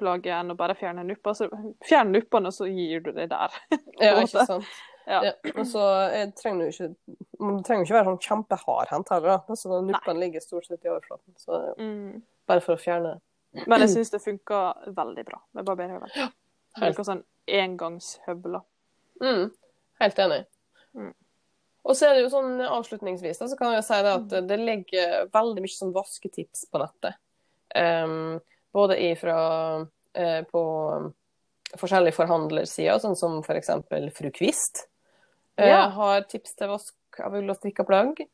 plagget 0.00 0.32
enn 0.34 0.54
å 0.54 0.56
bare 0.58 0.76
fjerne 0.78 1.04
nuppa. 1.06 1.34
Så 1.36 1.50
fjern 1.84 2.12
nuppene, 2.14 2.50
og 2.50 2.56
så 2.56 2.66
gir 2.70 3.04
du 3.04 3.12
det 3.12 3.28
der. 3.32 3.54
Ja, 4.00 4.16
ikke 4.22 4.46
sant. 4.48 4.70
Ja. 5.06 5.20
Ja. 5.28 5.32
Og 5.52 5.66
så 5.68 5.82
jeg 6.14 6.30
trenger 6.40 6.64
jo 6.64 6.72
ikke 6.72 7.16
Man 7.44 7.58
trenger 7.60 7.84
ikke 7.84 7.96
være 7.98 8.06
sånn 8.08 8.22
kjempehardhendt 8.24 9.10
heller, 9.12 9.34
da. 9.34 9.52
Altså, 9.52 9.80
Nuppene 9.84 10.22
ligger 10.22 10.40
stort 10.40 10.64
sett 10.64 10.86
i 10.86 10.88
overflaten, 10.88 11.34
så 11.36 11.60
Mm. 11.76 12.22
Bare 12.48 12.62
for 12.64 12.76
å 12.76 12.80
fjerne 12.80 13.14
det. 13.14 13.66
Men 13.70 13.84
jeg 13.84 13.92
syns 13.92 14.10
det 14.10 14.22
funker 14.22 14.88
veldig 14.96 15.24
bra 15.26 15.38
med 15.54 15.66
barberhøvel. 15.66 16.14
Ja. 16.18 16.30
Bruker 16.74 17.06
sånn 17.06 17.22
engangshøvler. 17.46 18.64
Mm. 19.22 19.52
Helt 20.02 20.18
enig. 20.24 20.40
Mm. 20.98 21.12
Og 21.84 21.96
så 21.96 22.08
er 22.08 22.16
det 22.16 22.24
jo 22.24 22.32
sånn 22.32 22.62
avslutningsvis 22.64 23.42
da, 23.42 23.48
så 23.50 23.58
kan 23.58 23.74
jeg 23.74 23.82
jo 23.82 23.86
si 23.86 24.00
det 24.06 24.14
at 24.18 24.34
det 24.48 24.58
ligger 24.60 25.28
veldig 25.34 25.64
mye 25.64 25.74
sånn 25.74 25.94
vasketips 25.94 26.64
på 26.72 26.80
nettet. 26.80 27.20
Um, 27.74 28.40
både 28.74 28.98
ifra 29.10 29.38
uh, 29.84 30.42
på 30.48 30.64
forskjellige 31.78 32.16
forhandlersider, 32.16 32.98
sånn 33.02 33.18
som 33.18 33.38
f.eks. 33.42 33.70
Fru 34.16 34.30
Kvist. 34.34 34.86
Ja. 35.60 35.84
Uh, 35.84 35.98
Har 35.98 36.24
tips 36.30 36.56
til 36.58 36.72
vask 36.72 37.20
av 37.22 37.36
ull 37.38 37.52
og 37.52 37.58
strikka 37.60 37.86
plagg. 37.86 38.24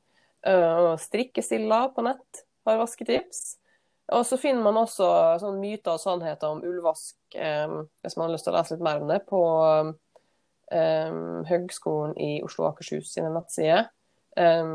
Uh, 0.47 0.95
Strikkestilla 1.01 1.89
på 1.93 2.07
nett 2.07 2.45
har 2.69 2.81
vasketips. 2.81 3.60
Og 4.17 4.25
så 4.27 4.39
finner 4.41 4.65
man 4.65 4.81
også 4.81 5.07
sånn 5.43 5.61
myter 5.63 5.95
og 5.95 6.03
sannheter 6.03 6.51
om 6.51 6.65
ulvask, 6.67 7.17
eh, 7.35 7.77
hvis 8.03 8.17
man 8.17 8.27
har 8.27 8.35
lyst 8.35 8.49
til 8.49 8.55
å 8.55 8.59
lese 8.59 8.75
litt 8.75 8.85
mer 8.87 9.03
om 9.03 9.11
det, 9.11 9.21
på 9.29 9.41
eh, 10.75 11.21
Høgskolen 11.51 12.17
i 12.19 12.33
Oslo 12.47 12.67
og 12.67 12.73
Akershus 12.73 13.13
sine 13.15 13.31
nettsider. 13.35 13.87
Eh, 14.41 14.75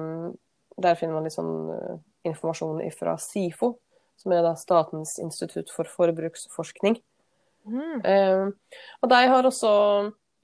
der 0.81 0.97
finner 0.99 1.17
man 1.17 1.27
litt 1.27 1.35
sånn 1.35 1.69
uh, 1.71 1.97
informasjon 2.27 2.81
fra 2.95 3.15
SIFO, 3.21 3.75
som 4.19 4.33
er 4.35 4.43
da 4.45 4.55
Statens 4.59 5.15
institutt 5.23 5.71
for 5.73 5.87
forbruksforskning. 5.91 6.97
Mm. 7.65 8.01
Um, 8.03 8.51
og 9.01 9.11
de 9.11 9.21
har 9.31 9.47
også 9.47 9.71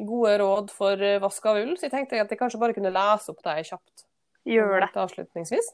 gode 0.02 0.38
råd 0.42 0.72
for 0.74 1.04
uh, 1.04 1.20
vask 1.24 1.50
av 1.52 1.60
ull, 1.62 1.76
så 1.78 1.88
jeg 1.88 1.96
tenkte 1.96 2.22
at 2.24 2.32
jeg 2.32 2.39
kanskje 2.39 2.62
bare 2.62 2.76
kunne 2.78 2.94
lese 2.96 3.34
opp 3.34 3.44
dem 3.46 3.64
kjapt. 3.68 4.06
Gjør 4.48 4.80
det. 4.80 4.92
Avslutningsvis. 4.98 5.74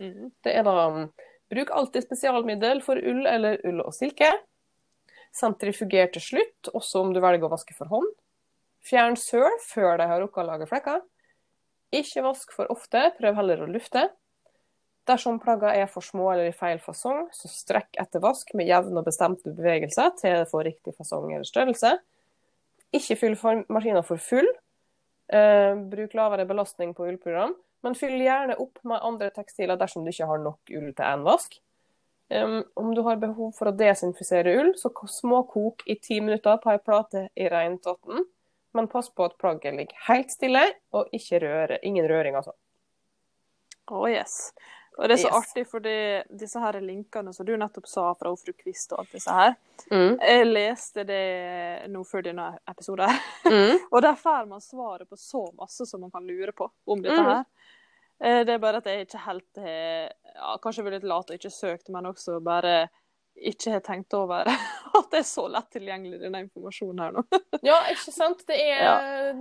Mm. 0.00 0.32
Det 0.44 0.52
er 0.52 0.66
da 0.66 0.74
Bruk 1.52 1.70
alltid 1.70 2.06
spesialmiddel 2.06 2.80
for 2.84 2.96
ull 2.96 3.26
eller 3.28 3.60
ull 3.68 3.82
og 3.84 3.92
silke. 3.96 4.30
Sentrifuger 5.36 6.08
til 6.12 6.24
slutt, 6.24 6.72
også 6.72 7.04
om 7.04 7.12
du 7.12 7.20
velger 7.20 7.48
å 7.48 7.52
vaske 7.52 7.76
for 7.76 7.92
hånd. 7.92 8.08
Fjern 8.82 9.16
søl 9.20 9.52
før 9.64 10.00
de 10.00 10.08
har 10.08 10.20
rukket 10.22 10.42
å 10.42 10.48
lage 10.48 10.68
flekker. 10.70 11.02
Ikke 11.92 12.24
vask 12.24 12.52
for 12.56 12.72
ofte, 12.72 13.10
prøv 13.18 13.36
heller 13.36 13.62
å 13.64 13.70
lufte. 13.70 14.08
Dersom 15.08 15.40
plagger 15.42 15.74
er 15.74 15.88
for 15.90 16.04
små 16.04 16.28
eller 16.32 16.48
i 16.48 16.56
feil 16.56 16.78
fasong, 16.82 17.26
så 17.34 17.50
strekk 17.50 17.98
etter 18.00 18.22
vask 18.22 18.52
med 18.58 18.68
jevne 18.70 19.00
og 19.00 19.08
bestemte 19.08 19.50
bevegelser 19.52 20.12
til 20.20 20.38
det 20.38 20.50
får 20.50 20.68
riktig 20.68 20.94
fasong 20.94 21.32
eller 21.32 21.48
størrelse. 21.48 21.96
Ikke 22.94 23.16
fyll 23.18 23.36
maskinen 23.72 24.04
for 24.06 24.22
full. 24.22 24.48
Eh, 25.32 25.74
bruk 25.90 26.14
lavere 26.14 26.46
belastning 26.46 26.92
på 26.94 27.08
ullprogram, 27.08 27.54
men 27.82 27.94
fyll 27.98 28.18
gjerne 28.20 28.56
opp 28.62 28.78
med 28.84 29.00
andre 29.02 29.30
tekstiler 29.30 29.76
dersom 29.76 30.04
du 30.04 30.10
ikke 30.10 30.26
har 30.26 30.38
nok 30.38 30.70
ull 30.70 30.92
til 30.92 31.04
én 31.04 31.24
vask. 31.26 31.58
Um, 32.32 32.62
om 32.76 32.94
du 32.94 33.02
har 33.02 33.16
behov 33.20 33.52
for 33.58 33.68
å 33.68 33.76
desinfisere 33.76 34.54
ull, 34.60 34.70
så 34.78 34.88
små 34.88 35.08
småkok 35.08 35.82
i 35.86 35.98
ti 36.00 36.20
minutter 36.20 36.56
på 36.62 36.70
ei 36.72 36.78
plate 36.78 37.28
i 37.36 37.48
rent 37.52 37.84
vann. 37.84 38.24
Men 38.74 38.88
pass 38.88 39.10
på 39.10 39.24
at 39.26 39.36
plagget 39.38 39.74
ligger 39.76 39.98
helt 40.08 40.30
stille, 40.32 40.62
og 40.96 41.10
ikke 41.12 41.40
røre. 41.42 41.78
Ingen 41.82 42.08
røring, 42.08 42.34
altså. 42.38 42.54
Å, 43.92 44.06
yes. 44.08 44.52
Og 44.98 45.08
det 45.08 45.16
er 45.18 45.22
så 45.22 45.28
Yes. 45.28 45.36
artig, 45.48 45.66
fordi 45.68 46.22
disse 46.38 46.60
her 46.60 46.76
linkene 46.80 47.32
som 47.34 47.46
du 47.46 47.54
nettopp 47.56 47.86
sa 47.88 48.14
fra 48.14 48.32
fru 48.36 48.52
Kvist 48.52 48.92
og 48.92 48.98
alt 49.00 49.12
disse 49.12 49.30
her, 49.32 49.54
Mm. 49.90 50.18
jeg 50.20 50.46
leste 50.46 51.04
det 51.06 51.88
nå 51.90 52.04
før 52.04 52.22
denne 52.22 52.58
episoden 52.68 53.08
Mm. 53.44 53.78
og 53.92 54.02
der 54.02 54.14
får 54.14 54.46
man 54.48 54.60
svaret 54.60 55.08
på 55.08 55.16
så 55.16 55.50
masse 55.58 55.86
som 55.86 56.00
man 56.00 56.10
kan 56.10 56.26
lure 56.26 56.52
på 56.52 56.70
om 56.86 57.00
dette 57.02 57.18
Mhm. 57.20 57.24
her. 57.26 57.44
Det 58.22 58.54
er 58.54 58.60
bare 58.62 58.78
at 58.78 58.86
jeg 58.86 59.06
ikke 59.06 59.20
helt 59.24 59.58
har 59.58 60.12
ja, 60.36 60.52
Kanskje 60.62 60.84
vært 60.86 61.00
litt 61.00 61.08
lat 61.10 61.30
og 61.32 61.38
ikke 61.38 61.50
søkt, 61.50 61.88
men 61.90 62.06
også 62.06 62.36
bare 62.44 62.86
ikke 63.42 63.72
har 63.74 63.82
tenkt 63.84 64.14
over 64.14 64.46
at 64.98 65.06
det 65.10 65.22
er 65.22 65.26
så 65.26 65.46
lett 65.50 65.70
tilgjengelig, 65.72 66.20
denne 66.22 66.44
informasjonen 66.44 67.00
her 67.02 67.16
nå. 67.16 67.24
Ja, 67.68 67.78
ikke 67.90 68.12
sant? 68.14 68.44
Det 68.46 68.58
er 68.60 69.32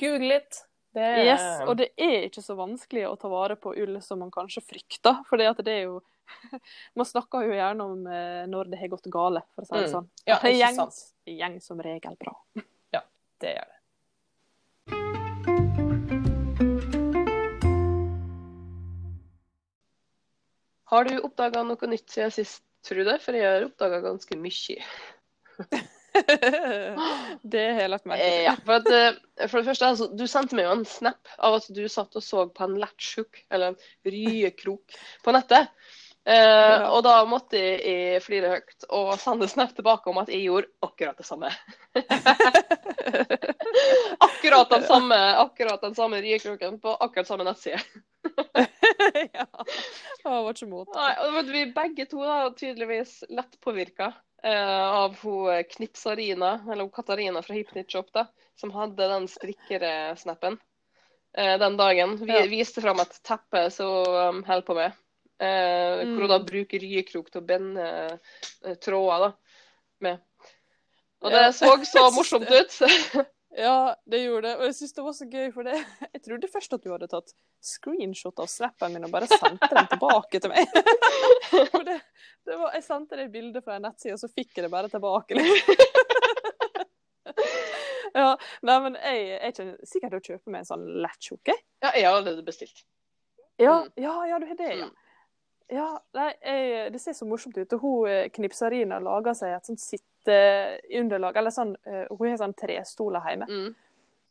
Google 0.00 0.40
it. 0.40 0.62
Det 0.94 1.02
er 1.02 1.24
Yes, 1.26 1.44
og 1.66 1.76
det 1.80 1.88
er 1.98 2.28
ikke 2.28 2.42
så 2.44 2.54
vanskelig 2.58 3.06
å 3.08 3.14
ta 3.18 3.30
vare 3.30 3.56
på 3.60 3.72
ull 3.82 3.98
som 4.02 4.20
man 4.22 4.30
kanskje 4.34 4.62
frykter. 4.62 5.22
For 5.28 5.40
det 5.40 5.72
er 5.74 5.80
jo 5.88 6.00
Man 6.98 7.06
snakker 7.06 7.44
jo 7.44 7.56
gjerne 7.56 7.84
om 7.84 8.06
eh, 8.08 8.44
når 8.50 8.70
det 8.72 8.78
har 8.80 8.92
gått 8.94 9.10
gale, 9.12 9.42
for 9.54 9.66
å 9.66 9.68
si 9.68 9.74
det 9.76 9.88
Mm. 9.88 9.94
sånn. 9.98 10.10
Ja, 10.24 10.38
det 10.40 10.54
gjeng, 10.56 10.78
gjeng 11.34 11.60
som 11.62 11.82
regel 11.84 12.16
bra. 12.20 12.36
det 13.42 13.50
gjør 13.58 13.66
det. 13.68 13.73
Har 20.92 21.08
du 21.08 21.18
oppdaga 21.24 21.64
noe 21.66 21.90
nytt 21.90 22.10
siden 22.12 22.32
sist, 22.34 22.64
Trude? 22.84 23.16
For 23.24 23.36
jeg 23.36 23.48
har 23.48 23.66
oppdaga 23.66 24.02
ganske 24.04 24.36
mye. 24.36 24.84
det 27.54 27.62
har 27.64 27.80
jeg 27.80 27.90
lagt 27.90 28.08
merke 28.10 28.26
til. 28.28 28.42
ja, 28.44 28.54
for, 28.66 28.82
at, 28.82 28.90
eh, 28.92 29.48
for 29.48 29.60
det 29.60 29.68
første, 29.70 29.88
altså, 29.88 30.08
du 30.12 30.26
sendte 30.30 30.58
meg 30.58 30.68
jo 30.68 30.76
en 30.76 30.86
snap 30.88 31.32
av 31.38 31.58
at 31.58 31.70
du 31.74 31.82
satt 31.90 32.14
og 32.18 32.24
så 32.24 32.46
på 32.54 32.66
en 32.66 32.76
latchhook, 32.82 33.40
eller 33.50 33.72
en 33.72 34.12
ryekrok, 34.12 34.98
på 35.24 35.34
nettet. 35.34 35.72
Eh, 36.24 36.82
Og 36.88 37.02
da 37.04 37.18
måtte 37.28 37.58
jeg, 37.60 38.22
flire 38.24 38.54
høyt 38.54 38.86
og 38.88 39.10
sende 39.20 39.48
snap 39.50 39.74
tilbake 39.76 40.08
om 40.08 40.22
at 40.22 40.30
jeg 40.32 40.46
gjorde 40.46 40.70
akkurat 40.86 41.18
det 41.20 41.26
samme. 41.28 41.50
akkurat 44.18 44.70
den 44.70 44.82
samme, 44.88 45.18
akkurat 45.36 45.80
den 45.84 45.94
samme 45.94 46.20
riekroken 46.24 46.80
på 46.80 46.94
akkurat 46.96 47.28
samme 47.28 47.44
nettside. 47.44 47.80
ja. 49.36 49.46
Det 50.24 50.30
var. 50.30 50.56
Nei, 50.94 51.12
og 51.26 51.50
vi 51.52 51.66
begge 51.76 52.06
to 52.08 52.22
da, 52.24 52.38
tydeligvis 52.56 53.18
lett 53.28 53.60
påvirka 53.60 54.12
uh, 54.46 55.04
av 55.04 55.16
hun 55.20 55.50
eh, 55.52 55.62
Knipsarina, 55.76 56.54
eller 56.64 56.86
hun 56.88 56.94
Katarina 56.94 57.42
fra 57.44 57.54
Hypnitshop, 57.58 58.08
da, 58.16 58.26
som 58.60 58.72
hadde 58.72 59.08
den 59.12 59.28
strikkersnappen 59.28 60.56
uh, 60.56 61.54
den 61.60 61.76
dagen. 61.76 62.16
Vi 62.24 62.32
Ja. 62.32 62.46
viste 62.48 62.80
fram 62.80 63.00
et 63.04 63.20
teppe 63.28 63.68
som 63.70 64.08
um, 64.08 64.44
holder 64.48 64.66
på 64.70 64.74
med. 64.80 64.92
Eh, 65.42 66.04
Hvor 66.06 66.20
hun 66.22 66.28
da 66.30 66.38
Mm. 66.38 66.46
bruker 66.46 66.78
ryekrok 66.84 67.30
til 67.32 67.40
å 67.42 67.46
binde 67.46 67.84
eh, 68.64 68.74
tråder 68.76 69.24
da, 69.24 69.30
med. 70.00 70.20
Og 71.24 71.30
det 71.32 71.54
så 71.56 71.72
så 71.84 72.10
morsomt 72.18 72.50
ut. 72.50 72.80
Ja, 73.54 73.94
det 74.10 74.18
gjorde 74.24 74.48
det. 74.48 74.54
Og 74.58 74.64
jeg 74.66 74.74
syns 74.74 74.92
det 74.96 75.02
var 75.06 75.12
så 75.14 75.26
gøy, 75.30 75.52
for 75.54 75.62
det 75.62 75.76
Jeg 76.14 76.22
trodde 76.24 76.48
først 76.50 76.72
at 76.74 76.82
du 76.82 76.88
hadde 76.90 77.06
tatt 77.06 77.30
screenshot 77.62 78.40
av 78.42 78.48
snappen 78.50 78.92
min 78.96 79.04
og 79.06 79.12
bare 79.14 79.28
sendte 79.30 79.68
den 79.70 79.86
tilbake 79.92 80.40
til 80.42 80.50
meg. 80.50 80.66
Det, 81.86 82.00
det 82.50 82.56
var, 82.58 82.72
jeg 82.74 82.82
sendte 82.82 83.16
deg 83.16 83.30
bilde 83.30 83.62
fra 83.62 83.76
en 83.78 83.86
nettside, 83.86 84.16
og 84.16 84.18
så 84.24 84.26
fikk 84.34 84.58
jeg 84.58 84.66
det 84.66 84.72
bare 84.74 84.90
tilbake. 84.90 85.38
Liksom. 85.38 85.76
Ja, 88.14 88.34
nei, 88.62 88.76
men 88.84 88.94
jeg, 89.00 89.22
jeg 89.32 89.54
kjenner 89.56 89.78
sikkert 89.90 90.18
å 90.18 90.20
kjøpe 90.22 90.50
meg 90.52 90.60
en 90.62 90.68
sånn 90.68 90.84
lettkjoke. 91.02 91.54
ja, 91.82 91.90
jeg 91.96 92.04
har 92.06 92.18
allerede 92.20 92.44
bestilt. 92.46 92.84
Ja, 93.58 93.80
Mm. 93.84 93.90
ja, 94.02 94.12
ja, 94.32 94.38
du 94.42 94.46
har 94.50 94.58
det, 94.58 94.68
ja. 94.82 94.88
Ja, 95.72 95.86
nei, 96.12 96.32
jeg, 96.42 96.92
Det 96.92 97.00
ser 97.00 97.16
så 97.16 97.26
morsomt 97.28 97.56
ut. 97.56 97.72
Og 97.72 97.80
hun 97.80 98.04
knipserina 98.04 98.28
Knipsarina 98.36 99.00
lager 99.02 99.36
seg 99.38 99.54
et 99.56 99.70
sånt 99.70 99.82
sitteunderlag. 99.82 101.36
Eller 101.40 101.54
sånn, 101.54 101.74
eh, 101.86 102.04
hun 102.10 102.28
har 102.28 102.38
sånn 102.40 102.56
trestoler 102.58 103.24
hjemme. 103.28 103.48
Mm. 103.48 103.74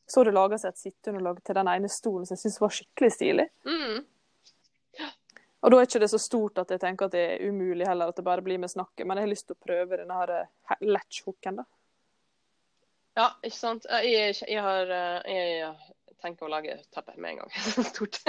Så 0.06 0.24
det 0.24 0.34
laga 0.36 0.60
seg 0.60 0.74
et 0.74 0.82
sitteunderlag 0.82 1.40
til 1.44 1.58
den 1.58 1.70
ene 1.72 1.90
stolen 1.90 2.28
som 2.28 2.36
jeg 2.36 2.44
syns 2.44 2.60
var 2.62 2.74
skikkelig 2.76 3.12
stilig. 3.16 3.48
Mm. 3.66 4.04
Og 5.64 5.72
da 5.72 5.78
er 5.80 5.88
ikke 5.88 6.02
det 6.04 6.12
så 6.12 6.20
stort 6.20 6.60
at 6.60 6.74
jeg 6.76 6.82
tenker 6.82 7.08
at 7.08 7.14
det 7.16 7.22
er 7.24 7.46
umulig 7.48 7.88
heller, 7.88 8.12
at 8.12 8.18
det 8.20 8.26
bare 8.28 8.44
blir 8.44 8.60
med 8.60 8.72
snakket. 8.72 9.06
Men 9.08 9.18
jeg 9.18 9.26
har 9.26 9.32
lyst 9.32 9.48
til 9.48 9.56
å 9.56 9.64
prøve 9.64 10.00
denne 10.02 10.18
her 10.20 10.34
eh, 10.42 10.76
latchhooken, 10.84 11.62
da. 11.62 11.66
Ja, 13.14 13.28
ikke 13.46 13.56
sant. 13.56 13.86
Jeg, 14.04 14.36
jeg, 14.42 14.62
har 14.66 14.90
eh, 14.90 15.32
Jeg 15.32 15.72
tenker 16.24 16.48
å 16.48 16.52
lage 16.52 16.76
teppe 16.94 17.16
med 17.18 17.34
en 17.34 17.42
gang. 17.44 17.54
Stort. 17.92 18.20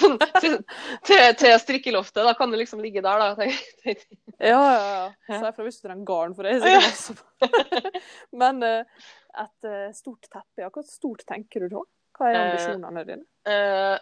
Sånn, 0.00 0.16
til, 0.40 0.58
til, 1.06 1.22
til 1.40 1.56
strikkeloftet. 1.62 2.22
Da 2.26 2.34
kan 2.38 2.52
det 2.52 2.62
liksom 2.62 2.82
ligge 2.84 3.02
der, 3.04 3.22
da. 3.22 3.48
Ja, 4.40 4.56
ja, 4.56 4.84
ja. 4.88 5.08
Så 5.28 5.40
jeg 5.44 5.56
får 5.56 5.66
visst 5.66 5.82
du 5.82 5.88
trenger 5.88 6.06
garn 6.08 6.36
for 6.36 6.48
det. 6.48 6.60
sikkert. 6.64 7.98
Men 8.42 8.62
eh, 8.64 9.08
et 9.44 9.68
eh, 9.68 9.90
stort 9.96 10.30
teppe, 10.30 10.62
ja. 10.62 10.70
Hva 10.72 10.84
stort 10.86 11.26
tenker 11.28 11.66
du 11.66 11.74
da? 11.74 11.82
Hva 12.16 12.30
er 12.30 12.38
Eh, 12.38 12.46
ambisjonene 12.46 13.04
dine? 13.08 13.26
Eh, 13.50 13.98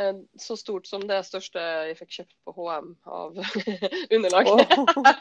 eh, 0.00 0.22
så 0.40 0.56
stort 0.60 0.88
som 0.88 1.04
det 1.10 1.20
største 1.28 1.66
jeg 1.90 1.98
fikk 2.00 2.16
kjøpt 2.20 2.34
på 2.48 2.56
HM 2.56 2.94
av 3.04 3.36
underlag. 4.16 4.48
Oh. 4.54 5.12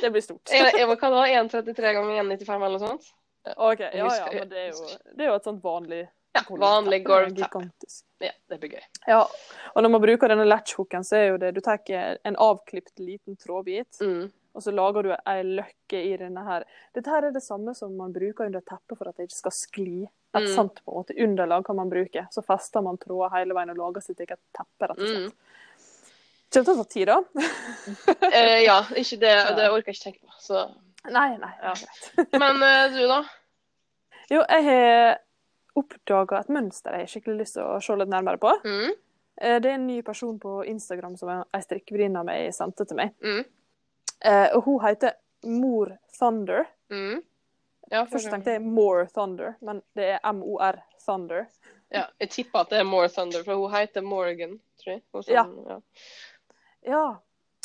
det 0.00 0.14
blir 0.14 0.24
stort. 0.24 0.48
Jeg, 0.48 0.72
jeg, 0.78 0.88
hva 0.88 1.12
da? 1.18 1.26
1,33 1.42 1.94
ganger 1.98 2.24
1,95 2.24 2.56
eller 2.56 2.78
noe 2.78 2.86
sånt? 2.86 3.12
OK, 3.56 3.80
ja 3.80 3.90
ja, 3.92 4.28
men 4.32 4.48
det 4.48 4.58
er 4.58 4.70
jo, 4.72 4.86
det 5.16 5.24
er 5.26 5.28
jo 5.30 5.34
et 5.34 5.44
sånt 5.44 5.62
vanlig 5.62 6.08
Ja, 6.34 6.40
vanlig 6.48 7.04
gulvteppe. 7.04 7.60
Gigantisk. 7.60 8.04
Ja, 8.24 8.30
det 8.48 8.56
blir 8.60 8.70
gøy. 8.74 8.82
Ja, 9.06 9.20
og 9.74 9.82
når 9.84 9.90
man 9.90 10.00
bruker 10.02 10.28
denne 10.32 10.46
latchhooken, 10.48 11.04
så 11.06 11.16
er 11.20 11.26
jo 11.28 11.36
det 11.38 11.52
Du 11.54 11.60
tar 11.60 11.78
en 12.24 12.36
avklipt 12.36 12.98
liten 12.98 13.36
trådbit, 13.36 14.00
Mm. 14.00 14.32
og 14.54 14.62
så 14.62 14.72
lager 14.74 15.02
du 15.02 15.12
ei 15.14 15.42
løkke 15.42 16.00
i 16.00 16.16
denne 16.16 16.42
her. 16.44 16.64
Dette 16.94 17.10
her 17.10 17.24
er 17.28 17.30
det 17.30 17.42
samme 17.42 17.74
som 17.74 17.94
man 17.96 18.12
bruker 18.12 18.46
under 18.46 18.60
teppet 18.60 18.98
for 18.98 19.08
at 19.08 19.16
det 19.16 19.28
ikke 19.28 19.36
skal 19.42 19.52
skli. 19.52 20.02
Et 20.34 20.42
Mm. 20.42 20.54
sånt 20.56 20.80
på 20.84 20.90
en 20.90 20.98
måte 21.04 21.14
underlag 21.22 21.64
kan 21.66 21.76
man 21.76 21.88
bruke. 21.90 22.26
Så 22.32 22.42
fester 22.42 22.82
man 22.82 22.98
tråder 22.98 23.30
hele 23.36 23.54
veien 23.54 23.70
og 23.70 23.76
lager 23.76 24.00
sitt 24.02 24.18
eget 24.18 24.40
teppe, 24.56 24.88
rett 24.88 24.98
og 24.98 25.06
Mm. 25.06 25.28
slett. 25.28 25.34
Kommer 26.50 26.64
til 26.64 26.74
å 26.74 26.76
ta 26.76 26.84
tid, 26.84 27.06
da. 27.06 27.22
Eh, 28.32 28.64
ja, 28.64 28.82
ikke 28.94 29.18
det, 29.20 29.34
det 29.58 29.70
orker 29.70 29.92
jeg 29.92 29.94
ikke 29.94 30.04
tenke 30.10 30.20
på. 30.22 30.32
Så. 30.40 30.74
Nei, 31.10 31.36
nei. 31.38 31.52
Ja. 31.62 31.72
greit. 31.74 32.32
Men 32.42 32.62
eh, 32.62 32.86
du, 32.94 33.02
da? 33.10 33.18
Jo, 34.30 34.40
jeg 34.48 34.64
har 34.64 35.18
oppdaga 35.76 36.38
et 36.40 36.48
mønster 36.54 36.94
jeg 36.94 37.04
har 37.04 37.10
skikkelig 37.10 37.40
lyst 37.42 37.56
til 37.58 37.66
å 37.66 37.80
se 37.82 37.96
litt 37.98 38.08
nærmere 38.12 38.38
på. 38.40 38.52
Mm. 38.64 38.94
Eh, 39.36 39.58
Det 39.60 39.70
er 39.70 39.74
en 39.74 39.86
ny 39.88 39.98
person 40.06 40.38
på 40.40 40.62
Instagram 40.70 41.16
som 41.20 41.28
ei 41.34 41.60
strikkevenninne 41.64 42.22
av 42.22 42.28
meg 42.28 42.54
sendte 42.54 42.86
til 42.88 42.96
meg. 43.00 43.12
Mm. 43.24 43.44
Eh, 44.24 44.48
Og 44.56 44.62
hun 44.64 44.80
heter 44.86 45.16
Mor 45.44 45.96
Thunder. 46.18 46.64
Mm. 46.90 47.22
Ja, 47.92 48.04
Først 48.08 48.30
tenkte 48.32 48.54
jeg 48.56 48.62
More 48.64 49.04
Thunder, 49.12 49.56
men 49.60 49.82
det 49.94 50.06
er 50.16 50.32
MOR 50.32 50.78
Thunder. 51.04 51.44
Ja, 51.92 52.06
jeg 52.18 52.30
tipper 52.32 52.62
at 52.64 52.70
det 52.72 52.78
er 52.80 52.86
More 52.88 53.10
Thunder, 53.12 53.44
for 53.44 53.60
hun 53.60 53.74
heter 53.74 54.00
Morgan, 54.02 54.56
tror 54.80 54.94
jeg. 54.94 55.02
Sånn, 55.12 55.34
ja. 55.68 55.76
Ja. 56.88 57.02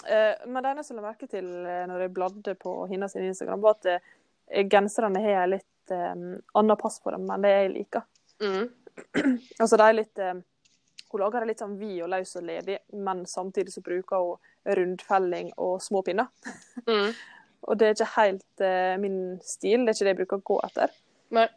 Eh, 0.08 0.47
Men 0.47 0.64
det 0.64 0.70
eneste 0.70 0.93
jeg 0.93 1.00
la 1.02 1.08
merke 1.08 1.28
til 1.30 1.50
eh, 1.66 1.86
når 1.89 2.06
jeg 2.06 2.14
bladde 2.16 2.56
på 2.60 2.76
hennes 2.91 3.16
Instagram, 3.16 3.64
var 3.64 3.80
at 3.80 3.89
eh, 3.95 4.64
genserne 4.70 5.22
har 5.24 5.43
en 5.43 5.56
litt 5.56 5.93
um, 5.93 6.38
annen 6.54 6.80
pass 6.80 7.00
på 7.04 7.12
dem 7.14 7.28
enn 7.30 7.45
det 7.45 7.56
jeg 7.56 7.74
liker. 7.76 8.08
Mm. 8.43 8.70
Altså 9.62 9.78
de 9.80 9.86
er 9.86 9.95
litt 9.95 10.20
um, 10.20 10.41
Hun 11.10 11.22
lager 11.22 11.41
det 11.41 11.50
litt 11.50 11.62
sånn 11.64 11.78
vid 11.80 12.02
og 12.06 12.12
løs 12.12 12.36
og 12.38 12.45
ledig, 12.45 12.78
men 12.93 13.24
samtidig 13.28 13.74
så 13.74 13.84
bruker 13.86 14.24
hun 14.26 14.76
rundfelling 14.78 15.52
og 15.58 15.80
små 15.82 16.04
pinner. 16.06 16.30
Mm. 16.86 17.12
Og 17.70 17.76
det 17.76 17.88
er 17.89 17.95
ikke 17.97 18.14
helt 18.14 18.62
uh, 18.64 18.93
min 19.04 19.18
stil, 19.43 19.82
det 19.84 19.91
er 19.91 19.97
ikke 19.97 20.06
det 20.06 20.12
jeg 20.14 20.18
bruker 20.22 20.39
å 20.39 20.45
gå 20.47 20.60
etter. 20.64 20.93
Nei. 21.36 21.50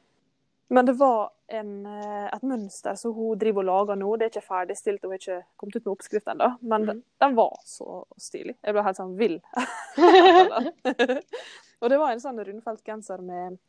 Men 0.73 0.87
det 0.89 0.95
var 0.97 1.27
en, 1.53 1.87
eh, 1.87 2.29
et 2.33 2.43
mønster 2.43 2.95
som 2.97 3.13
hun 3.13 3.39
driver 3.39 3.61
og 3.61 3.67
lager 3.69 3.99
nå. 4.01 4.13
Det 4.17 4.25
er 4.25 4.31
ikke 4.33 4.47
ferdigstilt, 4.47 5.03
hun 5.05 5.11
har 5.13 5.19
ikke 5.21 5.43
kommet 5.61 5.75
ut 5.77 5.85
med 5.85 5.93
oppskrift 5.93 6.31
ennå. 6.33 6.47
Men 6.61 6.87
mm. 6.89 7.03
den 7.21 7.35
var 7.37 7.59
så 7.69 7.99
stilig. 8.17 8.55
Jeg 8.63 8.73
ble 8.73 8.85
helt 8.87 8.97
sånn 8.97 9.13
vill. 9.19 9.35
og 11.83 11.93
det 11.93 11.99
var 12.01 12.15
en 12.15 12.23
sånn 12.25 12.41
rundfelt 12.41 12.81
genser 12.89 13.21
med 13.21 13.61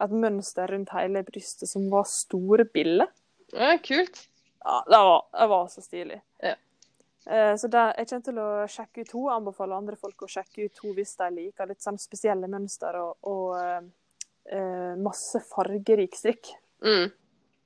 et 0.00 0.14
mønster 0.24 0.72
rundt 0.72 0.94
hele 0.96 1.20
brystet 1.28 1.68
som 1.68 1.90
var 1.92 2.08
store 2.08 2.64
biller. 2.72 3.12
Ja, 3.52 3.76
kult. 3.84 4.22
Ja, 4.64 4.80
det 4.88 5.02
var, 5.10 5.20
det 5.36 5.50
var 5.52 5.68
så 5.76 5.84
stilig. 5.84 6.18
Ja. 6.40 6.54
Eh, 7.26 7.52
Så 7.60 7.68
det, 7.68 7.84
jeg 7.98 8.08
kommer 8.14 8.26
til 8.30 8.40
å 8.40 8.48
sjekke 8.78 9.04
ut 9.04 9.12
henne. 9.12 9.36
Anbefaler 9.36 9.76
andre 9.76 10.00
folk 10.00 10.24
å 10.24 10.32
sjekke 10.38 10.70
ut 10.70 10.82
henne 10.82 11.02
hvis 11.02 11.14
de 11.20 11.30
liker 11.36 11.68
litt 11.68 11.84
sånn 11.84 12.00
spesielle 12.00 12.48
mønster 12.48 12.96
og, 13.02 13.20
og 13.28 13.60
eh, 13.60 13.80
masse 15.02 15.40
fargerik 15.50 16.14
strikk. 16.16 16.52
Mm. 16.84 17.10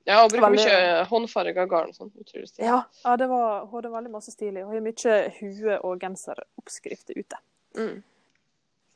Ja, 0.09 0.23
og 0.23 0.31
bruker 0.31 0.47
Veldig- 0.47 0.65
mye 0.65 1.03
håndfarga 1.11 1.65
garn 1.69 1.91
sånn. 1.93 2.09
Utrolig 2.17 2.47
stilig. 2.49 2.65
Ja, 2.65 2.79
ja 3.03 3.15
det 3.21 3.27
var, 3.29 3.65
hun 3.67 3.75
hadde 3.77 3.91
veldig 3.93 4.11
masse 4.11 4.31
stilig. 4.33 4.63
Hun 4.65 4.73
har 4.73 4.81
mye 4.81 5.17
hue- 5.37 5.79
og 5.85 5.99
genseroppskrifter 6.01 7.19
ute. 7.19 7.37
Mm. 7.77 7.99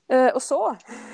Eh, 0.10 0.32
og 0.34 0.42
så 0.42 0.60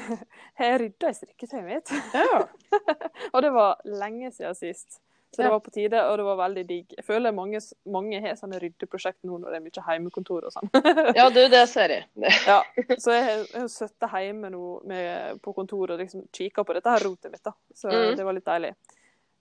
har 0.60 0.66
jeg 0.66 0.80
rydda 0.82 1.10
i 1.12 1.18
strikketøyet 1.20 1.68
mitt. 1.68 1.92
Ja. 2.16 2.42
Og 3.34 3.42
det 3.44 3.52
var 3.56 3.80
lenge 3.88 4.32
siden 4.36 4.56
sist. 4.58 5.00
Så 5.32 5.44
det 5.46 5.50
var 5.54 5.60
på 5.64 5.72
tide, 5.72 6.00
og 6.12 6.18
det 6.20 6.24
var 6.28 6.36
veldig 6.42 6.64
digg. 6.68 6.94
Jeg 6.98 7.06
føler 7.08 7.32
mange, 7.32 7.60
mange 7.88 8.20
har 8.20 8.34
sånne 8.36 8.58
ryddeprosjekt 8.60 9.22
nå 9.24 9.38
når 9.40 9.54
det 9.54 9.60
er 9.62 9.64
mye 9.64 9.84
heimekontor 9.88 10.48
og 10.50 10.52
sånn. 10.52 10.68
ja, 11.20 11.30
du, 11.32 11.40
det 11.54 11.62
ser 11.72 11.94
jeg. 11.96 12.08
Det. 12.20 12.34
Ja, 12.50 12.58
så 13.00 13.14
jeg 13.16 13.28
har- 13.30 13.70
sittet 13.72 14.12
hjemme 14.26 14.50
nå 14.52 14.64
med, 14.92 15.40
på 15.42 15.54
kontoret 15.56 15.96
og 15.96 16.04
liksom 16.04 16.26
kikka 16.36 16.66
på 16.68 16.76
dette 16.76 16.92
her 16.92 17.06
rotet 17.08 17.32
mitt, 17.32 17.44
da. 17.48 17.54
Så 17.74 17.88
Mm. 17.94 18.16
det 18.20 18.26
var 18.28 18.34
litt 18.36 18.46
deilig. 18.50 18.74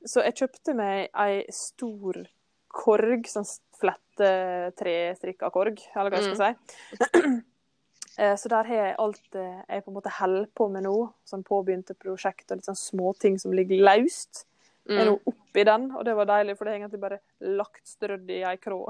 Så 0.06 0.22
jeg 0.24 0.34
kjøpte 0.44 0.74
meg 0.78 1.10
ei 1.12 1.42
stor 1.52 2.20
korg, 2.70 3.26
sånn 3.26 3.48
flette 3.80 4.30
trestrikka 4.78 5.50
korg, 5.50 5.80
eller 5.96 6.10
hva 6.14 6.20
jeg 6.22 6.36
skal 6.36 6.54
si. 6.54 7.40
Eh, 8.18 8.34
Så 8.36 8.48
der 8.50 8.66
har 8.66 8.74
jeg 8.74 8.94
alt 8.98 9.36
eh, 9.38 9.60
jeg 9.70 9.84
på 9.84 9.90
en 9.92 9.94
måte 9.94 10.10
holder 10.12 10.46
på 10.58 10.66
med 10.68 10.82
nå, 10.84 10.94
sånn 11.24 11.44
påbegynte 11.46 11.94
prosjekt 11.96 12.50
og 12.50 12.58
litt 12.58 12.66
sånn 12.66 12.76
småting 12.76 13.38
som 13.40 13.52
ligger 13.54 13.80
løst, 13.86 14.42
er 14.88 15.04
nå 15.10 15.18
Mm. 15.18 15.34
oppi 15.34 15.64
den, 15.64 15.90
og 15.96 16.04
det 16.04 16.14
var 16.16 16.26
deilig, 16.30 16.56
for 16.58 16.64
det 16.64 16.72
er 16.72 16.78
egentlig 16.80 17.00
bare 17.02 17.20
lagt 17.40 17.86
strødd 17.86 18.30
i 18.30 18.42
ei 18.46 18.56
krå. 18.56 18.84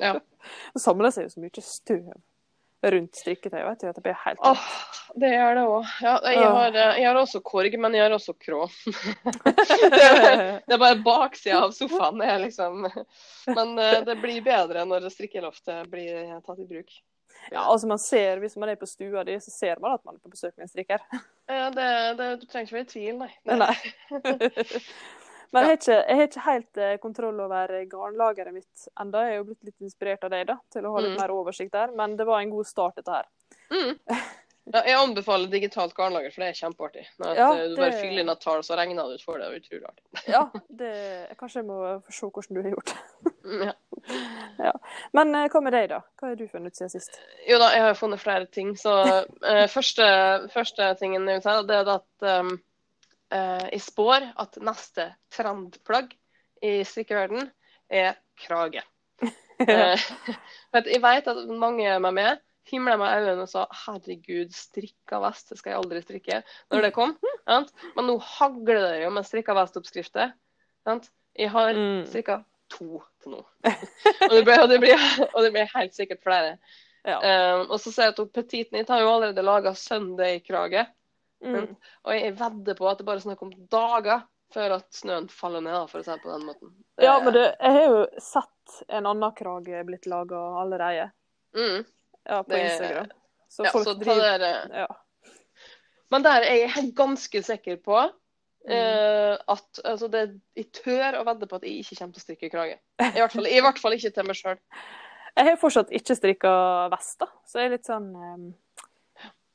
Ja. 0.00 0.18
Det 0.74 0.80
samler 0.82 1.12
seg 1.14 1.28
jo 1.28 1.34
så 1.36 1.40
mye 1.40 1.62
støv 1.62 2.12
rundt 2.82 3.14
strikketøyet 3.14 3.66
vet 3.68 3.80
du, 3.80 3.88
at 3.92 3.94
det 3.94 4.02
blir 4.02 4.16
helt 4.24 4.40
Åh, 4.42 4.62
det 5.22 5.28
gjør 5.30 5.54
det 5.54 5.62
òg. 5.70 5.90
Ja, 6.02 6.14
jeg, 6.26 6.40
har, 6.42 6.74
eh, 6.74 6.96
jeg 6.98 7.06
har 7.06 7.20
også 7.20 7.40
korg, 7.46 7.76
men 7.78 7.94
jeg 7.94 8.02
har 8.02 8.14
også 8.16 8.34
krå. 8.34 8.64
det, 8.82 9.92
det 10.66 10.74
er 10.74 10.80
bare 10.82 10.98
baksida 11.04 11.60
av 11.68 11.76
sofaen. 11.76 12.18
Er 12.26 12.42
liksom 12.42 12.88
Men 13.54 13.78
eh, 13.78 14.00
det 14.08 14.16
blir 14.18 14.42
bedre 14.42 14.82
når 14.88 15.06
strikkeloftet 15.14 15.86
blir 15.92 16.40
tatt 16.42 16.58
i 16.58 16.66
bruk. 16.66 16.90
Ja, 17.52 17.64
altså 17.70 17.86
man 17.90 17.98
ser, 17.98 18.38
Hvis 18.42 18.56
man 18.56 18.68
er 18.72 18.76
på 18.80 18.86
stua 18.86 19.24
di, 19.28 19.34
så 19.40 19.50
ser 19.50 19.80
man 19.82 19.92
at 19.98 20.04
man 20.04 20.14
er 20.16 20.22
på 20.24 20.30
besøk 20.32 20.54
med 20.56 20.64
en 20.68 20.72
strikker. 20.72 21.04
Ja, 21.52 21.70
Det, 21.74 21.88
det, 22.16 22.28
du 22.40 22.46
trenger 22.46 22.68
ikke 22.70 22.78
være 22.78 22.86
i 22.86 22.92
tvil, 22.92 23.18
nei. 23.18 23.32
Nei. 23.44 23.74
Men 25.52 25.66
jeg 25.66 25.68
har 25.68 25.76
ikke, 25.76 25.96
jeg 26.08 26.16
har 26.16 26.28
ikke 26.30 26.44
helt 26.46 26.78
eh, 26.80 26.92
kontroll 27.02 27.40
over 27.44 27.72
garnlageret 27.90 28.54
mitt 28.56 28.86
enda. 29.02 29.20
Jeg 29.26 29.34
er 29.34 29.40
jo 29.42 29.48
blitt 29.50 29.66
litt 29.68 29.84
inspirert 29.84 30.22
av 30.24 30.30
deg 30.32 30.46
da, 30.48 30.56
til 30.72 30.86
å 30.88 30.92
ha 30.94 31.02
litt 31.04 31.12
Mm. 31.12 31.18
mer 31.20 31.34
oversikt 31.34 31.74
der. 31.74 31.90
Men 31.98 32.14
det 32.16 32.24
var 32.24 32.40
en 32.40 32.54
god 32.54 32.64
start, 32.70 32.96
dette 32.96 33.18
her. 33.18 33.28
Mm. 33.74 33.98
Ja, 34.72 34.78
jeg 34.86 34.94
anbefaler 34.94 35.48
digitalt 35.50 35.90
garnlager, 35.98 36.30
for 36.30 36.44
det 36.44 36.52
er 36.52 36.54
kjempeartig. 36.54 37.02
Når 37.18 37.34
Ja, 37.34 37.46
det... 37.58 37.64
du 37.72 37.80
bare 37.80 37.96
fyller 37.98 38.22
inn 38.22 38.28
et 38.30 38.40
tall, 38.44 38.60
så 38.62 38.76
regner 38.78 39.08
det 39.10 39.16
ut 39.18 39.24
for 39.26 39.42
deg. 39.42 39.50
Det 39.50 39.56
er 39.56 39.64
utrolig 39.64 39.88
artig. 39.90 40.04
Ja, 40.30 40.42
det, 40.78 40.90
Kanskje 41.40 41.58
jeg 41.58 41.66
må 41.66 41.78
få 42.06 42.14
se 42.14 42.28
hvordan 42.30 42.54
du 42.54 42.60
har 42.62 42.76
gjort. 42.76 42.92
Mm, 43.26 43.31
Ja. 44.58 44.72
Men 45.12 45.34
eh, 45.34 45.48
hva 45.50 45.62
med 45.64 45.74
deg, 45.74 45.88
da? 45.92 46.00
Hva 46.18 46.28
har 46.30 46.36
du 46.38 46.44
funnet 46.50 46.72
ut 46.74 46.78
siden 46.78 46.92
sist? 46.92 47.16
Jo 47.48 47.58
da, 47.62 47.70
jeg 47.74 47.84
har 47.86 47.98
funnet 47.98 48.22
flere 48.22 48.46
ting. 48.50 48.74
Så 48.78 48.92
eh, 49.02 49.66
første, 49.70 50.06
første 50.52 50.92
tingen 51.00 51.26
jeg 51.28 51.40
vil 51.40 51.44
si, 51.46 51.56
det 51.68 51.78
er 51.80 51.90
at 51.96 52.26
um, 52.42 52.52
eh, 53.34 53.66
jeg 53.72 53.84
spår 53.86 54.28
at 54.44 54.58
neste 54.62 55.08
trendplagg 55.34 56.14
i 56.62 56.80
strikkeverden 56.86 57.50
er 57.90 58.16
krage. 58.46 58.84
Eh, 59.62 60.00
jeg 60.74 60.98
vet 61.04 61.28
at 61.30 61.36
mange 61.46 61.86
med 62.02 62.14
meg 62.16 62.40
himla 62.66 62.96
med 62.98 63.12
øynene 63.14 63.44
og 63.44 63.50
sa 63.50 63.60
herregud, 63.84 64.50
strikka 64.54 65.20
vest 65.22 65.52
det 65.52 65.58
skal 65.60 65.70
jeg 65.70 65.78
aldri 65.78 66.00
strikke. 66.02 66.38
Når 66.72 66.82
det 66.82 66.90
kom. 66.96 67.12
Sant? 67.46 67.70
Men 67.94 68.08
nå 68.10 68.16
hagler 68.26 68.80
det 68.88 69.04
jo 69.04 69.12
med 69.14 69.28
strikka 69.28 69.54
vest-oppskrifter. 69.54 70.32
Jeg 71.38 71.50
har 71.54 71.78
Mm. 71.78 72.02
strikka 72.10 72.40
to 72.72 73.02
til 73.22 73.36
nå. 73.36 73.42
og, 73.42 74.32
det 74.32 74.42
blir, 74.46 74.62
og, 74.62 74.68
det 74.72 74.80
blir, 74.82 75.04
og 75.28 75.38
det 75.44 75.52
blir 75.54 75.70
helt 75.76 75.94
sikkert 75.96 76.24
flere. 76.24 76.56
Ja. 77.06 77.18
Um, 77.18 77.70
og 77.72 77.80
så 77.82 77.90
ser 77.92 78.08
jeg 78.10 78.14
at 78.14 78.20
Petit 78.20 78.34
Petiten 78.36 78.80
It 78.80 78.90
har 78.92 79.02
jo 79.02 79.10
allerede 79.10 79.44
laga 79.44 79.74
Sunday-krage. 79.78 80.84
Mm. 81.42 81.72
Og 82.06 82.12
jeg 82.14 82.36
vedder 82.38 82.78
på 82.78 82.86
at 82.86 83.00
det 83.00 83.06
bare 83.08 83.18
er 83.18 83.24
snakk 83.24 83.42
om 83.42 83.50
dager 83.72 84.22
før 84.52 84.76
at 84.76 84.86
snøen 84.94 85.26
faller 85.32 85.64
ned, 85.64 85.88
for 85.90 86.02
å 86.02 86.04
si 86.04 86.12
det 86.12 86.22
på 86.22 86.30
den 86.30 86.44
måten. 86.46 86.72
ja, 87.00 87.16
men 87.24 87.34
det, 87.34 87.46
jeg 87.56 87.76
har 87.78 87.86
jo 87.88 88.02
sett 88.20 88.76
en 88.92 89.08
annen 89.08 89.34
krage 89.34 89.84
blitt 89.88 90.06
laga 90.12 90.42
allerede. 90.60 91.08
Mm. 91.56 91.84
Ja, 92.28 92.42
på 92.42 92.52
Det- 92.52 92.64
Instagram. 92.68 93.10
Så 93.48 93.64
Ja, 93.64 93.70
folk 93.72 93.84
så 93.84 93.94
driver 93.94 94.38
dere 94.38 94.68
ja. 94.72 94.86
Men 96.10 96.22
der 96.22 96.44
er 96.44 96.54
jeg 96.54 96.92
ganske 96.96 97.42
sikker 97.42 97.76
på 97.76 97.98
Eh, 98.70 99.32
at 99.50 99.80
altså 99.84 100.06
det, 100.12 100.20
jeg 100.54 100.68
tør 100.76 101.18
å 101.18 101.24
vedde 101.26 101.48
på 101.50 101.56
at 101.58 101.64
jeg 101.66 101.80
ikke 101.82 101.96
kommer 101.98 102.14
til 102.14 102.22
å 102.22 102.26
strikke 102.26 102.50
krage. 102.52 102.76
I 103.02 103.18
hvert 103.18 103.32
fall, 103.34 103.48
i 103.50 103.62
hvert 103.64 103.80
fall 103.82 103.96
ikke 103.96 104.12
til 104.14 104.28
meg 104.28 104.38
sjøl. 104.38 104.60
Jeg 105.32 105.48
har 105.48 105.54
fortsatt 105.56 105.88
ikke 105.96 106.14
strikka 106.18 106.50
vest, 106.92 107.14
da, 107.22 107.26
så 107.48 107.62
jeg 107.62 107.70
er 107.70 107.70
litt 107.72 107.88
sånn 107.88 108.08
um, 108.12 108.42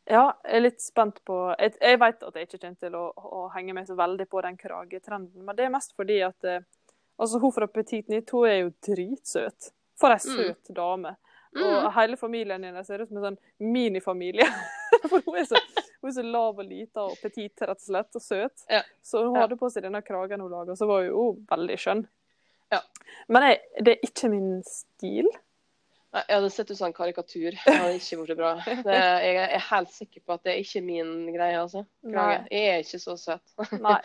Ja, 0.09 0.23
jeg 0.41 0.55
er 0.57 0.63
litt 0.63 0.81
spent 0.81 1.19
på 1.27 1.35
Jeg, 1.53 1.75
jeg 1.77 1.99
vet 2.01 2.23
at 2.25 2.39
jeg 2.39 2.47
ikke 2.47 2.59
kommer 2.63 2.79
til 2.81 2.95
å, 2.97 3.03
å 3.13 3.41
henge 3.53 3.75
meg 3.77 3.85
så 3.85 3.93
veldig 3.99 4.25
på 4.31 4.41
den 4.41 4.57
kragetrenden, 4.57 5.43
men 5.45 5.59
det 5.59 5.67
er 5.67 5.73
mest 5.75 5.93
fordi 5.93 6.17
at 6.25 6.47
uh, 6.49 6.57
Altså, 7.21 7.37
hun 7.41 7.53
fra 7.53 7.67
Petit 7.69 8.09
Nytt, 8.09 8.33
hun 8.33 8.45
er 8.49 8.57
jo 8.63 8.73
dritsøt. 8.89 9.69
For 10.01 10.13
ei 10.13 10.17
Mm. 10.17 10.35
søt 10.41 10.73
dame. 10.77 11.13
Mm. 11.53 11.63
Og 11.65 11.87
hele 11.95 12.17
familien 12.17 12.63
hennes 12.63 12.85
ser 12.89 13.01
ut 13.01 13.09
som 13.09 13.17
en 13.21 13.29
sånn 13.29 13.37
minifamilie. 13.73 14.45
For 15.09 15.21
hun 15.25 15.37
er, 15.37 15.45
så, 15.49 15.61
hun 16.01 16.09
er 16.11 16.15
så 16.15 16.23
lav 16.25 16.59
og 16.59 16.67
lita 16.67 17.07
og 17.07 17.17
petit, 17.21 17.53
rett 17.61 17.81
og 17.81 17.87
slett, 17.87 18.19
og 18.19 18.23
søt. 18.23 18.67
Ja. 18.69 18.83
Så 19.03 19.25
hun 19.25 19.39
hadde 19.39 19.57
på 19.59 19.69
seg 19.73 19.87
denne 19.87 20.03
kragen 20.05 20.43
hun 20.43 20.53
laga, 20.53 20.75
så 20.77 20.87
var 20.89 21.03
hun 21.03 21.11
jo 21.11 21.25
veldig 21.49 21.77
skjønn. 21.81 22.05
Ja. 22.73 22.81
Men 23.31 23.47
jeg, 23.47 23.59
det 23.83 23.95
er 23.95 24.07
ikke 24.09 24.31
min 24.31 24.49
stil. 24.67 25.29
Nei, 26.15 26.23
Jeg 26.23 26.37
hadde 26.37 26.51
sett 26.53 26.71
ut 26.71 26.79
som 26.79 26.87
en 26.87 26.95
karikatur. 26.95 27.49
Det 27.51 27.73
hadde 27.73 27.95
ikke 27.99 28.19
vært 28.21 28.39
bra. 28.39 28.51
Det, 28.65 28.99
jeg 29.27 29.39
er 29.43 29.65
helt 29.69 29.93
sikker 29.95 30.23
på 30.23 30.37
at 30.37 30.45
det 30.45 30.53
er 30.53 30.61
ikke 30.63 30.83
min 30.85 31.15
greie, 31.35 31.57
altså. 31.59 31.83
Krage. 32.05 32.43
Jeg 32.53 32.69
er 32.73 32.83
ikke 32.85 33.01
så 33.03 33.17
søt. 33.19 33.57
Nei. 33.83 33.99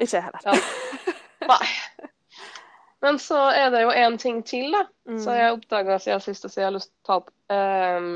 Ikke 0.00 0.16
jeg 0.16 0.24
heller. 0.26 0.46
Ja. 0.46 1.14
Nei. 1.50 2.08
Men 3.00 3.18
så 3.20 3.38
er 3.56 3.70
det 3.72 3.82
jo 3.82 3.92
en 3.96 4.18
ting 4.20 4.42
til, 4.46 4.74
da. 4.74 4.84
Mm. 5.08 5.18
Så 5.22 5.34
jeg 5.36 5.54
oppdaga 5.54 5.96
siden 6.02 6.20
sist 6.24 6.44
og 6.44 6.52
så 6.52 6.60
jeg 6.60 6.68
har 6.68 6.74
lyst 6.76 6.90
til 6.90 7.00
å 7.00 7.06
ta 7.08 7.16
opp. 7.22 7.30
Ehm, 7.52 8.10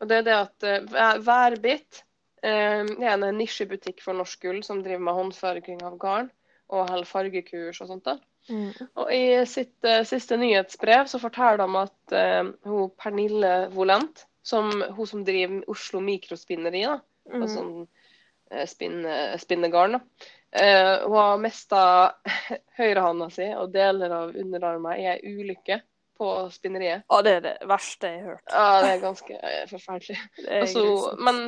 og 0.00 0.08
det 0.08 0.16
er 0.20 0.26
det 0.26 0.36
at 0.36 0.66
Vær- 0.90 1.20
Værbit 1.26 2.02
ehm, 2.42 2.90
er 3.02 3.14
en 3.16 3.26
nisjebutikk 3.38 4.00
for 4.04 4.16
norsk 4.16 4.40
gull 4.46 4.62
som 4.64 4.82
driver 4.82 5.02
med 5.04 5.14
håndfarging 5.18 5.82
av 5.84 5.98
garn 6.00 6.30
og 6.70 6.88
holder 6.88 7.08
fargekurs 7.10 7.80
og 7.82 7.88
sånt. 7.90 8.04
da. 8.06 8.16
Mm. 8.48 8.70
Og 8.96 9.12
I 9.12 9.44
sitt 9.46 9.84
uh, 9.84 10.00
siste 10.08 10.36
nyhetsbrev 10.40 11.06
så 11.10 11.18
forteller 11.20 11.60
de 11.60 11.80
at 11.82 12.14
uh, 12.16 12.52
hun 12.64 12.90
Pernille 12.96 13.68
Volent, 13.74 14.24
som, 14.42 14.70
hun 14.96 15.06
som 15.06 15.24
driver 15.26 15.64
Oslo 15.70 16.00
Mikrospinneri, 16.00 16.84
da, 16.88 17.00
Mm. 17.30 17.42
og 17.44 17.50
sånn 17.52 17.74
uh, 17.84 18.64
spinne, 18.66 19.16
spinnegarn. 19.38 19.98
da. 19.98 20.30
Eh, 20.50 21.02
hun 21.04 21.14
har 21.14 21.36
mista 21.38 21.82
høyrehånda 22.80 23.28
si 23.30 23.44
og 23.54 23.70
deler 23.74 24.10
av 24.10 24.32
underarmen 24.34 24.98
i 24.98 25.04
ei 25.12 25.20
ulykke 25.30 25.76
på 26.20 26.28
spinneriet. 26.52 27.06
Ja, 27.08 27.22
det 27.24 27.34
er 27.38 27.42
det 27.48 27.56
verste 27.70 28.12
jeg 28.12 28.22
har 28.22 28.36
hørt. 28.36 28.46
Ja, 28.52 28.68
det 28.84 28.92
er 28.92 29.02
ganske 29.02 29.40
eh, 29.40 29.64
forferdelig. 29.70 30.18
Er 30.46 30.66
Altså, 30.66 30.84
men, 31.24 31.42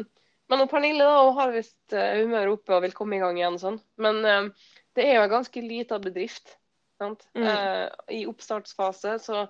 men 0.51 0.65
Pernille 0.71 1.05
da, 1.05 1.21
hun 1.29 1.39
har 1.39 1.53
visst 1.55 1.97
uh, 1.97 2.09
humøret 2.23 2.57
oppe 2.57 2.77
og 2.77 2.87
vil 2.87 2.97
komme 2.97 3.19
i 3.19 3.23
gang 3.23 3.39
igjen. 3.41 3.61
og 3.61 3.65
sånn. 3.67 3.79
Men 4.01 4.25
eh, 4.25 4.73
det 4.97 5.07
er 5.07 5.19
jo 5.19 5.27
en 5.27 5.37
ganske 5.37 5.65
lita 5.65 6.01
bedrift. 6.03 6.57
Sant? 7.03 7.29
Mm. 7.35 7.47
Eh, 7.47 8.19
I 8.21 8.27
oppstartsfase. 8.31 9.19
Så, 9.19 9.47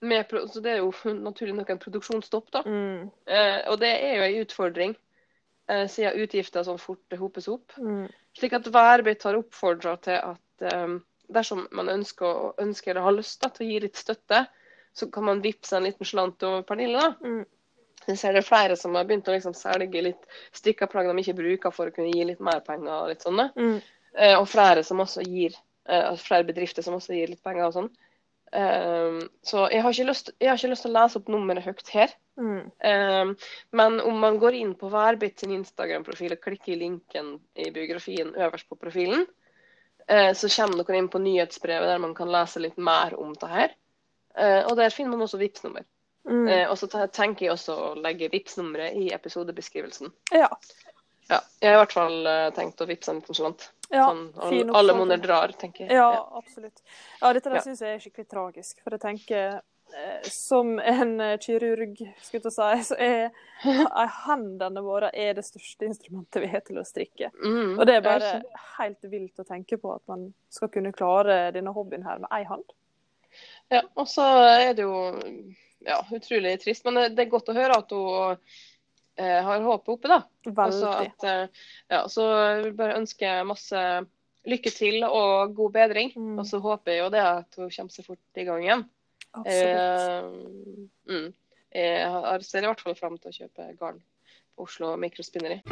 med, 0.00 0.34
så 0.52 0.62
det 0.64 0.74
er 0.74 0.82
jo 0.82 1.14
naturlig 1.20 1.54
nok 1.56 1.70
en 1.70 1.82
produksjonsstopp. 1.82 2.50
da. 2.52 2.64
Mm. 2.66 3.10
Eh, 3.26 3.60
og 3.70 3.78
det 3.82 3.92
er 3.92 4.16
jo 4.16 4.26
en 4.26 4.40
utfordring, 4.44 4.96
eh, 5.70 5.86
siden 5.90 6.24
utgifter 6.24 6.66
sånn 6.66 6.80
fort 6.82 7.20
hopes 7.20 7.48
opp. 7.52 7.76
Mm. 7.78 8.08
Slik 8.38 8.58
at 8.58 8.72
Værbit 8.74 9.26
har 9.26 9.38
oppfordra 9.38 9.96
til 10.04 10.18
at 10.18 10.72
um, 10.74 11.00
dersom 11.34 11.64
man 11.74 11.88
ønsker, 11.90 12.52
ønsker 12.62 12.92
eller 12.92 13.06
har 13.08 13.16
lyst 13.16 13.40
da, 13.42 13.50
til 13.54 13.66
å 13.66 13.70
gi 13.70 13.80
litt 13.86 13.98
støtte, 13.98 14.44
så 14.96 15.08
kan 15.12 15.24
man 15.24 15.42
vippse 15.44 15.76
en 15.76 15.86
liten 15.86 16.06
slant 16.06 16.42
over 16.46 16.62
Pernille. 16.66 17.00
da. 17.00 17.14
Mm. 17.24 17.44
Jeg 18.06 18.18
ser 18.18 18.34
det 18.34 18.42
er 18.42 18.48
flere 18.48 18.76
som 18.80 18.94
har 18.96 19.06
begynt 19.06 19.28
å 19.28 19.34
liksom 19.34 19.54
selge 19.54 20.02
litt 20.02 20.38
stykker 20.56 20.88
plagg 20.90 21.10
de 21.10 21.22
ikke 21.22 21.36
bruker 21.38 21.74
for 21.74 21.90
å 21.90 21.94
kunne 21.94 22.12
gi 22.14 22.24
litt 22.26 22.40
mer 22.40 22.62
penger. 22.66 22.92
og 22.92 23.10
litt 23.12 23.26
sånne. 23.26 23.50
Mm. 23.56 23.80
Eh, 24.16 24.36
og 24.38 24.48
flere 24.50 24.82
som 24.86 25.02
også 25.04 25.22
gir, 25.26 25.54
eh, 25.86 26.06
altså 26.08 26.26
flere 26.26 26.48
bedrifter 26.48 26.82
som 26.82 26.96
også 26.96 27.14
gir 27.14 27.30
litt 27.30 27.44
penger 27.44 27.68
og 27.68 27.76
sånn. 27.76 27.90
Eh, 28.52 29.20
så 29.46 29.68
jeg 29.70 29.82
har, 29.84 29.98
lyst, 30.08 30.32
jeg 30.40 30.50
har 30.50 30.58
ikke 30.58 30.72
lyst 30.72 30.86
til 30.86 30.90
å 30.90 30.98
lese 30.98 31.20
opp 31.20 31.28
nummeret 31.30 31.66
høyt 31.66 31.92
her. 31.94 32.16
Mm. 32.40 32.70
Um, 32.80 33.34
men 33.76 33.98
om 34.00 34.16
man 34.22 34.38
går 34.40 34.56
inn 34.56 34.72
på 34.78 34.88
Værbit 34.92 35.42
sin 35.42 35.52
Instagram-profil 35.58 36.34
og 36.34 36.40
klikker 36.40 36.72
i 36.72 36.78
linken 36.80 37.34
i 37.54 37.68
biografien 37.74 38.32
øverst 38.32 38.68
på 38.70 38.78
profilen, 38.80 39.26
eh, 40.08 40.32
så 40.32 40.48
kommer 40.54 40.80
dere 40.80 41.02
inn 41.02 41.10
på 41.12 41.20
nyhetsbrevet 41.20 41.90
der 41.90 42.02
man 42.02 42.16
kan 42.16 42.32
lese 42.32 42.62
litt 42.64 42.80
mer 42.80 43.18
om 43.20 43.34
det 43.36 43.50
her. 43.52 43.76
Eh, 44.36 44.62
og 44.66 44.76
der 44.78 44.90
finner 44.94 45.16
man 45.16 45.26
også 45.26 45.38
Vipps-nummer. 45.40 45.82
Mm. 46.28 46.46
Eh, 46.48 46.66
og 46.70 46.76
så 46.78 46.86
tenker 47.10 47.46
jeg 47.46 47.54
også 47.54 47.74
å 47.74 47.94
legge 47.98 48.28
Vipps-nummeret 48.30 48.94
i 49.00 49.08
episodebeskrivelsen. 49.16 50.12
Ja. 50.36 50.48
Ja, 51.30 51.38
jeg 51.62 51.70
har 51.70 51.76
i 51.76 51.80
hvert 51.84 51.94
fall 51.94 52.26
eh, 52.26 52.48
tenkt 52.56 52.80
å 52.82 52.86
vippse 52.90 53.12
en 53.12 53.20
liten 53.20 53.36
slant. 53.38 53.68
ja. 53.90 54.06
sånn, 54.06 54.70
alle, 54.74 54.94
monner 54.98 55.18
drar, 55.22 55.52
tenker 55.58 55.84
jeg. 55.86 55.94
Ja, 55.94 56.10
absolutt. 56.38 56.82
Ja, 57.20 57.32
dette 57.32 57.50
der 57.50 57.60
Ja. 57.60 57.62
syns 57.62 57.80
jeg 57.82 57.94
er 57.94 58.00
skikkelig 58.02 58.28
tragisk. 58.30 58.80
For 58.82 58.90
jeg 58.96 59.00
tenker, 59.04 59.60
eh, 59.94 60.22
som 60.30 60.78
en 60.80 61.12
kirurg, 61.38 62.02
skulle 62.22 62.50
jeg 62.50 62.82
si, 62.84 62.94
så 62.94 62.98
er 62.98 63.30
er 64.02 64.10
hendene 64.26 64.82
våre 64.82 65.10
er 65.14 65.34
det 65.38 65.44
største 65.46 65.86
instrumentet 65.86 66.42
vi 66.42 66.50
har 66.50 66.60
til 66.66 66.78
å 66.82 66.84
strikke. 66.86 67.30
Mm, 67.44 67.78
Og 67.78 67.86
det 67.86 67.94
er 67.94 68.00
bare 68.06 68.42
helt 68.78 69.02
vilt 69.10 69.38
å 69.38 69.46
tenke 69.46 69.78
på 69.78 69.94
at 69.94 70.02
man 70.08 70.32
skal 70.50 70.68
kunne 70.68 70.92
klare 70.92 71.52
denne 71.54 71.72
hobbyen 71.74 72.02
her 72.06 72.18
med 72.18 72.28
ei 72.32 72.42
hand. 72.44 72.66
Ja, 73.70 73.82
og 73.94 74.08
så 74.10 74.26
er 74.50 74.72
det 74.74 74.86
jo 74.86 74.96
ja, 75.86 76.00
utrolig 76.12 76.56
trist. 76.62 76.84
Men 76.86 77.02
det, 77.14 77.24
er 77.24 77.32
godt 77.32 77.50
å 77.52 77.56
høre 77.56 77.80
at 77.80 77.94
hun 77.94 78.38
eh, 79.20 79.40
har 79.46 79.66
håpet 79.66 79.92
oppe, 79.96 80.10
da. 80.10 80.22
Veldig. 80.46 80.94
at, 81.04 81.28
eh, 81.28 81.66
ja, 81.92 82.04
så 82.10 82.26
jeg 82.30 82.64
vil 82.68 82.78
bare 82.80 82.98
ønske 83.00 83.34
masse 83.48 83.84
lykke 84.48 84.72
til 84.72 85.04
og 85.06 85.54
god 85.56 85.76
bedring. 85.76 86.14
Mm. 86.16 86.38
Og 86.40 86.46
så 86.48 86.62
håper 86.62 86.96
jeg 86.96 87.04
jo 87.04 87.12
det 87.16 87.26
at 87.26 87.60
hun 87.60 87.70
kommer 87.76 87.96
seg 87.96 88.08
fort 88.08 88.42
i 88.42 88.48
gang 88.48 88.64
igjen. 88.66 88.88
Absolutt. 89.30 89.76
Eh, 89.78 91.14
mm. 91.14 91.28
Jeg 91.70 92.48
ser 92.48 92.64
i 92.64 92.70
hvert 92.72 92.82
fall 92.82 92.98
fram 92.98 93.20
til 93.20 93.30
å 93.30 93.36
kjøpe 93.42 93.68
garn 93.78 94.02
på 94.56 94.66
Oslo 94.66 94.96
Mikrospinneri. 94.98 95.62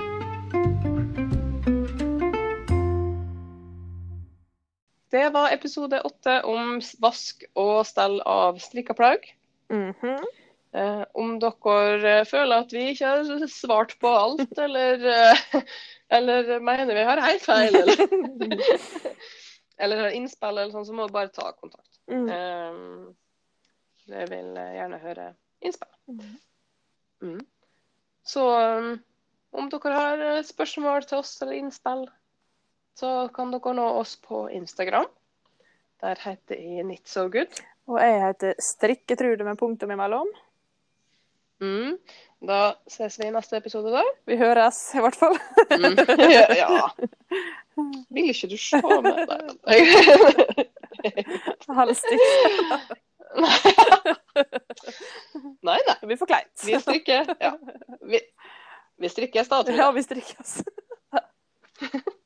Det 5.11 5.29
var 5.33 5.53
episode 5.55 6.01
åtte 6.05 6.41
om 6.45 6.79
vask 7.01 7.45
og 7.57 7.87
stell 7.89 8.19
av 8.29 8.61
strikka 8.63 8.97
plagg. 8.99 9.25
Mhm. 9.73 10.25
Eh, 10.77 11.05
om 11.17 11.39
dere 11.41 12.27
føler 12.29 12.65
at 12.65 12.73
vi 12.77 12.91
ikke 12.93 13.09
har 13.09 13.47
svart 13.49 13.95
på 14.03 14.11
alt, 14.13 14.53
eller, 14.67 15.07
eh, 15.09 15.63
eller 16.19 16.59
mener 16.61 16.93
vi 16.95 17.07
har 17.09 17.23
helt 17.25 17.47
feil, 17.47 17.79
eller, 17.81 18.03
eller 19.79 20.03
har 20.05 20.17
innspill, 20.19 20.59
eller 20.59 20.75
sånn, 20.75 20.85
så 20.85 20.97
må 20.97 21.09
du 21.09 21.17
bare 21.17 21.33
ta 21.33 21.55
kontakt. 21.57 22.03
Mm. 22.13 22.29
Eh, 22.29 24.13
jeg 24.13 24.29
vil 24.33 24.53
gjerne 24.77 25.01
høre 25.05 25.31
innspill. 25.65 25.95
Mhm. 26.13 26.37
Mm. 27.25 27.41
Så 28.29 28.45
um, 28.45 28.93
om 29.57 29.69
dere 29.73 29.95
har 29.97 30.23
eh, 30.25 30.45
spørsmål 30.45 31.07
til 31.09 31.23
oss 31.23 31.33
eller 31.43 31.57
innspill, 31.57 32.05
så 32.99 33.28
kan 33.34 33.53
dere 33.55 33.74
nå 33.78 33.86
oss 34.01 34.16
på 34.18 34.49
Instagram. 34.51 35.07
Der 36.03 36.16
heter 36.22 36.57
jeg 36.59 36.99
So 37.07 37.28
Good. 37.30 37.61
Og 37.88 38.01
jeg 38.03 38.20
heter 38.22 38.55
Strikketrude 38.62 39.44
med 39.46 39.59
punktum 39.59 39.90
imellom. 39.94 40.26
Mm. 41.62 41.99
Da 42.49 42.74
ses 42.90 43.18
vi 43.18 43.26
i 43.26 43.30
neste 43.34 43.57
episode, 43.59 43.90
da. 43.94 44.03
Vi 44.26 44.36
høres 44.38 44.94
i 44.94 45.01
hvert 45.03 45.16
fall. 45.18 45.36
Mm. 45.70 45.96
ja. 46.59 46.88
Vil 48.14 48.30
ikke 48.32 48.49
du 48.51 48.57
se 48.59 48.76
meg 48.82 49.28
der? 49.30 49.42
Helst 51.78 52.07
ikke. 52.14 52.32
Nei, 55.68 55.78
nei. 55.86 55.96
Blir 56.07 56.18
for 56.18 56.26
kleint. 56.30 56.64
Vi 56.64 56.78
strikker. 56.80 57.22
Ja. 57.42 57.53
Vi, 58.09 58.18
vi 58.99 59.09
strikker 59.12 59.36
jeg. 59.42 59.46
Ja, 59.78 59.90
vi 59.94 60.03
strikkes. 60.03 60.51